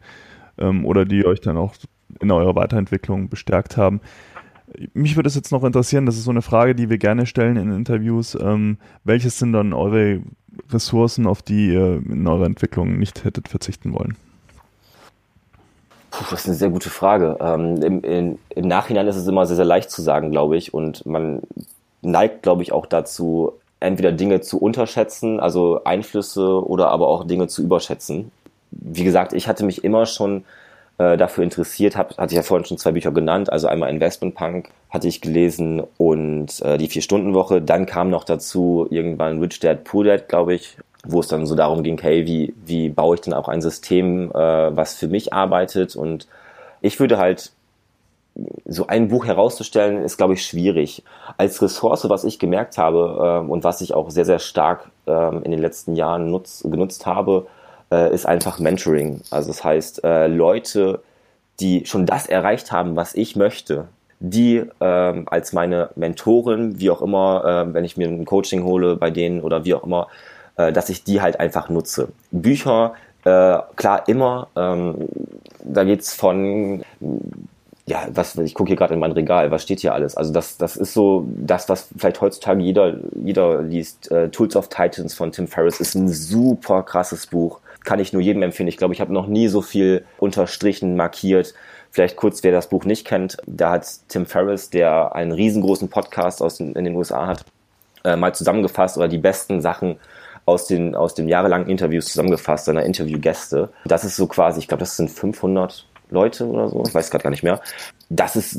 ähm, 0.56 0.84
oder 0.84 1.04
die 1.04 1.26
euch 1.26 1.40
dann 1.40 1.56
auch 1.56 1.74
in 2.20 2.30
eurer 2.30 2.54
Weiterentwicklung 2.54 3.28
bestärkt 3.28 3.76
haben. 3.76 4.00
Mich 4.94 5.16
würde 5.16 5.28
es 5.28 5.34
jetzt 5.34 5.50
noch 5.50 5.64
interessieren, 5.64 6.06
das 6.06 6.16
ist 6.16 6.24
so 6.24 6.30
eine 6.30 6.42
Frage, 6.42 6.74
die 6.74 6.90
wir 6.90 6.98
gerne 6.98 7.26
stellen 7.26 7.56
in 7.56 7.72
Interviews. 7.72 8.36
Ähm, 8.40 8.76
welches 9.02 9.38
sind 9.38 9.52
dann 9.54 9.72
eure 9.72 10.22
Ressourcen, 10.70 11.26
auf 11.26 11.42
die 11.42 11.72
ihr 11.72 12.02
in 12.08 12.26
eurer 12.26 12.46
Entwicklung 12.46 12.98
nicht 12.98 13.24
hättet 13.24 13.48
verzichten 13.48 13.92
wollen? 13.94 14.16
Puh, 16.10 16.24
das 16.30 16.40
ist 16.40 16.46
eine 16.46 16.56
sehr 16.56 16.70
gute 16.70 16.90
Frage. 16.90 17.36
Ähm, 17.40 17.82
im, 17.82 18.02
in, 18.02 18.38
Im 18.50 18.68
Nachhinein 18.68 19.06
ist 19.08 19.16
es 19.16 19.26
immer 19.26 19.46
sehr, 19.46 19.56
sehr 19.56 19.64
leicht 19.64 19.90
zu 19.90 20.02
sagen, 20.02 20.30
glaube 20.30 20.56
ich. 20.56 20.72
Und 20.72 21.04
man 21.06 21.42
neigt, 22.00 22.42
glaube 22.42 22.62
ich, 22.62 22.72
auch 22.72 22.86
dazu, 22.86 23.52
entweder 23.80 24.12
Dinge 24.12 24.40
zu 24.40 24.58
unterschätzen, 24.58 25.40
also 25.40 25.84
Einflüsse, 25.84 26.66
oder 26.66 26.88
aber 26.90 27.08
auch 27.08 27.26
Dinge 27.26 27.48
zu 27.48 27.62
überschätzen. 27.62 28.30
Wie 28.70 29.04
gesagt, 29.04 29.32
ich 29.32 29.48
hatte 29.48 29.64
mich 29.64 29.84
immer 29.84 30.06
schon 30.06 30.44
äh, 30.98 31.16
dafür 31.16 31.44
interessiert, 31.44 31.96
hab, 31.96 32.16
hatte 32.18 32.32
ich 32.32 32.36
ja 32.36 32.42
vorhin 32.42 32.64
schon 32.64 32.78
zwei 32.78 32.92
Bücher 32.92 33.12
genannt, 33.12 33.52
also 33.52 33.68
einmal 33.68 33.90
Investment 33.90 34.34
Punk 34.34 34.70
hatte 34.90 35.06
ich 35.06 35.20
gelesen 35.20 35.82
und 35.96 36.60
äh, 36.62 36.78
die 36.78 36.88
Vier-Stunden-Woche. 36.88 37.62
Dann 37.62 37.86
kam 37.86 38.10
noch 38.10 38.24
dazu 38.24 38.86
irgendwann 38.90 39.38
Rich 39.38 39.60
Dad, 39.60 39.84
Poor 39.84 40.04
Dad, 40.04 40.28
glaube 40.28 40.54
ich, 40.54 40.76
wo 41.08 41.20
es 41.20 41.28
dann 41.28 41.46
so 41.46 41.54
darum 41.54 41.82
ging, 41.82 41.98
hey, 42.00 42.26
wie, 42.26 42.54
wie 42.64 42.90
baue 42.90 43.16
ich 43.16 43.22
denn 43.22 43.34
auch 43.34 43.48
ein 43.48 43.62
System, 43.62 44.30
äh, 44.30 44.76
was 44.76 44.94
für 44.94 45.08
mich 45.08 45.32
arbeitet? 45.32 45.96
Und 45.96 46.28
ich 46.80 47.00
würde 47.00 47.18
halt 47.18 47.50
so 48.66 48.86
ein 48.86 49.08
Buch 49.08 49.26
herauszustellen, 49.26 50.02
ist, 50.02 50.18
glaube 50.18 50.34
ich, 50.34 50.44
schwierig. 50.44 51.02
Als 51.38 51.60
Ressource, 51.60 52.08
was 52.08 52.24
ich 52.24 52.38
gemerkt 52.38 52.78
habe 52.78 53.42
äh, 53.46 53.50
und 53.50 53.64
was 53.64 53.80
ich 53.80 53.94
auch 53.94 54.10
sehr, 54.10 54.26
sehr 54.26 54.38
stark 54.38 54.90
äh, 55.06 55.36
in 55.36 55.50
den 55.50 55.60
letzten 55.60 55.96
Jahren 55.96 56.30
nutz, 56.30 56.62
genutzt 56.62 57.06
habe, 57.06 57.46
äh, 57.90 58.12
ist 58.14 58.26
einfach 58.26 58.58
Mentoring. 58.58 59.22
Also 59.30 59.48
das 59.48 59.64
heißt, 59.64 60.04
äh, 60.04 60.26
Leute, 60.26 61.00
die 61.58 61.86
schon 61.86 62.04
das 62.04 62.26
erreicht 62.26 62.70
haben, 62.70 62.96
was 62.96 63.14
ich 63.14 63.34
möchte, 63.34 63.88
die 64.20 64.62
ähm, 64.80 65.26
als 65.30 65.52
meine 65.52 65.90
Mentoren, 65.96 66.78
wie 66.78 66.90
auch 66.90 67.00
immer, 67.00 67.66
äh, 67.68 67.74
wenn 67.74 67.84
ich 67.84 67.96
mir 67.96 68.08
ein 68.08 68.26
Coaching 68.26 68.64
hole 68.64 68.96
bei 68.96 69.10
denen 69.10 69.40
oder 69.40 69.64
wie 69.64 69.74
auch 69.74 69.84
immer, 69.84 70.08
äh, 70.58 70.72
dass 70.72 70.90
ich 70.90 71.04
die 71.04 71.22
halt 71.22 71.40
einfach 71.40 71.70
nutze. 71.70 72.08
Bücher, 72.30 72.94
äh, 73.24 73.58
klar, 73.76 74.06
immer. 74.06 74.48
Ähm, 74.56 75.08
da 75.64 75.84
geht's 75.84 76.14
von 76.14 76.84
ja, 77.88 78.06
was, 78.12 78.36
ich 78.36 78.52
gucke 78.52 78.68
hier 78.68 78.76
gerade 78.76 78.92
in 78.92 79.00
mein 79.00 79.12
Regal, 79.12 79.50
was 79.50 79.62
steht 79.62 79.80
hier 79.80 79.94
alles? 79.94 80.14
Also 80.14 80.30
das, 80.30 80.58
das 80.58 80.76
ist 80.76 80.92
so 80.92 81.26
das, 81.34 81.70
was 81.70 81.88
vielleicht 81.96 82.20
heutzutage 82.20 82.62
jeder, 82.62 82.96
jeder 83.14 83.62
liest. 83.62 84.10
Äh, 84.12 84.28
Tools 84.28 84.56
of 84.56 84.68
Titans 84.68 85.14
von 85.14 85.32
Tim 85.32 85.48
Ferriss 85.48 85.80
ist 85.80 85.94
ein 85.94 86.08
super 86.08 86.82
krasses 86.82 87.26
Buch. 87.26 87.60
Kann 87.84 87.98
ich 87.98 88.12
nur 88.12 88.20
jedem 88.20 88.42
empfehlen. 88.42 88.68
Ich 88.68 88.76
glaube, 88.76 88.92
ich 88.92 89.00
habe 89.00 89.12
noch 89.14 89.26
nie 89.26 89.48
so 89.48 89.62
viel 89.62 90.04
unterstrichen, 90.18 90.96
markiert. 90.96 91.54
Vielleicht 91.90 92.16
kurz, 92.16 92.42
wer 92.42 92.52
das 92.52 92.68
Buch 92.68 92.84
nicht 92.84 93.06
kennt, 93.06 93.38
da 93.46 93.70
hat 93.70 93.86
Tim 94.08 94.26
Ferriss, 94.26 94.68
der 94.68 95.14
einen 95.14 95.32
riesengroßen 95.32 95.88
Podcast 95.88 96.42
aus 96.42 96.58
den, 96.58 96.74
in 96.74 96.84
den 96.84 96.94
USA 96.94 97.26
hat, 97.26 97.46
äh, 98.04 98.16
mal 98.16 98.34
zusammengefasst 98.34 98.98
oder 98.98 99.08
die 99.08 99.16
besten 99.16 99.62
Sachen 99.62 99.96
aus 100.48 100.66
den, 100.66 100.94
aus 100.94 101.14
den 101.14 101.28
jahrelangen 101.28 101.68
Interviews 101.68 102.06
zusammengefasst, 102.06 102.64
seiner 102.64 102.84
Interviewgäste. 102.84 103.68
Das 103.84 104.04
ist 104.04 104.16
so 104.16 104.26
quasi, 104.26 104.60
ich 104.60 104.68
glaube, 104.68 104.80
das 104.80 104.96
sind 104.96 105.10
500 105.10 105.86
Leute 106.10 106.46
oder 106.46 106.68
so, 106.68 106.82
ich 106.86 106.94
weiß 106.94 107.10
gerade 107.10 107.22
gar 107.22 107.30
nicht 107.30 107.42
mehr. 107.42 107.60
Das 108.08 108.34
ist 108.34 108.58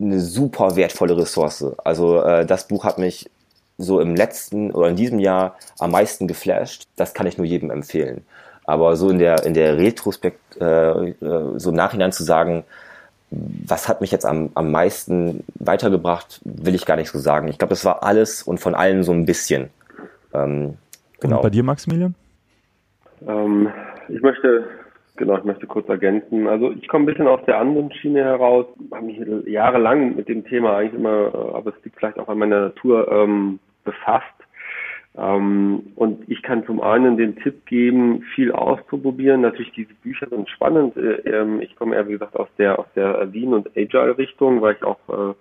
eine 0.00 0.20
super 0.20 0.76
wertvolle 0.76 1.16
Ressource. 1.16 1.64
Also 1.82 2.22
äh, 2.22 2.46
das 2.46 2.68
Buch 2.68 2.84
hat 2.84 2.98
mich 2.98 3.30
so 3.78 4.00
im 4.00 4.14
letzten 4.14 4.70
oder 4.70 4.88
in 4.88 4.96
diesem 4.96 5.18
Jahr 5.18 5.56
am 5.78 5.90
meisten 5.90 6.28
geflasht. 6.28 6.84
Das 6.96 7.14
kann 7.14 7.26
ich 7.26 7.36
nur 7.36 7.46
jedem 7.46 7.70
empfehlen. 7.70 8.24
Aber 8.64 8.96
so 8.96 9.10
in 9.10 9.18
der 9.18 9.44
in 9.44 9.54
der 9.54 9.76
Retrospekt, 9.76 10.56
äh, 10.60 11.10
äh 11.10 11.58
so 11.58 11.70
im 11.70 11.76
Nachhinein 11.76 12.12
zu 12.12 12.22
sagen, 12.22 12.64
was 13.30 13.88
hat 13.88 14.00
mich 14.00 14.12
jetzt 14.12 14.24
am, 14.24 14.50
am 14.54 14.70
meisten 14.70 15.42
weitergebracht, 15.54 16.40
will 16.44 16.74
ich 16.74 16.86
gar 16.86 16.96
nicht 16.96 17.10
so 17.10 17.18
sagen. 17.18 17.48
Ich 17.48 17.58
glaube, 17.58 17.74
das 17.74 17.84
war 17.84 18.04
alles 18.04 18.42
und 18.42 18.58
von 18.58 18.74
allen 18.74 19.02
so 19.02 19.12
ein 19.12 19.26
bisschen. 19.26 19.70
Ähm, 20.32 20.76
Genau. 21.24 21.36
Und 21.36 21.42
bei 21.42 21.50
dir, 21.50 21.62
Maximilian? 21.62 22.14
Ähm, 23.26 23.72
ich 24.10 24.20
möchte, 24.20 24.66
genau, 25.16 25.38
ich 25.38 25.44
möchte 25.44 25.66
kurz 25.66 25.88
ergänzen. 25.88 26.46
Also 26.46 26.70
ich 26.72 26.86
komme 26.86 27.04
ein 27.04 27.06
bisschen 27.06 27.26
aus 27.26 27.40
der 27.46 27.58
anderen 27.58 27.90
Schiene 27.92 28.22
heraus, 28.22 28.66
habe 28.92 29.06
mich 29.06 29.18
jahrelang 29.46 30.16
mit 30.16 30.28
dem 30.28 30.44
Thema 30.44 30.76
eigentlich 30.76 31.00
immer, 31.00 31.32
äh, 31.34 31.56
aber 31.56 31.72
es 31.74 31.82
liegt 31.82 31.96
vielleicht 31.96 32.18
auch 32.18 32.28
an 32.28 32.36
meiner 32.36 32.60
Natur, 32.60 33.10
ähm, 33.10 33.58
befasst. 33.84 34.26
Ähm, 35.16 35.92
und 35.94 36.28
ich 36.28 36.42
kann 36.42 36.66
zum 36.66 36.82
einen 36.82 37.16
den 37.16 37.36
Tipp 37.36 37.64
geben, 37.64 38.22
viel 38.34 38.52
auszuprobieren. 38.52 39.40
Natürlich 39.40 39.72
diese 39.72 39.94
Bücher 39.94 40.28
sind 40.28 40.50
spannend. 40.50 40.94
Äh, 40.98 41.20
ähm, 41.26 41.62
ich 41.62 41.74
komme 41.76 41.96
eher, 41.96 42.06
wie 42.06 42.12
gesagt, 42.12 42.36
aus 42.36 42.48
der 42.58 42.78
aus 42.78 42.86
der 42.94 43.24
Lean 43.24 43.54
und 43.54 43.70
Agile 43.78 44.18
Richtung, 44.18 44.60
weil 44.60 44.74
ich 44.74 44.82
auch 44.82 44.98
äh, 45.08 45.34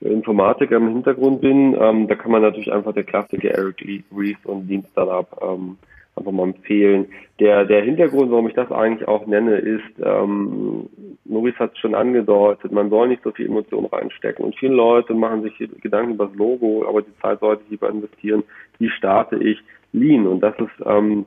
Informatiker 0.00 0.76
im 0.76 0.88
Hintergrund 0.88 1.40
bin, 1.40 1.76
ähm, 1.80 2.08
da 2.08 2.14
kann 2.14 2.32
man 2.32 2.42
natürlich 2.42 2.72
einfach 2.72 2.92
der 2.92 3.04
Klassiker 3.04 3.50
Eric 3.50 3.84
Ries 4.14 4.36
und 4.44 4.68
Lean 4.68 4.84
Startup 4.92 5.26
ähm, 5.42 5.78
einfach 6.16 6.32
mal 6.32 6.44
empfehlen. 6.44 7.06
Der, 7.40 7.64
der 7.64 7.82
Hintergrund, 7.82 8.30
warum 8.30 8.48
ich 8.48 8.54
das 8.54 8.70
eigentlich 8.70 9.08
auch 9.08 9.26
nenne, 9.26 9.56
ist, 9.56 9.82
ähm, 10.04 10.88
Maurice 11.24 11.58
hat 11.58 11.72
es 11.72 11.78
schon 11.78 11.94
angedeutet, 11.94 12.70
man 12.70 12.90
soll 12.90 13.08
nicht 13.08 13.22
so 13.22 13.32
viel 13.32 13.46
Emotion 13.46 13.86
reinstecken. 13.86 14.44
Und 14.44 14.56
viele 14.56 14.74
Leute 14.74 15.14
machen 15.14 15.42
sich 15.42 15.56
Gedanken 15.80 16.14
über 16.14 16.26
das 16.26 16.36
Logo, 16.36 16.84
aber 16.88 17.02
die 17.02 17.16
Zeit 17.20 17.40
sollte 17.40 17.62
ich 17.64 17.70
lieber 17.72 17.88
investieren, 17.88 18.44
wie 18.78 18.90
starte 18.90 19.36
ich 19.36 19.58
Lean? 19.92 20.26
Und 20.26 20.40
das 20.40 20.54
ist 20.58 20.86
ähm, 20.86 21.26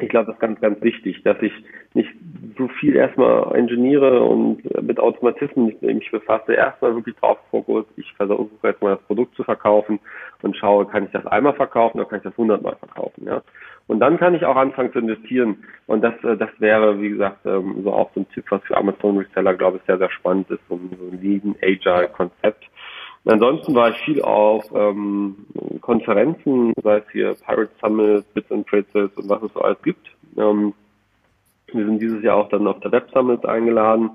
ich 0.00 0.08
glaube, 0.08 0.26
das 0.26 0.36
ist 0.36 0.40
ganz, 0.40 0.60
ganz 0.60 0.80
wichtig, 0.82 1.22
dass 1.22 1.36
ich 1.42 1.52
nicht 1.92 2.10
so 2.56 2.68
viel 2.68 2.96
erstmal 2.96 3.54
ingeniere 3.56 4.22
und 4.22 4.62
mit 4.82 4.98
Automatismen 4.98 5.74
mich 5.80 6.10
befasse. 6.10 6.54
Erstmal 6.54 6.94
wirklich 6.94 7.16
drauf 7.16 7.38
Fokus. 7.50 7.84
Ich 7.96 8.10
versuche 8.14 8.48
jetzt 8.62 8.82
mal 8.82 8.96
das 8.96 9.04
Produkt 9.04 9.34
zu 9.36 9.44
verkaufen 9.44 10.00
und 10.40 10.56
schaue, 10.56 10.86
kann 10.86 11.04
ich 11.04 11.10
das 11.10 11.26
einmal 11.26 11.52
verkaufen 11.54 12.00
oder 12.00 12.08
kann 12.08 12.18
ich 12.18 12.24
das 12.24 12.36
hundertmal 12.36 12.76
verkaufen, 12.76 13.26
ja. 13.26 13.42
Und 13.88 14.00
dann 14.00 14.18
kann 14.18 14.34
ich 14.34 14.44
auch 14.44 14.56
anfangen 14.56 14.92
zu 14.92 15.00
investieren. 15.00 15.64
Und 15.86 16.02
das, 16.02 16.14
äh, 16.24 16.36
das 16.36 16.50
wäre, 16.58 17.00
wie 17.00 17.10
gesagt, 17.10 17.44
ähm, 17.44 17.82
so 17.82 17.92
auch 17.92 18.10
so 18.14 18.20
ein 18.20 18.28
Tipp, 18.30 18.44
was 18.48 18.62
für 18.62 18.76
Amazon 18.76 19.18
Reseller, 19.18 19.54
glaube 19.54 19.78
ich, 19.78 19.82
sehr, 19.84 19.98
sehr 19.98 20.10
spannend 20.10 20.50
ist, 20.50 20.60
so 20.68 20.76
ein 20.76 21.18
Lean 21.20 21.56
Agile 21.62 22.08
Konzept. 22.08 22.64
Ansonsten 23.24 23.74
war 23.74 23.90
ich 23.90 23.96
viel 23.98 24.20
auf 24.22 24.64
ähm, 24.74 25.46
Konferenzen, 25.80 26.72
sei 26.82 26.98
es 26.98 27.10
hier 27.12 27.34
Pirate 27.46 27.70
Summit, 27.80 28.34
Bits 28.34 28.50
and 28.50 28.66
Pretzels 28.66 29.12
und 29.16 29.28
was 29.28 29.42
es 29.42 29.52
so 29.52 29.60
alles 29.60 29.80
gibt. 29.82 30.10
Ähm, 30.36 30.74
wir 31.72 31.84
sind 31.86 32.00
dieses 32.00 32.22
Jahr 32.22 32.36
auch 32.36 32.48
dann 32.48 32.66
auf 32.66 32.80
der 32.80 32.92
Web 32.92 33.08
Summit 33.12 33.46
eingeladen. 33.46 34.10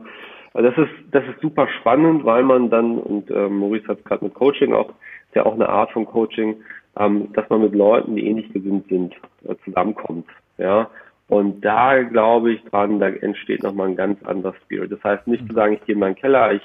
Also 0.53 0.69
das 0.69 0.77
ist, 0.77 0.93
das 1.11 1.23
ist 1.25 1.39
super 1.41 1.67
spannend, 1.79 2.25
weil 2.25 2.43
man 2.43 2.69
dann, 2.69 2.97
und 2.97 3.31
ähm, 3.31 3.59
Maurice 3.59 3.87
hat 3.87 3.99
es 3.99 4.03
gerade 4.03 4.25
mit 4.25 4.33
Coaching 4.33 4.73
auch, 4.73 4.89
ist 4.89 5.35
ja 5.35 5.45
auch 5.45 5.53
eine 5.53 5.69
Art 5.69 5.91
von 5.91 6.05
Coaching, 6.05 6.57
ähm, 6.99 7.31
dass 7.33 7.49
man 7.49 7.61
mit 7.61 7.75
Leuten, 7.75 8.15
die 8.15 8.27
ähnlich 8.27 8.51
gesinnt 8.51 8.87
sind, 8.89 9.15
äh, 9.47 9.55
zusammenkommt. 9.63 10.27
Ja. 10.57 10.89
Und 11.29 11.63
da 11.63 12.01
glaube 12.03 12.53
ich 12.53 12.63
dran, 12.65 12.99
da 12.99 13.07
entsteht 13.09 13.63
nochmal 13.63 13.89
ein 13.89 13.95
ganz 13.95 14.23
anderes 14.23 14.55
Spirit. 14.63 14.91
Das 14.91 15.03
heißt 15.03 15.27
nicht 15.27 15.47
zu 15.47 15.53
sagen, 15.53 15.73
ich 15.73 15.85
gehe 15.85 15.93
in 15.93 15.99
meinen 15.99 16.15
Keller, 16.15 16.53
ich 16.53 16.63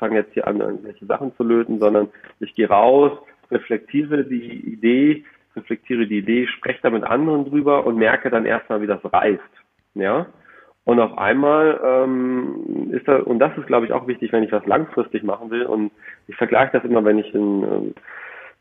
fange 0.00 0.16
jetzt 0.16 0.32
hier 0.34 0.48
an, 0.48 0.60
irgendwelche 0.60 1.06
Sachen 1.06 1.32
zu 1.36 1.44
löten, 1.44 1.78
sondern 1.78 2.08
ich 2.40 2.54
gehe 2.54 2.68
raus, 2.68 3.12
reflektiere 3.52 4.24
die 4.24 4.72
Idee, 4.72 5.24
reflektiere 5.54 6.06
die 6.06 6.18
Idee, 6.18 6.48
spreche 6.48 6.80
da 6.82 6.90
mit 6.90 7.04
anderen 7.04 7.44
drüber 7.44 7.86
und 7.86 7.96
merke 7.96 8.30
dann 8.30 8.46
erstmal, 8.46 8.80
wie 8.82 8.88
das 8.88 9.00
reift. 9.12 9.50
Ja. 9.94 10.26
Und 10.84 10.98
auf 10.98 11.16
einmal 11.18 11.78
ähm, 11.84 12.90
ist 12.90 13.06
da, 13.06 13.18
und 13.18 13.38
das 13.38 13.56
ist, 13.58 13.66
glaube 13.66 13.86
ich, 13.86 13.92
auch 13.92 14.08
wichtig, 14.08 14.32
wenn 14.32 14.42
ich 14.42 14.50
was 14.50 14.66
langfristig 14.66 15.22
machen 15.22 15.50
will. 15.50 15.64
Und 15.64 15.92
ich 16.26 16.36
vergleiche 16.36 16.72
das 16.72 16.84
immer, 16.84 17.04
wenn 17.04 17.18
ich 17.18 17.32
in, 17.34 17.62
ähm, 17.62 17.94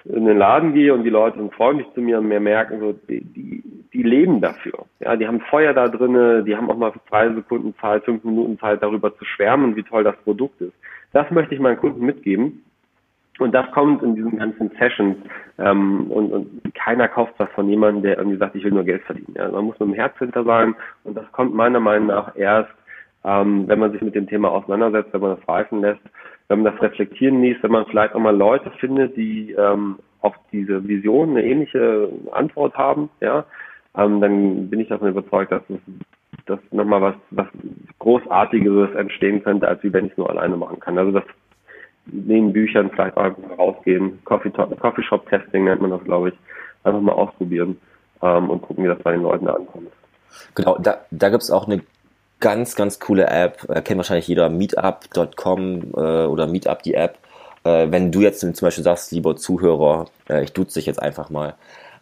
in 0.05 0.25
den 0.25 0.37
Laden 0.37 0.73
gehe 0.73 0.93
und 0.93 1.03
die 1.03 1.09
Leute 1.09 1.37
sind 1.37 1.53
freundlich 1.53 1.87
zu 1.93 2.01
mir 2.01 2.19
und 2.19 2.27
mir 2.27 2.39
merken, 2.39 2.79
so, 2.79 2.93
die, 3.07 3.23
die, 3.23 3.63
die 3.93 4.03
leben 4.03 4.41
dafür. 4.41 4.85
Ja, 4.99 5.15
die 5.15 5.27
haben 5.27 5.41
Feuer 5.41 5.73
da 5.73 5.87
drinne, 5.87 6.43
die 6.43 6.55
haben 6.55 6.69
auch 6.69 6.77
mal 6.77 6.93
zwei 7.07 7.29
Sekunden 7.33 7.73
Zeit, 7.79 8.03
fünf 8.03 8.23
Minuten 8.23 8.59
Zeit, 8.59 8.83
darüber 8.83 9.15
zu 9.17 9.25
schwärmen, 9.25 9.75
wie 9.75 9.83
toll 9.83 10.03
das 10.03 10.17
Produkt 10.17 10.61
ist. 10.61 10.73
Das 11.11 11.29
möchte 11.31 11.55
ich 11.55 11.61
meinen 11.61 11.77
Kunden 11.77 12.05
mitgeben. 12.05 12.63
Und 13.39 13.53
das 13.53 13.71
kommt 13.71 14.03
in 14.03 14.15
diesen 14.15 14.37
ganzen 14.37 14.69
Sessions. 14.77 15.17
Ähm, 15.57 16.11
und, 16.11 16.31
und 16.31 16.75
keiner 16.75 17.07
kauft 17.07 17.33
was 17.37 17.49
von 17.51 17.69
jemandem, 17.69 18.03
der 18.03 18.17
irgendwie 18.17 18.37
sagt, 18.37 18.55
ich 18.55 18.63
will 18.63 18.71
nur 18.71 18.83
Geld 18.83 19.01
verdienen. 19.03 19.33
Ja, 19.35 19.49
man 19.49 19.65
muss 19.65 19.79
mit 19.79 19.89
dem 19.89 19.95
Herz 19.95 20.17
hinter 20.17 20.43
sein. 20.43 20.75
Und 21.03 21.15
das 21.15 21.31
kommt 21.31 21.53
meiner 21.53 21.79
Meinung 21.79 22.07
nach 22.07 22.35
erst, 22.35 22.71
ähm, 23.23 23.67
wenn 23.67 23.79
man 23.79 23.91
sich 23.91 24.01
mit 24.01 24.15
dem 24.15 24.27
Thema 24.27 24.51
auseinandersetzt, 24.51 25.13
wenn 25.13 25.21
man 25.21 25.37
das 25.37 25.47
reifen 25.47 25.81
lässt, 25.81 26.01
wenn 26.47 26.61
man 26.61 26.73
das 26.73 26.81
reflektieren 26.81 27.41
liest, 27.41 27.63
wenn 27.63 27.71
man 27.71 27.85
vielleicht 27.85 28.13
auch 28.13 28.19
mal 28.19 28.35
Leute 28.35 28.71
findet, 28.79 29.15
die 29.15 29.51
ähm, 29.51 29.99
auf 30.21 30.35
diese 30.51 30.87
Vision 30.87 31.31
eine 31.31 31.43
ähnliche 31.43 32.09
Antwort 32.31 32.75
haben, 32.75 33.09
ja, 33.21 33.45
ähm, 33.97 34.21
dann 34.21 34.69
bin 34.69 34.79
ich 34.79 34.89
davon 34.89 35.09
überzeugt, 35.09 35.51
dass 35.51 35.63
es 35.69 35.79
dass 36.49 36.59
nochmal 36.71 37.01
was, 37.01 37.15
was 37.31 37.47
Großartigeres 37.99 38.95
entstehen 38.95 39.43
könnte, 39.43 39.67
als 39.67 39.83
wie 39.83 39.93
wenn 39.93 40.05
ich 40.05 40.11
es 40.11 40.17
nur 40.17 40.29
alleine 40.29 40.57
machen 40.57 40.79
kann. 40.79 40.97
Also 40.97 41.11
das 41.11 41.23
neben 42.05 42.53
Büchern 42.53 42.89
vielleicht 42.89 43.17
auch 43.17 43.31
rausgehen, 43.57 44.19
Coffee, 44.25 44.51
Shop 45.03 45.29
Testing 45.29 45.65
nennt 45.65 45.81
man 45.81 45.91
das, 45.91 46.03
glaube 46.03 46.29
ich, 46.29 46.35
einfach 46.83 47.01
mal 47.01 47.11
ausprobieren 47.11 47.79
ähm, 48.21 48.49
und 48.49 48.61
gucken, 48.61 48.83
wie 48.83 48.87
das 48.87 48.99
bei 48.99 49.11
den 49.11 49.21
Leuten 49.21 49.47
ankommt. 49.47 49.91
Genau, 50.55 50.77
da, 50.79 51.01
da 51.11 51.29
gibt 51.29 51.43
es 51.43 51.51
auch 51.51 51.67
eine 51.67 51.81
ganz, 52.39 52.75
ganz 52.75 52.99
coole 52.99 53.27
App, 53.27 53.65
äh, 53.69 53.81
kennt 53.81 53.97
wahrscheinlich 53.97 54.27
jeder, 54.27 54.49
meetup.com 54.49 55.81
äh, 55.95 56.25
oder 56.25 56.47
Meetup 56.47 56.83
die 56.83 56.93
App. 56.93 57.17
Äh, 57.63 57.87
wenn 57.91 58.11
du 58.11 58.21
jetzt 58.21 58.39
zum 58.39 58.53
Beispiel 58.53 58.83
sagst, 58.83 59.11
lieber 59.11 59.35
Zuhörer, 59.35 60.05
äh, 60.29 60.43
ich 60.43 60.53
duze 60.53 60.75
dich 60.75 60.85
jetzt 60.85 61.01
einfach 61.01 61.29
mal, 61.29 61.55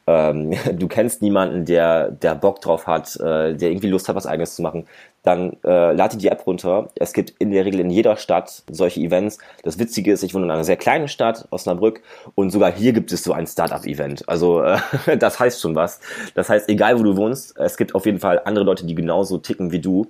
ähm, 0.08 0.53
du 0.80 0.88
kennst 0.88 1.22
niemanden, 1.22 1.66
der, 1.66 2.12
der 2.12 2.36
Bock 2.36 2.62
drauf 2.62 2.88
hat, 2.88 3.16
äh, 3.18 3.53
der 3.53 3.70
irgendwie 3.70 3.89
Lust 3.89 4.10
hat, 4.10 4.16
was 4.16 4.26
eigenes 4.26 4.55
zu 4.55 4.62
machen, 4.62 4.88
dann 5.24 5.58
äh, 5.66 5.91
lade 5.91 6.18
die 6.18 6.30
App 6.30 6.47
runter. 6.47 6.89
Es 6.95 7.12
gibt 7.12 7.34
in 7.39 7.51
der 7.51 7.66
Regel 7.66 7.82
in 7.82 7.89
jeder 7.89 8.16
Stadt 8.16 8.64
solche 8.72 9.01
Events. 9.01 9.39
Das 9.64 9.78
Witzige 9.78 10.14
ist, 10.14 10.24
ich 10.24 10.34
wohne 10.34 10.45
in 10.45 10.51
einer 10.51 10.64
sehr 10.64 10.78
kleinen 10.78 11.10
Stadt, 11.10 11.47
Osnabrück, 11.51 12.01
und 12.36 12.49
sogar 12.49 12.72
hier 12.72 12.93
gibt 12.93 13.12
es 13.12 13.24
so 13.24 13.34
ein 13.34 13.45
Startup-Event. 13.45 14.28
Also 14.30 14.62
äh, 14.62 14.80
das 15.20 15.39
heißt 15.39 15.62
schon 15.62 15.76
was. 15.76 15.99
Das 16.34 16.49
heißt, 16.49 16.70
egal 16.70 16.97
wo 16.97 17.03
du 17.03 17.18
wohnst, 17.18 17.58
es 17.60 17.76
gibt 17.76 17.93
auf 17.93 18.05
jeden 18.05 18.20
Fall 18.20 18.41
andere 18.45 18.64
Leute, 18.64 18.86
die 18.86 18.95
genauso 18.95 19.38
ticken 19.38 19.72
wie 19.72 19.80
du. 19.80 20.08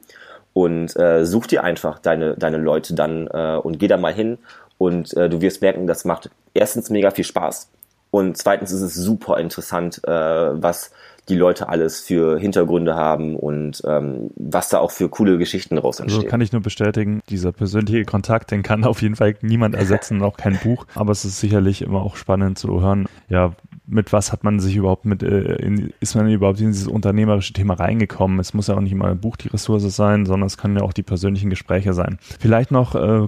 Und 0.54 0.96
äh, 0.98 1.26
such 1.26 1.48
dir 1.48 1.64
einfach 1.64 2.00
deine, 2.00 2.36
deine 2.36 2.58
Leute 2.58 2.96
dann 2.96 3.28
äh, 3.28 3.58
und 3.62 3.80
geh 3.80 3.88
da 3.88 3.98
mal 3.98 4.14
hin. 4.14 4.38
Und 4.80 5.16
äh, 5.16 5.30
du 5.30 5.42
wirst 5.42 5.62
merken, 5.62 5.88
das 5.88 6.06
macht 6.06 6.30
erstens 6.54 6.90
mega 6.90 7.12
viel 7.12 7.26
Spaß 7.26 7.70
und 8.12 8.38
zweitens 8.38 8.72
ist 8.72 8.82
es 8.82 8.96
super 8.96 9.38
interessant, 9.38 10.02
äh, 10.06 10.12
was 10.12 10.92
die 11.30 11.36
Leute 11.36 11.68
alles 11.68 12.00
für 12.00 12.40
Hintergründe 12.40 12.96
haben 12.96 13.36
und 13.36 13.82
ähm, 13.86 14.30
was 14.36 14.70
da 14.70 14.80
auch 14.80 14.92
für 14.92 15.10
coole 15.10 15.38
Geschichten 15.38 15.76
daraus 15.76 16.00
entstehen. 16.00 16.20
Also 16.20 16.30
kann 16.30 16.40
ich 16.40 16.54
nur 16.54 16.62
bestätigen, 16.62 17.22
dieser 17.30 17.52
persönliche 17.52 18.06
Kontakt, 18.06 18.52
den 18.52 18.64
kann 18.64 18.86
auf 18.86 19.02
jeden 19.02 19.18
Fall 19.18 19.36
niemand 19.42 19.76
ersetzen, 19.76 20.22
auch 20.22 20.38
kein 20.38 20.58
Buch. 20.58 20.86
Aber 20.96 21.12
es 21.12 21.26
ist 21.26 21.40
sicherlich 21.40 21.82
immer 21.82 22.02
auch 22.02 22.16
spannend 22.16 22.58
zu 22.58 22.82
hören, 22.82 23.08
ja, 23.28 23.54
mit 23.86 24.14
was 24.14 24.32
hat 24.32 24.44
man 24.44 24.60
sich 24.60 24.76
überhaupt 24.76 25.06
mit, 25.06 25.22
äh, 25.24 25.56
in, 25.56 25.94
ist 26.00 26.16
man 26.16 26.30
überhaupt 26.30 26.62
in 26.62 26.68
dieses 26.68 26.88
unternehmerische 26.88 27.54
Thema 27.54 27.74
reingekommen? 27.74 28.40
Es 28.40 28.54
muss 28.54 28.68
ja 28.68 28.76
auch 28.76 28.82
nicht 28.82 28.92
immer 28.92 29.08
ein 29.08 29.20
Buch 29.20 29.36
die 29.36 29.50
Ressource 29.50 29.84
sein, 29.96 30.26
sondern 30.26 30.48
es 30.48 30.58
können 30.58 30.78
ja 30.78 30.84
auch 30.84 30.94
die 30.94 31.04
persönlichen 31.04 31.50
Gespräche 31.50 31.94
sein. 31.94 32.20
Vielleicht 32.40 32.72
noch 32.72 32.96
äh, 32.96 33.28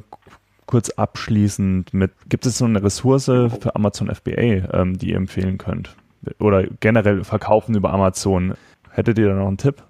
kurz 0.70 0.92
abschließend 0.92 1.96
mit, 1.96 2.12
gibt 2.30 2.46
es 2.46 2.60
so 2.60 2.66
eine 2.66 2.84
Ressource 2.84 3.26
für 3.26 3.74
Amazon 3.74 4.14
FBA, 4.14 4.70
ähm, 4.72 5.00
die 5.00 5.10
ihr 5.10 5.16
empfehlen 5.16 5.58
könnt? 5.58 5.96
Oder 6.40 6.68
generell 6.80 7.24
verkaufen 7.24 7.76
über 7.76 7.92
Amazon? 7.92 8.54
Hättet 8.92 9.18
ihr 9.18 9.30
da 9.30 9.34
noch 9.34 9.48
einen 9.48 9.58
Tipp? 9.58 9.82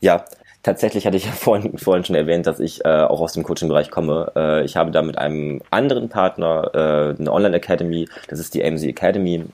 Ja, 0.00 0.24
tatsächlich 0.62 1.06
hatte 1.06 1.18
ich 1.18 1.26
ja 1.26 1.32
vorhin, 1.32 1.76
vorhin 1.76 2.06
schon 2.06 2.16
erwähnt, 2.16 2.46
dass 2.46 2.58
ich 2.58 2.86
äh, 2.86 2.88
auch 2.88 3.20
aus 3.20 3.34
dem 3.34 3.42
Coaching-Bereich 3.42 3.90
komme. 3.90 4.32
Äh, 4.34 4.64
ich 4.64 4.76
habe 4.76 4.90
da 4.92 5.02
mit 5.02 5.18
einem 5.18 5.60
anderen 5.70 6.08
Partner 6.08 6.70
äh, 6.72 7.20
eine 7.20 7.30
Online-Academy, 7.30 8.08
das 8.28 8.38
ist 8.38 8.54
die 8.54 8.64
AMZ 8.64 8.84
Academy, 8.84 9.44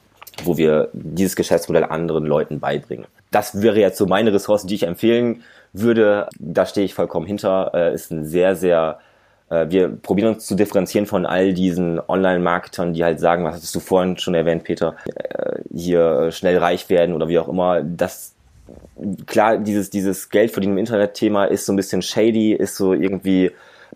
wo 0.45 0.57
wir 0.57 0.89
dieses 0.93 1.35
Geschäftsmodell 1.35 1.83
anderen 1.83 2.27
Leuten 2.27 2.61
beibringen. 2.61 3.07
Das 3.33 3.61
wäre 3.61 3.81
jetzt 3.81 3.99
so 3.99 4.07
meine 4.07 4.33
Ressource, 4.33 4.67
die 4.67 4.77
ich 4.77 4.85
empfehlen 4.85 5.43
würde. 5.73 6.29
Da 6.39 6.65
stehe 6.65 6.85
ich 6.85 6.95
vollkommen 6.95 7.27
hinter. 7.27 7.73
Äh, 7.75 7.93
ist 7.93 8.13
ein 8.13 8.25
sehr, 8.25 8.55
sehr 8.55 9.01
wir 9.51 9.89
probieren 9.89 10.35
uns 10.35 10.47
zu 10.47 10.55
differenzieren 10.55 11.07
von 11.07 11.27
all 11.27 11.53
diesen 11.53 12.01
Online-Marketern, 12.07 12.93
die 12.93 13.05
halt 13.05 13.21
sagen, 13.21 13.45
was 13.45 13.57
hattest 13.57 13.75
du 13.75 13.81
vorhin 13.81 14.17
schon 14.17 14.35
erwähnt, 14.35 14.65
Peter, 14.65 14.95
äh, 15.15 15.61
hier 15.75 16.31
schnell 16.31 16.59
reich 16.59 16.89
werden 16.89 17.15
oder 17.15 17.29
wie 17.29 17.39
auch 17.39 17.49
immer. 17.49 17.83
Das 17.83 18.35
klar, 19.27 19.59
dieses, 19.59 19.91
dieses 19.91 20.31
Geld 20.31 20.51
verdienen 20.51 20.75
im 20.75 20.79
Internet-Thema 20.79 21.45
ist 21.45 21.67
so 21.67 21.73
ein 21.73 21.77
bisschen 21.77 22.03
shady, 22.03 22.53
ist 22.53 22.77
so 22.77 22.93
irgendwie 22.93 23.51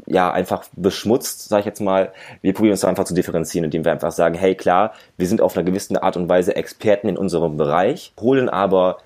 ja 0.07 0.32
einfach 0.32 0.64
beschmutzt, 0.74 1.48
sage 1.48 1.61
ich 1.61 1.66
jetzt 1.66 1.80
mal. 1.80 2.12
Wir 2.42 2.52
probieren 2.52 2.72
uns 2.72 2.84
einfach 2.84 3.05
zu 3.05 3.14
differenzieren, 3.14 3.64
indem 3.64 3.84
wir 3.84 3.92
einfach 3.92 4.12
sagen, 4.12 4.34
hey 4.34 4.55
klar, 4.55 4.92
wir 5.16 5.26
sind 5.26 5.40
auf 5.40 5.57
einer 5.57 5.64
gewissen 5.64 5.96
Art 5.96 6.16
und 6.16 6.28
Weise 6.28 6.57
Experten 6.57 7.09
in 7.09 7.16
unserem 7.16 7.57
Bereich, 7.57 8.12
holen 8.20 8.48
aber 8.48 8.98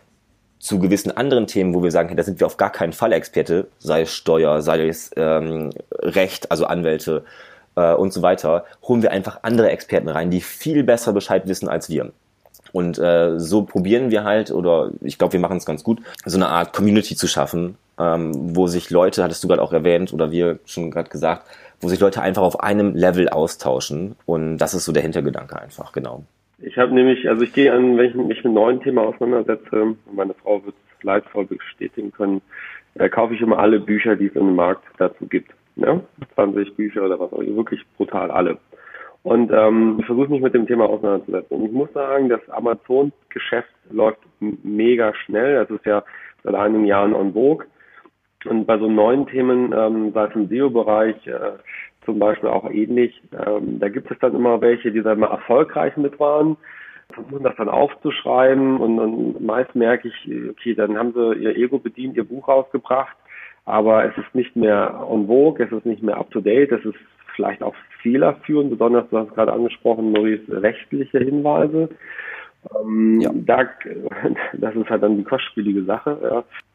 zu 0.58 0.78
gewissen 0.78 1.16
anderen 1.16 1.46
Themen, 1.46 1.74
wo 1.74 1.82
wir 1.82 1.90
sagen, 1.90 2.08
hey, 2.08 2.16
da 2.16 2.22
sind 2.22 2.40
wir 2.40 2.46
auf 2.46 2.56
gar 2.56 2.70
keinen 2.70 2.92
Fall 2.92 3.12
Experte, 3.12 3.68
sei 3.78 4.02
es 4.02 4.12
Steuer, 4.12 4.62
sei 4.62 4.88
es 4.88 5.10
ähm, 5.16 5.70
Recht, 5.92 6.50
also 6.50 6.66
Anwälte 6.66 7.24
äh, 7.76 7.94
und 7.94 8.12
so 8.12 8.22
weiter, 8.22 8.64
holen 8.82 9.02
wir 9.02 9.12
einfach 9.12 9.40
andere 9.42 9.70
Experten 9.70 10.08
rein, 10.08 10.30
die 10.30 10.40
viel 10.40 10.82
besser 10.84 11.12
Bescheid 11.12 11.46
wissen 11.46 11.68
als 11.68 11.88
wir. 11.88 12.12
Und 12.72 12.98
äh, 12.98 13.38
so 13.38 13.62
probieren 13.62 14.10
wir 14.10 14.24
halt, 14.24 14.50
oder 14.50 14.90
ich 15.00 15.18
glaube, 15.18 15.34
wir 15.34 15.40
machen 15.40 15.56
es 15.56 15.64
ganz 15.64 15.82
gut, 15.84 16.00
so 16.24 16.36
eine 16.36 16.48
Art 16.48 16.72
Community 16.72 17.16
zu 17.16 17.26
schaffen, 17.26 17.78
ähm, 17.98 18.32
wo 18.56 18.66
sich 18.66 18.90
Leute, 18.90 19.22
hattest 19.22 19.42
du 19.42 19.48
gerade 19.48 19.62
auch 19.62 19.72
erwähnt, 19.72 20.12
oder 20.12 20.30
wir 20.30 20.58
schon 20.66 20.90
gerade 20.90 21.08
gesagt, 21.08 21.46
wo 21.80 21.88
sich 21.88 22.00
Leute 22.00 22.20
einfach 22.20 22.42
auf 22.42 22.60
einem 22.60 22.94
Level 22.94 23.28
austauschen. 23.28 24.16
Und 24.26 24.58
das 24.58 24.74
ist 24.74 24.84
so 24.84 24.92
der 24.92 25.02
Hintergedanke 25.02 25.58
einfach, 25.58 25.92
genau. 25.92 26.24
Ich 26.60 26.76
habe 26.76 26.92
nämlich, 26.92 27.28
also 27.28 27.42
ich 27.42 27.52
gehe 27.52 27.72
an, 27.72 27.96
wenn 27.96 28.06
ich 28.06 28.14
mich 28.14 28.42
mit 28.42 28.52
neuen 28.52 28.80
Themen 28.80 28.98
auseinandersetze, 28.98 29.96
meine 30.12 30.34
Frau 30.34 30.64
wird 30.64 30.74
es 30.96 31.04
leidvoll 31.04 31.46
bestätigen 31.46 32.10
können, 32.10 32.42
äh, 32.94 33.08
kaufe 33.08 33.34
ich 33.34 33.40
immer 33.40 33.58
alle 33.58 33.78
Bücher, 33.78 34.16
die 34.16 34.26
es 34.26 34.34
im 34.34 34.56
Markt 34.56 34.84
dazu 34.98 35.26
gibt. 35.26 35.52
Ja? 35.76 36.00
20 36.34 36.74
Bücher 36.74 37.04
oder 37.04 37.20
was 37.20 37.32
auch 37.32 37.40
immer, 37.40 37.56
wirklich 37.56 37.84
brutal 37.96 38.30
alle. 38.32 38.58
Und 39.22 39.52
ähm, 39.52 39.98
ich 40.00 40.06
versuche 40.06 40.30
mich 40.30 40.40
mit 40.40 40.54
dem 40.54 40.66
Thema 40.66 40.88
auseinanderzusetzen. 40.88 41.56
Und 41.56 41.66
ich 41.66 41.72
muss 41.72 41.92
sagen, 41.92 42.28
das 42.28 42.40
Amazon-Geschäft 42.50 43.68
läuft 43.90 44.20
mega 44.40 45.14
schnell. 45.14 45.54
Das 45.56 45.70
ist 45.70 45.86
ja 45.86 46.04
seit 46.42 46.54
einigen 46.54 46.86
Jahren 46.86 47.14
on 47.14 47.32
vogue. 47.32 47.66
Und 48.46 48.66
bei 48.66 48.78
so 48.78 48.88
neuen 48.88 49.26
Themen, 49.26 49.72
ähm, 49.76 50.12
sei 50.12 50.24
es 50.26 50.34
im 50.34 50.48
SEO-Bereich, 50.48 51.26
äh, 51.26 51.58
zum 52.08 52.18
Beispiel 52.18 52.48
auch 52.48 52.70
ähnlich. 52.70 53.20
Ähm, 53.32 53.78
da 53.80 53.90
gibt 53.90 54.10
es 54.10 54.18
dann 54.18 54.34
immer 54.34 54.62
welche, 54.62 54.90
die 54.90 55.02
dann 55.02 55.18
mal 55.18 55.30
erfolgreich 55.30 55.94
mit 55.98 56.18
waren. 56.18 56.56
versuchen 57.12 57.44
das 57.44 57.54
dann 57.56 57.68
aufzuschreiben 57.68 58.78
und, 58.78 58.98
und 58.98 59.44
meist 59.44 59.74
merke 59.74 60.08
ich, 60.08 60.50
okay, 60.50 60.74
dann 60.74 60.96
haben 60.96 61.12
sie 61.12 61.34
ihr 61.34 61.54
Ego 61.54 61.78
bedient, 61.78 62.16
ihr 62.16 62.24
Buch 62.24 62.48
rausgebracht, 62.48 63.14
aber 63.66 64.06
es 64.06 64.16
ist 64.16 64.34
nicht 64.34 64.56
mehr 64.56 65.06
on 65.06 65.26
vogue, 65.26 65.62
es 65.62 65.70
ist 65.70 65.84
nicht 65.84 66.02
mehr 66.02 66.16
up 66.16 66.30
to 66.30 66.40
date, 66.40 66.72
es 66.72 66.84
ist 66.86 66.98
vielleicht 67.36 67.62
auch 67.62 67.74
fehlerführend, 68.00 68.70
besonders, 68.70 69.08
du 69.10 69.18
hast 69.18 69.34
gerade 69.34 69.52
angesprochen, 69.52 70.12
Maurice, 70.12 70.62
rechtliche 70.62 71.18
Hinweise. 71.18 71.90
Ähm, 72.76 73.20
ja. 73.20 73.30
da, 73.34 73.68
das 74.54 74.74
ist 74.74 74.90
halt 74.90 75.02
dann 75.02 75.16
die 75.16 75.24
kostspielige 75.24 75.84
Sache. 75.84 76.18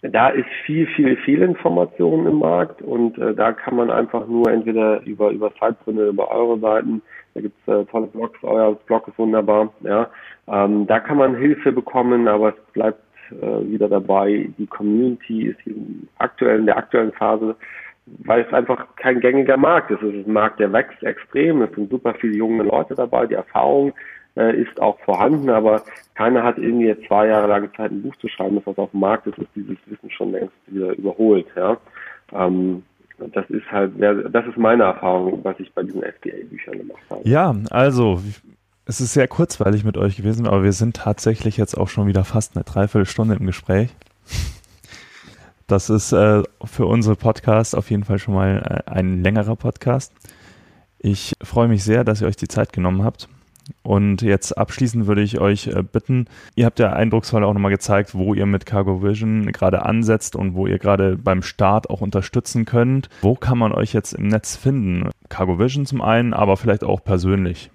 Ja. 0.02 0.10
Da 0.10 0.30
ist 0.30 0.48
viel, 0.66 0.88
viel, 0.88 1.18
viel 1.18 1.42
Information 1.42 2.28
im 2.28 2.40
Markt 2.40 2.82
und 2.82 3.18
äh, 3.18 3.34
da 3.34 3.52
kann 3.52 3.76
man 3.76 3.90
einfach 3.90 4.28
nur 4.28 4.50
entweder 4.52 5.02
über, 5.04 5.32
über 5.32 5.54
Zeitgründe, 5.56 6.08
über 6.08 6.30
eure 6.32 6.60
Seiten, 6.60 7.02
da 7.34 7.42
gibt's 7.42 7.68
äh, 7.68 7.86
tolle 7.86 8.08
Blogs, 8.08 8.40
euer 8.44 8.76
Blog 8.86 9.08
ist 9.08 9.18
wunderbar, 9.18 9.74
ja. 9.82 10.10
Ähm, 10.48 10.88
da 10.88 11.00
kann 11.00 11.18
man 11.18 11.36
Hilfe 11.36 11.72
bekommen, 11.72 12.28
aber 12.28 12.50
es 12.50 12.74
bleibt 12.74 13.02
äh, 13.32 13.72
wieder 13.72 13.88
dabei, 13.88 14.50
die 14.58 14.68
Community 14.68 15.48
ist 15.48 15.60
aktuell 16.18 16.60
in 16.60 16.66
der 16.66 16.78
aktuellen 16.78 17.14
Phase 17.14 17.56
weil 18.06 18.42
es 18.42 18.54
einfach 18.54 18.86
kein 18.98 19.20
gängiger 19.20 19.58
Markt 19.58 19.92
ist. 19.92 20.02
Es 20.02 20.14
ist 20.14 20.28
ein 20.28 20.34
Markt, 20.34 20.60
der 20.60 20.74
wächst 20.74 21.02
extrem. 21.04 21.62
Es 21.62 21.74
sind 21.74 21.90
super 21.90 22.14
viele 22.16 22.36
junge 22.36 22.64
Leute 22.64 22.96
dabei. 22.96 23.28
Die 23.28 23.36
Erfahrung 23.36 23.94
äh, 24.36 24.56
ist 24.62 24.82
auch 24.82 25.00
vorhanden, 25.00 25.50
aber 25.50 25.84
keiner 26.16 26.44
hat 26.44 26.58
irgendwie 26.58 26.88
jetzt 26.88 27.06
zwei 27.08 27.28
Jahre 27.28 27.48
lang 27.48 27.70
Zeit, 27.76 27.92
ein 27.92 28.02
Buch 28.02 28.16
zu 28.18 28.28
schreiben, 28.28 28.56
das 28.56 28.66
was 28.66 28.78
auf 28.78 28.92
dem 28.92 29.00
Markt 29.00 29.28
ist, 29.28 29.38
ist 29.38 29.50
dieses 29.56 29.78
Wissen 29.86 30.12
schon 30.12 30.32
längst 30.32 30.54
wieder 30.68 30.94
überholt. 30.94 31.48
Ja. 31.56 31.78
Ähm, 32.32 32.84
das 33.18 33.50
ist 33.50 33.72
halt, 33.72 33.94
das 34.00 34.46
ist 34.48 34.58
meine 34.58 34.84
Erfahrung, 34.84 35.40
was 35.44 35.60
ich 35.60 35.72
bei 35.74 35.84
diesen 35.84 36.02
FBA-Büchern 36.02 36.78
gemacht 36.80 37.02
habe. 37.10 37.22
Ja, 37.28 37.56
also 37.70 38.22
es 38.86 39.00
ist 39.00 39.14
sehr 39.14 39.28
kurzweilig 39.28 39.84
mit 39.84 39.98
euch 39.98 40.18
gewesen, 40.18 40.48
aber 40.48 40.64
wir 40.64 40.74
sind 40.74 40.96
tatsächlich 40.98 41.58
jetzt 41.58 41.78
auch 41.78 41.88
schon 41.88 42.08
wieder 42.08 42.26
fast 42.26 42.56
eine 42.56 42.66
Dreiviertelstunde 42.66 43.36
im 43.36 43.46
Gespräch. 43.46 43.96
Das 45.68 45.90
ist 45.90 46.12
äh, 46.12 46.44
für 46.66 46.86
unsere 46.86 47.16
Podcast 47.16 47.76
auf 47.76 47.90
jeden 47.90 48.04
Fall 48.04 48.20
schon 48.20 48.34
mal 48.34 48.84
äh, 48.86 48.92
ein 48.92 49.24
längerer 49.24 49.56
Podcast. 49.56 50.12
Ich 51.00 51.34
freue 51.42 51.68
mich 51.68 51.84
sehr, 51.84 52.04
dass 52.04 52.22
ihr 52.22 52.28
euch 52.28 52.36
die 52.36 52.50
Zeit 52.50 52.74
genommen 52.74 53.04
habt. 53.04 53.30
Und 53.82 54.22
jetzt 54.22 54.58
abschließend 54.58 55.08
würde 55.08 55.22
ich 55.22 55.40
euch 55.40 55.68
äh, 55.68 55.84
bitten, 55.84 56.26
ihr 56.56 56.66
habt 56.66 56.80
ja 56.80 56.94
eindrucksvoll 56.94 57.44
auch 57.44 57.54
nochmal 57.54 57.72
gezeigt, 57.72 58.16
wo 58.16 58.34
ihr 58.34 58.46
mit 58.46 58.66
Cargo 58.66 59.04
Vision 59.04 59.52
gerade 59.52 59.86
ansetzt 59.86 60.36
und 60.36 60.56
wo 60.56 60.68
ihr 60.68 60.80
gerade 60.80 61.18
beim 61.18 61.42
Start 61.42 61.90
auch 61.90 62.02
unterstützen 62.02 62.66
könnt. 62.66 63.10
Wo 63.22 63.36
kann 63.36 63.58
man 63.58 63.72
euch 63.72 63.94
jetzt 63.94 64.14
im 64.14 64.28
Netz 64.28 64.56
finden? 64.56 65.10
Cargo 65.30 65.60
Vision 65.60 65.86
zum 65.86 66.02
einen, 66.02 66.34
aber 66.34 66.58
vielleicht 66.58 66.84
auch 66.84 67.04
persönlich. 67.04 67.72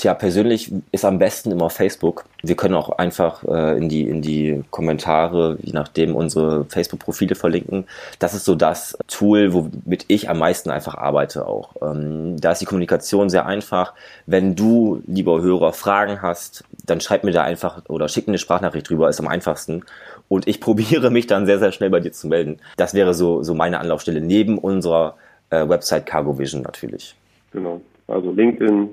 Tja, 0.00 0.14
persönlich 0.14 0.72
ist 0.92 1.04
am 1.04 1.18
besten 1.18 1.50
immer 1.50 1.68
Facebook. 1.68 2.24
Wir 2.42 2.56
können 2.56 2.74
auch 2.74 2.88
einfach 2.88 3.44
äh, 3.44 3.76
in, 3.76 3.90
die, 3.90 4.08
in 4.08 4.22
die 4.22 4.64
Kommentare, 4.70 5.58
je 5.60 5.74
nachdem, 5.74 6.16
unsere 6.16 6.64
Facebook-Profile 6.64 7.34
verlinken. 7.34 7.84
Das 8.18 8.32
ist 8.32 8.46
so 8.46 8.54
das 8.54 8.96
Tool, 9.08 9.52
womit 9.52 10.06
ich 10.08 10.30
am 10.30 10.38
meisten 10.38 10.70
einfach 10.70 10.94
arbeite 10.94 11.46
auch. 11.46 11.74
Ähm, 11.82 12.40
da 12.40 12.52
ist 12.52 12.62
die 12.62 12.64
Kommunikation 12.64 13.28
sehr 13.28 13.44
einfach. 13.44 13.92
Wenn 14.24 14.56
du, 14.56 15.02
lieber 15.06 15.42
Hörer, 15.42 15.74
Fragen 15.74 16.22
hast, 16.22 16.64
dann 16.86 17.02
schreib 17.02 17.22
mir 17.22 17.32
da 17.32 17.42
einfach 17.42 17.82
oder 17.90 18.08
schick 18.08 18.26
mir 18.26 18.30
eine 18.30 18.38
Sprachnachricht 18.38 18.88
drüber, 18.88 19.10
ist 19.10 19.20
am 19.20 19.28
einfachsten. 19.28 19.84
Und 20.28 20.48
ich 20.48 20.60
probiere 20.62 21.10
mich 21.10 21.26
dann 21.26 21.44
sehr, 21.44 21.58
sehr 21.58 21.72
schnell 21.72 21.90
bei 21.90 22.00
dir 22.00 22.12
zu 22.12 22.26
melden. 22.26 22.58
Das 22.78 22.94
wäre 22.94 23.12
so, 23.12 23.42
so 23.42 23.52
meine 23.52 23.78
Anlaufstelle 23.78 24.22
neben 24.22 24.56
unserer 24.56 25.16
äh, 25.50 25.68
Website 25.68 26.06
Cargo 26.06 26.38
Vision 26.38 26.62
natürlich. 26.62 27.14
Genau. 27.52 27.82
Also 28.08 28.32
LinkedIn, 28.32 28.88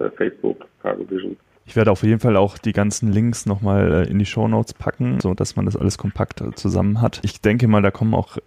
äh, 0.00 0.10
Facebook, 0.10 0.66
Cargo 0.82 1.08
Vision. 1.08 1.36
Ich 1.68 1.76
werde 1.76 1.90
auf 1.90 2.02
jeden 2.02 2.18
Fall 2.18 2.38
auch 2.38 2.56
die 2.56 2.72
ganzen 2.72 3.12
Links 3.12 3.44
nochmal 3.44 3.92
äh, 3.92 4.10
in 4.10 4.18
die 4.18 4.24
Show 4.24 4.48
Notes 4.48 4.72
packen, 4.72 5.20
so 5.20 5.34
dass 5.34 5.54
man 5.54 5.66
das 5.66 5.76
alles 5.76 5.98
kompakt 5.98 6.40
äh, 6.40 6.54
zusammen 6.54 7.02
hat. 7.02 7.20
Ich 7.22 7.42
denke 7.42 7.68
mal, 7.68 7.82
da 7.82 7.90
kommen 7.90 8.14
auch 8.14 8.38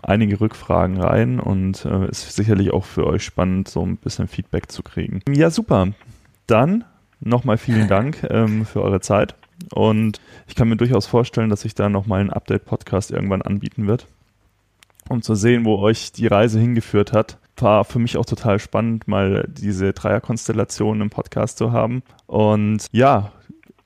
einige 0.00 0.40
Rückfragen 0.40 0.98
rein 0.98 1.40
und 1.40 1.84
äh, 1.84 2.08
ist 2.08 2.34
sicherlich 2.34 2.72
auch 2.72 2.86
für 2.86 3.06
euch 3.06 3.22
spannend, 3.22 3.68
so 3.68 3.84
ein 3.84 3.98
bisschen 3.98 4.28
Feedback 4.28 4.72
zu 4.72 4.82
kriegen. 4.82 5.20
Ja, 5.28 5.50
super. 5.50 5.88
Dann 6.46 6.84
nochmal 7.20 7.58
vielen 7.58 7.86
Dank 7.86 8.26
ähm, 8.30 8.64
für 8.64 8.82
eure 8.82 9.00
Zeit 9.00 9.34
und 9.74 10.22
ich 10.48 10.54
kann 10.54 10.70
mir 10.70 10.76
durchaus 10.76 11.06
vorstellen, 11.06 11.50
dass 11.50 11.60
sich 11.60 11.74
da 11.74 11.90
nochmal 11.90 12.22
ein 12.22 12.30
Update-Podcast 12.30 13.10
irgendwann 13.10 13.42
anbieten 13.42 13.88
wird, 13.88 14.06
um 15.10 15.20
zu 15.20 15.34
sehen, 15.34 15.66
wo 15.66 15.76
euch 15.76 16.12
die 16.12 16.28
Reise 16.28 16.58
hingeführt 16.58 17.12
hat 17.12 17.36
war 17.56 17.84
für 17.84 17.98
mich 17.98 18.16
auch 18.16 18.24
total 18.24 18.58
spannend, 18.58 19.06
mal 19.08 19.46
diese 19.48 19.92
Dreierkonstellation 19.92 21.00
im 21.00 21.10
Podcast 21.10 21.58
zu 21.58 21.72
haben. 21.72 22.02
Und 22.26 22.86
ja, 22.92 23.32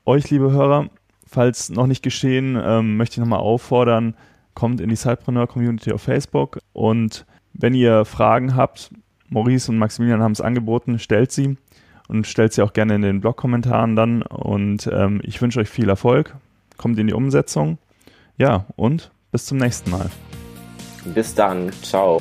euch, 0.05 0.31
liebe 0.31 0.53
Hörer, 0.53 0.91
falls 1.27 1.71
noch 1.71 1.87
nicht 1.87 2.03
geschehen, 2.03 2.61
ähm, 2.63 2.97
möchte 2.97 3.15
ich 3.15 3.19
nochmal 3.19 3.41
auffordern, 3.41 4.17
kommt 4.55 4.81
in 4.81 4.89
die 4.89 4.97
Sidepreneur 4.97 5.47
Community 5.47 5.93
auf 5.93 6.03
Facebook 6.03 6.61
und 6.73 7.27
wenn 7.55 7.75
ihr 7.75 8.05
Fragen 8.05 8.57
habt, 8.57 8.91
Maurice 9.29 9.71
und 9.71 9.79
Maximilian 9.79 10.23
haben 10.23 10.33
es 10.33 10.41
angeboten, 10.41 10.99
stellt 10.99 11.33
sie 11.33 11.57
und 12.09 12.27
stellt 12.27 12.53
sie 12.53 12.63
auch 12.63 12.73
gerne 12.73 12.97
in 12.97 13.03
den 13.03 13.21
Blog-Kommentaren 13.21 13.97
dann. 13.97 14.23
Und 14.23 14.89
ähm, 14.93 15.21
ich 15.25 15.41
wünsche 15.41 15.61
euch 15.61 15.69
viel 15.69 15.89
Erfolg, 15.89 16.35
kommt 16.77 16.99
in 16.99 17.07
die 17.07 17.15
Umsetzung. 17.15 17.79
Ja, 18.37 18.67
und 18.77 19.11
bis 19.33 19.47
zum 19.47 19.59
nächsten 19.59 19.91
Mal. 19.91 20.11
Bis 21.15 21.35
dann, 21.35 21.71
ciao. 21.83 22.21